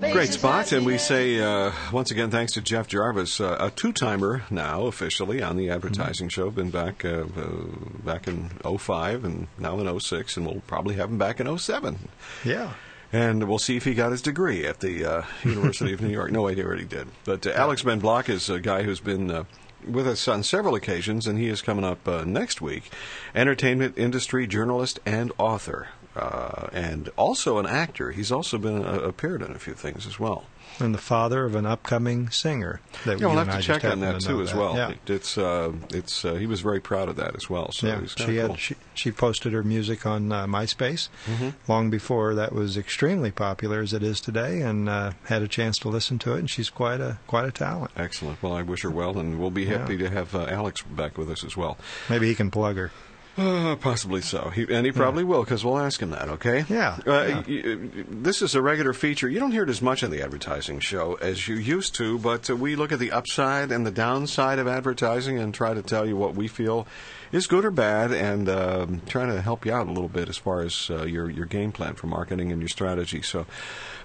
Great 0.00 0.32
spot, 0.32 0.72
and 0.72 0.86
we 0.86 0.96
say 0.96 1.40
uh, 1.40 1.72
once 1.92 2.10
again 2.10 2.30
thanks 2.30 2.54
to 2.54 2.62
Jeff 2.62 2.88
Jarvis, 2.88 3.38
uh, 3.38 3.58
a 3.60 3.70
two-timer 3.70 4.42
now 4.50 4.86
officially 4.86 5.42
on 5.42 5.58
the 5.58 5.68
advertising 5.68 6.28
mm-hmm. 6.28 6.40
show. 6.40 6.50
Been 6.50 6.70
back 6.70 7.04
uh, 7.04 7.26
uh 7.36 7.66
back 8.02 8.26
in 8.26 8.48
05 8.64 9.24
and 9.24 9.46
now 9.58 9.78
in 9.78 10.00
06, 10.00 10.38
and 10.38 10.46
we'll 10.46 10.62
probably 10.66 10.94
have 10.96 11.10
him 11.10 11.18
back 11.18 11.38
in 11.38 11.58
07. 11.58 11.98
Yeah. 12.44 12.72
And 13.12 13.46
we'll 13.46 13.58
see 13.58 13.76
if 13.76 13.84
he 13.84 13.92
got 13.92 14.10
his 14.10 14.22
degree 14.22 14.66
at 14.66 14.80
the 14.80 15.04
uh, 15.04 15.22
University 15.44 15.92
of 15.92 16.00
New 16.00 16.08
York. 16.08 16.32
No 16.32 16.48
idea 16.48 16.66
what 16.66 16.78
he 16.78 16.86
did. 16.86 17.06
But 17.24 17.46
uh, 17.46 17.50
Alex 17.50 17.82
Ben 17.82 17.98
Block 17.98 18.30
is 18.30 18.48
a 18.48 18.58
guy 18.58 18.82
who's 18.82 19.00
been 19.00 19.46
with 19.86 20.08
us 20.08 20.26
on 20.28 20.42
several 20.42 20.74
occasions, 20.74 21.26
and 21.26 21.38
he 21.38 21.48
is 21.48 21.60
coming 21.60 21.84
up 21.84 22.08
uh, 22.08 22.24
next 22.24 22.60
week. 22.62 22.90
Entertainment 23.34 23.98
industry 23.98 24.46
journalist 24.46 24.98
and 25.04 25.30
author 25.38 25.88
uh, 26.16 26.68
and 26.72 27.08
also 27.16 27.58
an 27.58 27.66
actor. 27.66 28.10
He's 28.12 28.32
also 28.32 28.58
been 28.58 28.84
uh, 28.84 29.00
appeared 29.00 29.42
in 29.42 29.52
a 29.52 29.58
few 29.58 29.74
things 29.74 30.06
as 30.06 30.18
well. 30.18 30.44
And 30.78 30.94
the 30.94 30.98
father 30.98 31.44
of 31.44 31.54
an 31.56 31.66
upcoming 31.66 32.30
singer. 32.30 32.80
That 33.04 33.20
yeah, 33.20 33.26
we'll 33.26 33.36
have 33.36 33.54
to 33.54 33.62
check 33.62 33.84
on 33.84 34.00
that 34.00 34.20
to 34.20 34.26
too 34.26 34.40
as 34.40 34.54
well. 34.54 34.76
Yeah. 34.76 34.90
It, 34.90 35.10
it's 35.10 35.36
uh, 35.36 35.72
it's 35.92 36.24
uh, 36.24 36.34
he 36.34 36.46
was 36.46 36.60
very 36.62 36.80
proud 36.80 37.08
of 37.08 37.16
that 37.16 37.36
as 37.36 37.50
well. 37.50 37.70
So 37.72 37.86
yeah, 37.86 38.06
she 38.06 38.36
had 38.36 38.46
cool. 38.46 38.56
she, 38.56 38.76
she 38.94 39.10
posted 39.10 39.52
her 39.52 39.62
music 39.62 40.06
on 40.06 40.32
uh, 40.32 40.46
MySpace 40.46 41.08
mm-hmm. 41.26 41.50
long 41.70 41.90
before 41.90 42.34
that 42.34 42.52
was 42.52 42.78
extremely 42.78 43.30
popular 43.30 43.80
as 43.80 43.92
it 43.92 44.02
is 44.02 44.20
today, 44.20 44.62
and 44.62 44.88
uh, 44.88 45.12
had 45.24 45.42
a 45.42 45.48
chance 45.48 45.76
to 45.78 45.88
listen 45.88 46.18
to 46.20 46.34
it. 46.34 46.38
And 46.38 46.50
she's 46.50 46.70
quite 46.70 47.00
a 47.00 47.18
quite 47.26 47.44
a 47.44 47.52
talent. 47.52 47.90
Excellent. 47.96 48.42
Well, 48.42 48.54
I 48.54 48.62
wish 48.62 48.82
her 48.82 48.90
well, 48.90 49.18
and 49.18 49.38
we'll 49.38 49.50
be 49.50 49.66
happy 49.66 49.96
yeah. 49.96 50.08
to 50.08 50.14
have 50.14 50.34
uh, 50.34 50.46
Alex 50.48 50.82
back 50.82 51.18
with 51.18 51.28
us 51.30 51.44
as 51.44 51.56
well. 51.56 51.76
Maybe 52.08 52.28
he 52.28 52.34
can 52.34 52.50
plug 52.50 52.76
her. 52.76 52.90
Uh, 53.36 53.76
possibly 53.76 54.20
so. 54.20 54.50
He, 54.50 54.66
and 54.72 54.84
he 54.84 54.92
probably 54.92 55.22
yeah. 55.22 55.28
will 55.28 55.44
because 55.44 55.64
we'll 55.64 55.78
ask 55.78 56.02
him 56.02 56.10
that, 56.10 56.28
okay? 56.28 56.64
Yeah. 56.68 56.98
Uh, 57.06 57.42
yeah. 57.46 57.76
this 58.08 58.42
is 58.42 58.54
a 58.54 58.62
regular 58.62 58.92
feature. 58.92 59.28
You 59.28 59.38
don't 59.38 59.52
hear 59.52 59.62
it 59.62 59.70
as 59.70 59.80
much 59.80 60.02
on 60.02 60.10
the 60.10 60.22
advertising 60.22 60.80
show 60.80 61.14
as 61.14 61.46
you 61.48 61.54
used 61.54 61.94
to, 61.96 62.18
but 62.18 62.50
uh, 62.50 62.56
we 62.56 62.76
look 62.76 62.92
at 62.92 62.98
the 62.98 63.12
upside 63.12 63.70
and 63.70 63.86
the 63.86 63.90
downside 63.90 64.58
of 64.58 64.66
advertising 64.66 65.38
and 65.38 65.54
try 65.54 65.74
to 65.74 65.82
tell 65.82 66.06
you 66.06 66.16
what 66.16 66.34
we 66.34 66.48
feel 66.48 66.86
is 67.32 67.46
good 67.46 67.64
or 67.64 67.70
bad 67.70 68.12
and 68.12 68.48
um, 68.48 69.00
trying 69.06 69.28
to 69.28 69.40
help 69.40 69.64
you 69.64 69.72
out 69.72 69.86
a 69.86 69.92
little 69.92 70.08
bit 70.08 70.28
as 70.28 70.36
far 70.36 70.60
as 70.62 70.90
uh, 70.90 71.04
your, 71.04 71.30
your 71.30 71.46
game 71.46 71.70
plan 71.70 71.94
for 71.94 72.08
marketing 72.08 72.50
and 72.50 72.60
your 72.60 72.68
strategy. 72.68 73.22
So 73.22 73.46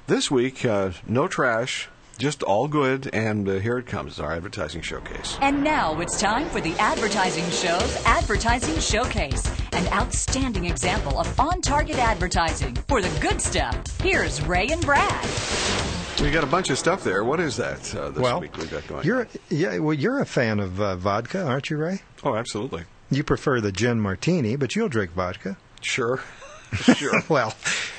this 0.07 0.29
week, 0.29 0.63
uh, 0.63 0.91
no 1.07 1.27
trash 1.27 1.89
just 2.17 2.43
all 2.43 2.67
good, 2.67 3.09
and 3.13 3.47
uh, 3.47 3.53
here 3.55 3.77
it 3.77 3.85
comes, 3.85 4.19
our 4.19 4.33
advertising 4.33 4.81
showcase. 4.81 5.37
And 5.41 5.63
now 5.63 5.99
it's 5.99 6.19
time 6.19 6.47
for 6.49 6.61
the 6.61 6.73
Advertising 6.79 7.49
Show's 7.49 8.03
Advertising 8.05 8.79
Showcase, 8.79 9.45
an 9.73 9.87
outstanding 9.93 10.65
example 10.65 11.19
of 11.19 11.39
on 11.39 11.61
target 11.61 11.97
advertising 11.97 12.75
for 12.87 13.01
the 13.01 13.19
good 13.19 13.41
stuff. 13.41 13.99
Here's 14.01 14.41
Ray 14.45 14.67
and 14.67 14.83
Brad. 14.85 15.29
We 16.21 16.31
got 16.31 16.43
a 16.43 16.47
bunch 16.47 16.69
of 16.69 16.77
stuff 16.77 17.03
there. 17.03 17.23
What 17.23 17.39
is 17.39 17.57
that 17.57 17.93
uh, 17.93 18.09
this 18.09 18.19
well, 18.19 18.39
week 18.39 18.55
we've 18.57 18.71
got 18.71 18.87
going? 18.87 19.05
You're 19.05 19.27
yeah, 19.49 19.77
well, 19.79 19.93
you're 19.93 20.19
a 20.19 20.25
fan 20.25 20.59
of 20.59 20.79
uh, 20.79 20.95
vodka, 20.95 21.45
aren't 21.45 21.69
you, 21.69 21.77
Ray? 21.77 22.01
Oh, 22.23 22.35
absolutely. 22.35 22.83
You 23.11 23.23
prefer 23.23 23.59
the 23.61 23.71
gin 23.71 23.99
martini, 23.99 24.55
but 24.55 24.75
you'll 24.75 24.89
drink 24.89 25.11
vodka. 25.11 25.57
Sure. 25.81 26.21
Sure. 26.97 27.21
well, 27.29 27.53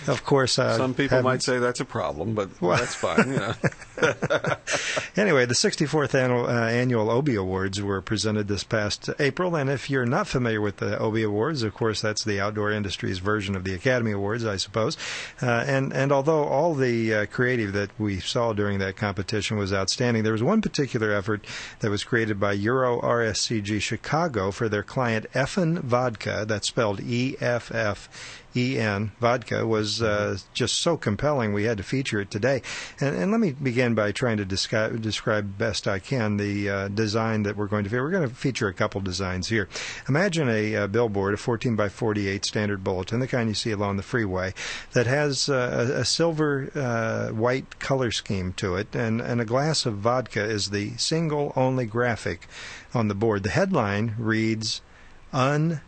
of 0.06 0.24
course. 0.24 0.58
Uh, 0.58 0.76
Some 0.76 0.94
people 0.94 1.22
might 1.22 1.42
say 1.42 1.58
that's 1.58 1.80
a 1.80 1.84
problem, 1.84 2.34
but 2.34 2.48
Well- 2.60 2.76
that's 2.78 2.94
fine. 2.94 3.30
You 3.32 3.36
know. 3.38 3.54
Anyway, 5.16 5.46
the 5.46 5.54
64th 5.54 6.14
annual, 6.14 6.46
uh, 6.46 6.52
annual 6.68 7.10
Obie 7.10 7.34
Awards 7.36 7.80
were 7.80 8.02
presented 8.02 8.46
this 8.48 8.62
past 8.64 9.08
April, 9.18 9.56
and 9.56 9.70
if 9.70 9.88
you're 9.88 10.04
not 10.04 10.26
familiar 10.26 10.60
with 10.60 10.76
the 10.76 11.00
Obie 11.00 11.22
Awards, 11.22 11.62
of 11.62 11.72
course, 11.72 12.02
that's 12.02 12.22
the 12.24 12.38
outdoor 12.38 12.70
industry's 12.70 13.18
version 13.18 13.56
of 13.56 13.64
the 13.64 13.72
Academy 13.74 14.12
Awards, 14.12 14.44
I 14.44 14.56
suppose. 14.56 14.98
Uh, 15.42 15.46
and 15.66 15.92
and 15.94 16.12
although 16.12 16.44
all 16.44 16.74
the 16.74 17.14
uh, 17.14 17.26
creative 17.26 17.72
that 17.72 17.90
we 17.98 18.20
saw 18.20 18.52
during 18.52 18.78
that 18.80 18.96
competition 18.96 19.56
was 19.56 19.72
outstanding, 19.72 20.22
there 20.22 20.32
was 20.32 20.42
one 20.42 20.60
particular 20.60 21.12
effort 21.12 21.46
that 21.80 21.90
was 21.90 22.04
created 22.04 22.38
by 22.38 22.52
Euro 22.52 23.00
RSCG 23.00 23.80
Chicago 23.80 24.50
for 24.50 24.68
their 24.68 24.82
client 24.82 25.24
Effen 25.34 25.78
Vodka. 25.80 26.44
That's 26.46 26.68
spelled 26.68 27.00
E 27.00 27.36
F 27.40 27.72
F. 27.74 28.08
EN 28.56 29.12
vodka 29.20 29.66
was 29.66 30.02
uh, 30.02 30.38
just 30.54 30.78
so 30.78 30.96
compelling 30.96 31.52
we 31.52 31.64
had 31.64 31.76
to 31.76 31.82
feature 31.82 32.20
it 32.20 32.30
today. 32.30 32.62
And, 33.00 33.14
and 33.14 33.30
let 33.30 33.40
me 33.40 33.52
begin 33.52 33.94
by 33.94 34.12
trying 34.12 34.38
to 34.38 34.44
describe, 34.44 35.02
describe 35.02 35.58
best 35.58 35.86
I 35.86 35.98
can 35.98 36.36
the 36.36 36.68
uh, 36.68 36.88
design 36.88 37.42
that 37.42 37.56
we're 37.56 37.66
going 37.66 37.84
to 37.84 37.90
feature. 37.90 38.02
We're 38.02 38.10
going 38.10 38.28
to 38.28 38.34
feature 38.34 38.68
a 38.68 38.74
couple 38.74 39.00
designs 39.00 39.48
here. 39.48 39.68
Imagine 40.08 40.48
a, 40.48 40.76
uh 40.76 40.86
billboard, 40.86 41.34
a 41.34 41.36
14 41.36 41.76
by 41.76 41.88
48 41.88 42.44
standard 42.44 42.82
bulletin, 42.82 43.20
the 43.20 43.26
kind 43.26 43.48
you 43.48 43.54
see 43.54 43.70
along 43.70 43.96
the 43.96 44.02
freeway, 44.02 44.54
that 44.92 45.06
has 45.06 45.48
uh, 45.48 45.92
a, 45.94 46.00
a 46.00 46.04
silver 46.04 46.70
uh, 46.74 47.28
white 47.34 47.78
color 47.78 48.10
scheme 48.10 48.52
to 48.54 48.76
it, 48.76 48.94
and, 48.94 49.20
and 49.20 49.40
a 49.40 49.44
glass 49.44 49.84
of 49.84 49.98
vodka 49.98 50.42
is 50.42 50.70
the 50.70 50.96
single 50.96 51.52
only 51.56 51.84
graphic 51.84 52.48
on 52.94 53.08
the 53.08 53.14
board. 53.14 53.42
The 53.42 53.50
headline 53.50 54.14
reads, 54.18 54.80
Un 55.32 55.80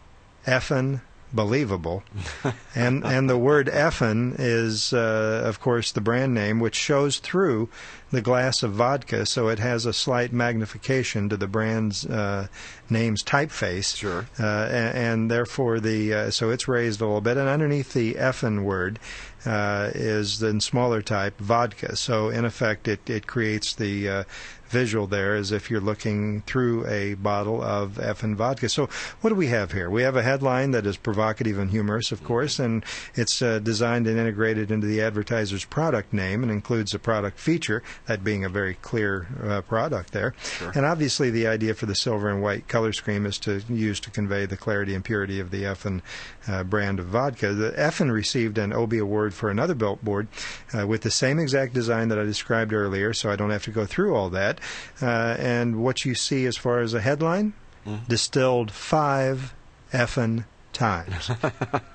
effin 0.47 1.01
believable. 1.33 2.03
and 2.75 3.05
and 3.05 3.29
the 3.29 3.39
word 3.39 3.67
effin 3.69 4.35
is 4.39 4.93
uh, 4.93 5.43
of 5.45 5.61
course 5.61 5.93
the 5.93 6.01
brand 6.01 6.35
name 6.35 6.61
which 6.61 6.75
shows 6.75 7.19
through 7.19 7.69
the 8.11 8.23
glass 8.23 8.63
of 8.63 8.73
vodka 8.73 9.27
so 9.27 9.49
it 9.49 9.59
has 9.59 9.85
a 9.85 9.93
slight 9.93 10.33
magnification 10.33 11.29
to 11.29 11.37
the 11.37 11.47
brand's 11.47 12.07
uh, 12.07 12.47
name's 12.89 13.23
typeface 13.23 13.97
Sure. 13.97 14.27
uh, 14.41 14.69
and, 14.71 14.97
and 14.97 15.31
therefore 15.31 15.79
the 15.81 16.15
uh, 16.15 16.31
so 16.31 16.49
it's 16.51 16.67
raised 16.67 17.01
a 17.01 17.05
little 17.05 17.21
bit 17.21 17.37
and 17.37 17.49
underneath 17.49 17.93
the 17.93 18.15
effin 18.15 18.63
word 18.63 18.99
uh, 19.45 19.91
is 19.95 20.43
in 20.43 20.61
smaller 20.61 21.03
type 21.03 21.39
vodka 21.39 21.95
so 21.97 22.29
in 22.31 22.45
effect 22.47 22.89
it, 22.89 23.09
it 23.11 23.27
creates 23.27 23.75
the 23.75 24.09
uh, 24.09 24.25
visual 24.71 25.07
there 25.07 25.35
as 25.35 25.53
if 25.53 25.71
you're 25.71 25.81
looking 25.81 26.43
through 26.43 26.87
a 26.87 27.15
bottle 27.15 27.63
of 27.63 27.95
effin 27.95 28.35
vodka. 28.35 28.69
So 28.69 28.89
what 29.21 29.31
do 29.31 29.37
we 29.37 29.49
have 29.49 29.73
here? 29.73 29.91
We 29.91 30.03
have 30.03 30.17
a 30.17 30.23
headline 30.23 30.71
that 30.73 30.87
is 30.87 30.97
provocative 30.97 31.59
and 31.59 31.71
humorous, 31.71 32.13
of 32.13 32.23
course, 32.25 32.59
and 32.59 32.85
it's 33.15 33.41
uh, 33.43 33.59
designed 33.59 34.07
and 34.07 34.19
integrated 34.19 34.71
into 34.71 34.87
the 34.87 35.01
advertiser's 35.01 35.65
product 35.65 36.13
name 36.13 36.43
and 36.43 36.53
includes 36.53 36.95
a 36.95 36.99
product 36.99 37.39
feature, 37.39 37.83
that 38.07 38.25
being 38.25 38.45
a 38.45 38.49
very 38.49 38.75
clear 38.75 39.29
uh, 39.45 39.61
product 39.63 40.13
there. 40.13 40.35
And 40.75 40.85
obviously 40.85 41.31
the 41.31 41.47
idea 41.47 41.75
for 41.75 41.87
the 41.87 41.95
silver 41.95 42.29
and 42.29 42.43
white 42.43 42.69
color 42.69 42.93
scheme 42.93 43.27
is 43.27 43.39
to 43.39 43.63
use 43.69 44.01
to 44.01 44.11
convey 44.11 44.47
the 44.47 44.57
clarity 44.57 44.95
and 44.95 45.05
purity 45.05 45.41
of 45.41 45.51
the 45.51 45.65
Effen 45.65 46.03
uh, 46.47 46.65
brand 46.65 46.99
of 46.99 47.07
vodka. 47.07 47.53
The 47.53 47.73
Effen 47.73 48.11
received 48.13 48.59
an 48.59 48.73
Obie 48.73 48.99
Award 48.99 49.35
for 49.35 49.51
another 49.51 49.75
billboard 49.75 50.29
uh, 50.73 50.87
with 50.87 51.03
the 51.03 51.11
same 51.11 51.39
exact 51.39 51.75
design 51.75 52.09
that 52.09 52.19
I 52.19 52.25
described 52.25 52.73
earlier, 52.73 53.13
so 53.13 53.31
I 53.31 53.37
don't 53.37 53.51
have 53.51 53.65
to 53.65 53.71
go 53.71 53.87
through 53.87 54.15
all 54.15 54.31
that. 54.31 54.58
Uh, 55.01 55.37
and 55.39 55.77
what 55.83 56.05
you 56.05 56.15
see 56.15 56.47
as 56.47 56.57
far 56.57 56.81
as 56.81 56.95
a 56.95 57.01
headline, 57.01 57.53
distilled 58.09 58.71
five 58.71 59.55
effin 59.93 60.45
times. 60.75 61.31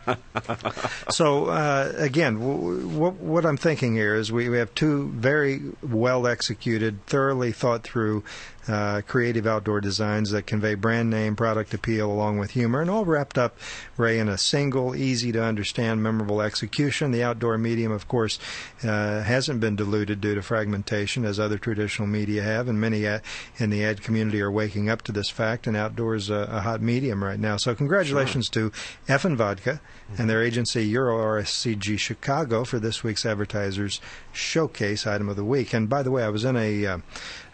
so 1.10 1.46
uh, 1.46 1.92
again, 1.98 2.40
w- 2.40 2.82
w- 2.90 3.12
what 3.12 3.46
I'm 3.46 3.58
thinking 3.58 3.94
here 3.94 4.16
is 4.16 4.32
we, 4.32 4.50
we 4.50 4.58
have 4.58 4.74
two 4.76 5.10
very 5.10 5.62
well 5.82 6.26
executed, 6.28 7.06
thoroughly 7.06 7.52
thought 7.52 7.84
through, 7.84 8.24
uh, 8.68 9.02
creative 9.08 9.46
outdoor 9.46 9.82
designs 9.82 10.32
that 10.32 10.48
convey 10.48 10.74
brand 10.74 11.10
name, 11.10 11.36
product 11.36 11.74
appeal, 11.74 12.12
along 12.12 12.40
with 12.40 12.52
humor, 12.52 12.82
and 12.82 12.90
all 12.90 13.06
wrapped 13.06 13.38
up, 13.38 13.58
Ray, 13.98 14.20
in 14.20 14.30
a 14.30 14.38
single, 14.38 14.96
easy 14.96 15.32
to 15.32 15.44
understand, 15.44 16.02
memorable 16.02 16.42
execution. 16.42 17.12
The 17.12 17.24
outdoor 17.24 17.58
medium, 17.58 17.92
of 17.92 18.08
course, 18.08 18.40
uh, 18.84 19.22
hasn't 19.22 19.60
been 19.60 19.76
diluted 19.76 20.22
due 20.22 20.36
to 20.36 20.42
fragmentation 20.42 21.26
as 21.26 21.40
other 21.40 21.58
traditional 21.58 22.08
media 22.08 22.42
have, 22.44 22.68
and 22.68 22.80
many 22.80 23.06
uh, 23.06 23.20
in 23.58 23.70
the 23.70 23.84
ad 23.84 24.02
community 24.02 24.42
are 24.42 24.52
waking 24.52 24.90
up 24.90 25.02
to 25.04 25.12
this 25.12 25.30
fact. 25.30 25.68
And 25.68 25.78
outdoors 25.84 26.30
a, 26.30 26.48
a 26.50 26.62
hot 26.62 26.82
medium 26.82 27.24
right 27.24 27.40
now. 27.40 27.58
So 27.58 27.76
congratulations 27.76 28.50
to 28.50 28.72
Effen 29.08 29.36
Vodka 29.36 29.82
and 30.18 30.30
their 30.30 30.44
agency 30.44 30.86
Euro 30.88 31.18
RSCG 31.18 32.00
Chicago 32.00 32.64
for 32.64 32.80
this 32.80 33.04
week's 33.04 33.26
advertisers 33.26 34.00
showcase 34.32 35.08
item 35.08 35.30
of 35.30 35.36
the 35.36 35.44
week. 35.44 35.74
And 35.74 35.90
by 35.90 36.04
the 36.04 36.12
way, 36.12 36.24
I 36.24 36.30
was 36.30 36.46
in 36.46 36.56
a 36.56 36.86
uh, 36.86 36.98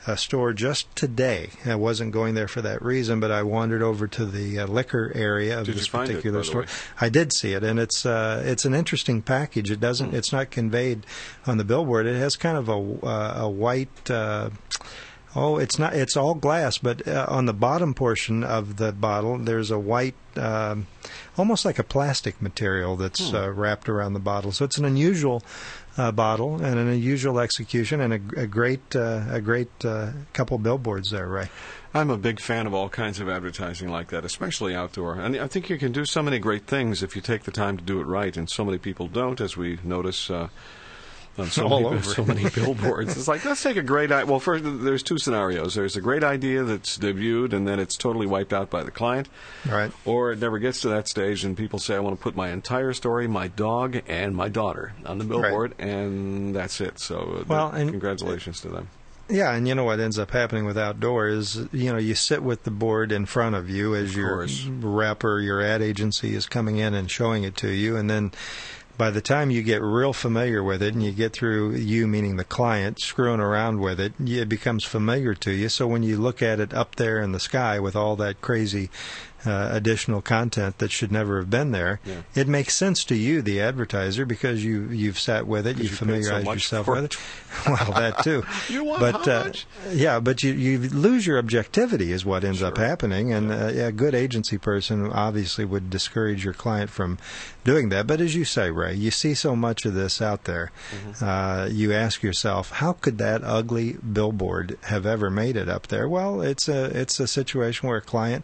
a 0.08 0.18
store 0.18 0.54
just 0.54 0.96
today. 0.96 1.50
I 1.66 1.76
wasn't 1.76 2.12
going 2.14 2.34
there 2.36 2.48
for 2.48 2.62
that 2.62 2.82
reason, 2.82 3.20
but 3.20 3.32
I 3.32 3.44
wandered 3.44 3.82
over 3.82 4.08
to 4.08 4.26
the 4.26 4.60
uh, 4.60 4.68
liquor 4.68 5.12
area 5.14 5.60
of 5.60 5.66
Did 5.66 5.76
this 5.76 5.88
find 5.88 6.10
it, 6.10 6.14
particular 6.14 6.44
store. 6.44 6.66
I 7.00 7.10
did 7.10 7.34
see 7.34 7.54
it, 7.54 7.64
and 7.64 7.80
it's 7.80 8.06
uh, 8.06 8.42
it's 8.46 8.66
an 8.66 8.74
interesting 8.74 9.22
package. 9.22 9.70
It 9.72 9.80
doesn't. 9.80 10.14
It's 10.14 10.32
not 10.32 10.52
conveyed 10.52 11.06
on 11.46 11.58
the 11.58 11.64
billboard. 11.66 12.06
It 12.06 12.18
has 12.18 12.36
kind 12.36 12.58
of 12.58 12.70
a 12.70 13.06
uh, 13.06 13.34
a 13.46 13.50
white. 13.50 14.10
Uh, 14.10 14.50
Oh, 15.36 15.60
it's 15.60 15.78
not. 15.78 15.94
It's 15.94 16.18
all 16.18 16.34
glass, 16.34 16.80
but 16.80 17.08
uh, 17.08 17.28
on 17.30 17.46
the 17.46 17.54
bottom 17.54 17.94
portion 17.94 18.44
of 18.44 18.78
the 18.78 18.92
bottle, 18.92 19.38
there's 19.38 19.70
a 19.70 19.78
white, 19.78 20.16
um, 20.36 20.88
almost 21.38 21.66
like 21.66 21.78
a 21.78 21.84
plastic 21.84 22.42
material 22.42 22.96
that's 22.96 23.30
Hmm. 23.30 23.36
uh, 23.36 23.48
wrapped 23.50 23.88
around 23.88 24.14
the 24.14 24.20
bottle. 24.20 24.52
So 24.52 24.66
it's 24.66 24.80
an 24.80 24.86
unusual 24.86 25.44
uh, 26.00 26.12
bottle 26.12 26.56
and 26.56 26.80
an 26.80 26.88
unusual 26.88 27.40
execution, 27.40 28.02
and 28.02 28.14
a, 28.14 28.42
a 28.42 28.48
great, 28.48 28.96
uh, 28.96 29.24
a 29.30 29.42
great 29.42 29.70
uh, 29.84 30.12
couple 30.34 30.58
billboards 30.58 31.12
there, 31.12 31.28
Ray. 31.28 31.50
I'm 31.94 32.10
a 32.10 32.18
big 32.18 32.40
fan 32.40 32.68
of 32.68 32.74
all 32.74 32.88
kinds 32.88 33.20
of 33.20 33.28
advertising 33.28 33.90
like 33.90 34.10
that, 34.10 34.24
especially 34.24 34.76
outdoor. 34.76 35.16
And 35.16 35.36
I 35.36 35.48
think 35.48 35.70
you 35.70 35.78
can 35.78 35.92
do 35.92 36.06
so 36.06 36.22
many 36.22 36.40
great 36.40 36.68
things 36.68 37.02
if 37.04 37.16
you 37.16 37.22
take 37.22 37.44
the 37.44 37.52
time 37.52 37.78
to 37.78 37.84
do 37.84 38.00
it 38.00 38.06
right, 38.06 38.36
and 38.38 38.50
so 38.50 38.64
many 38.64 38.78
people 38.78 39.08
don't, 39.08 39.42
as 39.42 39.58
we 39.58 39.80
notice. 39.84 40.30
On 41.40 41.48
so 41.48 41.68
All 41.68 41.82
many, 41.82 41.96
over. 41.96 42.04
so 42.14 42.26
many 42.26 42.50
billboards. 42.50 43.16
It's 43.18 43.28
like 43.28 43.46
let's 43.46 43.64
take 43.64 43.78
a 43.78 43.82
great. 43.82 44.12
idea. 44.12 44.26
well, 44.26 44.40
first 44.40 44.64
there's 44.66 45.04
two 45.04 45.18
scenarios. 45.18 45.74
There's 45.76 45.96
a 45.96 46.02
great 46.02 46.24
idea 46.24 46.64
that's 46.64 46.98
debuted 46.98 47.54
and 47.54 47.68
then 47.68 47.80
it's 47.80 47.96
totally 47.96 48.28
wiped 48.28 48.52
out 48.54 48.70
by 48.70 48.84
the 48.84 48.92
client, 48.92 49.30
Right. 49.66 49.92
or 50.06 50.32
it 50.34 50.40
never 50.40 50.60
gets 50.60 50.82
to 50.82 50.90
that 50.90 51.08
stage 51.08 51.46
and 51.46 51.56
people 51.56 51.80
say, 51.80 51.96
"I 51.96 52.00
want 52.00 52.18
to 52.18 52.22
put 52.22 52.36
my 52.36 52.50
entire 52.50 52.92
story, 52.94 53.28
my 53.28 53.48
dog 53.48 54.02
and 54.08 54.36
my 54.36 54.50
daughter 54.50 54.94
on 55.06 55.18
the 55.18 55.24
billboard," 55.26 55.76
and 55.80 56.56
that's 56.56 56.82
it. 56.82 57.00
So, 57.00 57.38
uh, 57.40 57.44
Well, 57.48 57.70
th- 57.72 57.82
and- 57.84 57.92
congratulations 57.92 58.60
to 58.62 58.68
them. 58.70 58.90
Yeah, 59.32 59.54
and 59.54 59.68
you 59.68 59.76
know 59.76 59.84
what 59.84 60.00
ends 60.00 60.18
up 60.18 60.32
happening 60.32 60.66
with 60.66 60.76
outdoor 60.76 61.28
is 61.28 61.68
you 61.72 61.92
know 61.92 62.00
you 62.00 62.16
sit 62.16 62.42
with 62.42 62.64
the 62.64 62.72
board 62.72 63.12
in 63.12 63.28
front 63.28 63.56
of 63.56 63.70
you 63.70 63.94
as 63.96 64.10
Of 64.10 64.18
your 64.18 64.30
course. 64.38 64.66
rep 64.82 65.24
or 65.24 65.40
your 65.40 65.62
ad 65.62 65.84
agency 65.84 66.34
is 66.34 66.48
coming 66.48 66.78
in 66.78 66.96
and 66.96 67.10
showing 67.12 67.44
it 67.44 67.56
to 67.58 67.70
you, 67.70 67.96
and 67.96 68.10
then 68.10 68.32
by 69.00 69.10
the 69.10 69.22
time 69.22 69.50
you 69.50 69.64
get 69.64 69.82
real 69.82 70.12
familiar 70.12 70.62
with 70.62 70.84
it 70.84 70.94
and 70.94 71.02
you 71.02 71.14
get 71.14 71.32
through 71.32 71.72
you 71.72 72.06
meaning 72.06 72.36
the 72.36 72.44
client 72.44 73.00
screwing 73.00 73.40
around 73.40 73.80
with 73.80 73.98
it, 73.98 74.12
it 74.20 74.50
becomes 74.50 74.84
familiar 74.84 75.34
to 75.34 75.52
you. 75.52 75.70
So 75.70 75.88
when 75.88 76.04
you 76.04 76.18
look 76.18 76.42
at 76.42 76.60
it 76.60 76.74
up 76.74 76.98
there 76.98 77.22
in 77.22 77.32
the 77.32 77.40
sky 77.40 77.80
with 77.80 77.96
all 77.96 78.18
that 78.18 78.42
crazy 78.42 78.90
uh, 79.46 79.70
additional 79.72 80.22
content 80.22 80.78
that 80.80 80.92
should 80.92 81.12
never 81.12 81.38
have 81.40 81.50
been 81.50 81.72
there, 81.72 82.00
Yeah. 82.06 82.22
it 82.36 82.48
makes 82.48 82.76
sense 82.76 83.04
to 83.06 83.16
you, 83.16 83.42
the 83.42 83.62
advertiser, 83.62 84.26
because 84.26 84.64
you 84.64 84.90
you've 84.90 85.20
sat 85.20 85.48
with 85.48 85.66
it, 85.68 85.78
you've 85.78 85.84
you 85.84 85.90
paid 85.90 85.96
so 85.96 86.06
familiarized 86.06 86.48
yourself 86.48 86.88
with 86.88 87.06
it. 87.06 87.18
well, 87.68 87.92
that 88.00 88.24
too. 88.24 88.44
You 88.70 88.84
want 88.84 89.00
but 89.02 89.28
uh, 89.28 89.52
yeah, 89.92 90.20
but 90.20 90.44
you 90.44 90.54
you 90.54 90.80
lose 90.80 91.26
your 91.26 91.38
objectivity 91.40 92.12
is 92.12 92.26
what 92.26 92.44
ends 92.44 92.62
up 92.62 92.78
happening, 92.78 93.32
and 93.34 93.52
uh, 93.52 93.86
a 93.88 93.92
good 93.92 94.14
agency 94.16 94.58
person 94.58 95.08
obviously 95.12 95.66
would 95.66 95.90
discourage 95.90 96.44
your 96.44 96.54
client 96.54 96.90
from 96.90 97.18
doing 97.64 97.90
that. 97.90 98.08
But 98.08 98.22
as 98.22 98.36
you 98.36 98.46
say, 98.46 98.72
Ray, 98.72 98.94
you 98.96 99.12
see 99.12 99.34
so 99.34 99.56
much 99.56 99.86
of 99.86 99.94
this 99.94 100.22
out 100.22 100.44
there, 100.46 100.72
Mm-hmm. 100.90 101.24
uh, 101.26 101.66
you 101.72 101.94
ask 101.94 102.22
yourself, 102.24 102.72
how 102.72 102.94
could 102.94 103.18
that 103.20 103.44
ugly 103.44 103.94
billboard 103.94 104.78
have 104.84 105.06
ever 105.06 105.30
made 105.30 105.56
it 105.56 105.70
up 105.70 105.88
there? 105.88 106.08
Well, 106.10 106.42
it's 106.42 106.68
a 106.68 106.86
it's 107.00 107.20
a 107.20 107.28
situation 107.28 107.88
where 107.88 107.98
a 107.98 108.02
client 108.02 108.44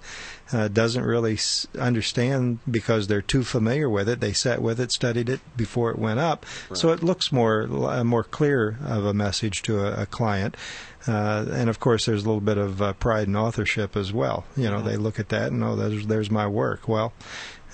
uh, 0.54 0.68
doesn't 0.68 1.04
really 1.04 1.34
s- 1.34 1.66
understand 1.80 2.60
because 2.70 3.08
they're 3.08 3.22
too 3.22 3.44
familiar 3.44 3.90
with 3.90 4.08
it. 4.08 4.20
They 4.20 4.34
sat 4.34 4.62
with 4.62 4.80
it, 4.80 4.92
studied 4.92 5.30
it 5.30 5.40
before 5.58 5.90
it 5.92 5.98
went 6.00 6.20
up, 6.20 6.46
so 6.74 6.92
it 6.92 7.02
looks 7.04 7.32
more 7.32 7.64
uh, 7.64 8.04
more 8.04 8.24
clear 8.24 8.78
of 8.86 9.06
a 9.06 9.14
message 9.14 9.62
to 9.64 9.80
a, 9.80 10.04
a 10.04 10.06
client. 10.06 10.56
Uh, 11.08 11.46
and 11.52 11.70
of 11.70 11.80
course, 11.80 12.06
there's 12.08 12.24
a 12.24 12.26
little 12.26 12.42
bit 12.42 12.58
of 12.58 12.82
uh, 12.82 12.94
pride 12.94 13.28
in 13.28 13.36
authorship 13.36 13.96
as 13.96 14.12
well. 14.12 14.44
You 14.58 14.70
know, 14.72 14.82
they 14.82 14.98
look 14.98 15.20
at 15.20 15.30
that 15.30 15.52
and 15.52 15.64
oh, 15.64 15.76
there's 15.76 16.08
there's 16.08 16.32
my 16.32 16.48
work. 16.48 16.88
Well, 16.88 17.14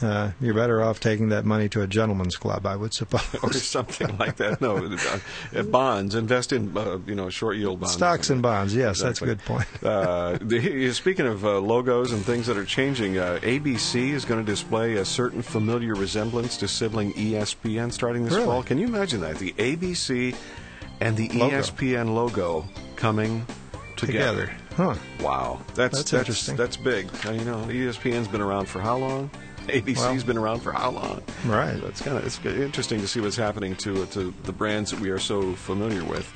uh, 0.01 0.31
you're 0.41 0.53
better 0.53 0.81
off 0.81 0.99
taking 0.99 1.29
that 1.29 1.45
money 1.45 1.69
to 1.69 1.81
a 1.81 1.87
gentleman's 1.87 2.35
club, 2.35 2.65
I 2.65 2.75
would 2.75 2.93
suppose, 2.93 3.35
or 3.43 3.53
something 3.53 4.17
like 4.17 4.37
that. 4.37 4.61
No, 4.61 4.77
uh, 4.77 5.63
bonds. 5.63 6.15
Invest 6.15 6.53
in 6.53 6.75
uh, 6.75 6.99
you 7.05 7.15
know 7.15 7.29
short 7.29 7.57
yield 7.57 7.79
bonds. 7.79 7.93
Stocks 7.93 8.29
and 8.29 8.41
bonds. 8.41 8.75
Yes, 8.75 9.01
exactly. 9.01 9.09
that's 9.09 9.21
a 9.21 9.25
good 9.25 9.45
point. 9.45 9.83
uh, 9.83 10.37
the, 10.41 10.91
speaking 10.93 11.27
of 11.27 11.45
uh, 11.45 11.59
logos 11.59 12.11
and 12.11 12.25
things 12.25 12.47
that 12.47 12.57
are 12.57 12.65
changing, 12.65 13.17
uh, 13.17 13.39
ABC 13.41 14.11
is 14.11 14.25
going 14.25 14.43
to 14.43 14.49
display 14.49 14.95
a 14.95 15.05
certain 15.05 15.41
familiar 15.41 15.93
resemblance 15.93 16.57
to 16.57 16.67
sibling 16.67 17.13
ESPN 17.13 17.91
starting 17.91 18.23
this 18.23 18.33
really? 18.33 18.45
fall. 18.45 18.63
Can 18.63 18.77
you 18.77 18.87
imagine 18.87 19.21
that 19.21 19.37
the 19.37 19.51
ABC 19.53 20.35
and 20.99 21.17
the 21.17 21.29
logo. 21.29 21.57
ESPN 21.57 22.13
logo 22.13 22.65
coming 22.95 23.45
together? 23.95 24.47
together. 24.47 24.57
Huh. 24.75 24.95
Wow, 25.21 25.59
that's 25.67 25.75
that's, 25.75 26.11
that's 26.11 26.13
interesting. 26.13 26.55
That's 26.55 26.77
big. 26.77 27.05
you 27.25 27.45
know, 27.45 27.65
ESPN's 27.67 28.27
been 28.27 28.41
around 28.41 28.67
for 28.67 28.79
how 28.79 28.97
long? 28.97 29.29
ABC's 29.67 29.97
well, 29.97 30.23
been 30.23 30.37
around 30.37 30.61
for 30.61 30.71
how 30.71 30.91
long? 30.91 31.21
Right. 31.45 31.79
So 31.79 31.87
it's 31.87 32.01
kind 32.01 32.17
of 32.17 32.25
it's 32.25 32.43
interesting 32.45 32.99
to 33.01 33.07
see 33.07 33.19
what's 33.19 33.35
happening 33.35 33.75
to 33.77 34.05
to 34.07 34.33
the 34.43 34.51
brands 34.51 34.91
that 34.91 34.99
we 34.99 35.09
are 35.09 35.19
so 35.19 35.53
familiar 35.53 36.03
with. 36.03 36.31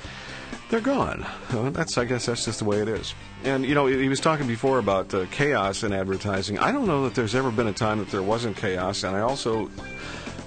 They're 0.68 0.80
gone. 0.80 1.24
that's 1.50 1.96
I 1.96 2.04
guess 2.04 2.26
that's 2.26 2.44
just 2.44 2.58
the 2.58 2.64
way 2.64 2.78
it 2.78 2.88
is. 2.88 3.14
And 3.44 3.64
you 3.64 3.74
know, 3.74 3.86
he 3.86 4.08
was 4.08 4.20
talking 4.20 4.46
before 4.46 4.78
about 4.78 5.14
uh, 5.14 5.26
chaos 5.30 5.84
in 5.84 5.92
advertising. 5.92 6.58
I 6.58 6.72
don't 6.72 6.86
know 6.86 7.04
that 7.04 7.14
there's 7.14 7.34
ever 7.34 7.50
been 7.50 7.68
a 7.68 7.72
time 7.72 7.98
that 7.98 8.10
there 8.10 8.22
wasn't 8.22 8.56
chaos, 8.56 9.04
and 9.04 9.16
I 9.16 9.20
also 9.20 9.70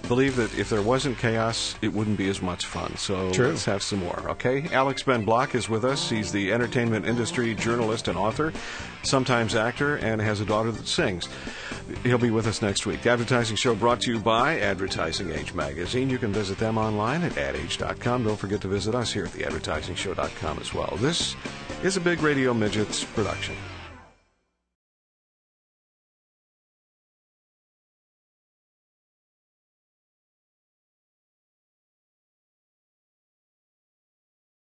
believe 0.10 0.36
that 0.36 0.57
if 0.57 0.70
there 0.70 0.82
wasn't 0.82 1.18
chaos, 1.20 1.76
it 1.82 1.93
wouldn't 1.93 2.18
be 2.18 2.28
as 2.28 2.41
much 2.41 2.66
fun. 2.66 2.97
So 2.97 3.32
True. 3.32 3.49
let's 3.49 3.64
have 3.66 3.84
some 3.84 3.99
more, 3.99 4.32
okay? 4.32 4.68
Alex 4.74 5.03
Ben 5.03 5.24
Block 5.24 5.55
is 5.55 5.70
with 5.70 5.86
us. 5.86 6.10
He's 6.10 6.32
the 6.32 6.51
entertainment 6.51 7.05
industry 7.05 7.53
journalist 7.55 8.07
and 8.07 8.18
author, 8.18 8.51
sometimes 9.03 9.55
actor, 9.55 9.97
and 9.97 10.20
has 10.20 10.41
a 10.41 10.45
daughter 10.45 10.72
that 10.72 10.88
sings. 10.88 11.30
He'll 12.03 12.18
be 12.18 12.32
with 12.32 12.47
us 12.47 12.62
next 12.62 12.88
week. 12.88 13.03
The 13.03 13.12
Advertising 13.12 13.55
Show 13.55 13.76
brought 13.76 14.01
to 14.01 14.12
you 14.12 14.20
by 14.20 14.60
Advertising 14.60 15.32
Age 15.32 15.53
Magazine. 15.53 16.10
You 16.10 16.18
can 16.18 16.34
visit 16.34 16.57
them 16.57 16.78
online 16.78 17.22
at 17.22 17.38
adage.com. 17.38 18.24
Don't 18.24 18.36
forget 18.36 18.62
to 18.62 18.68
visit 18.68 18.95
us 18.95 19.14
here 19.14 19.26
at 19.26 19.32
theadvertisingshow.com 19.32 20.60
as 20.60 20.74
well. 20.74 20.97
This 20.97 21.36
is 21.84 21.97
a 21.97 22.01
Big 22.01 22.22
Radio 22.22 22.53
Midgets 22.53 23.03
production. 23.03 23.55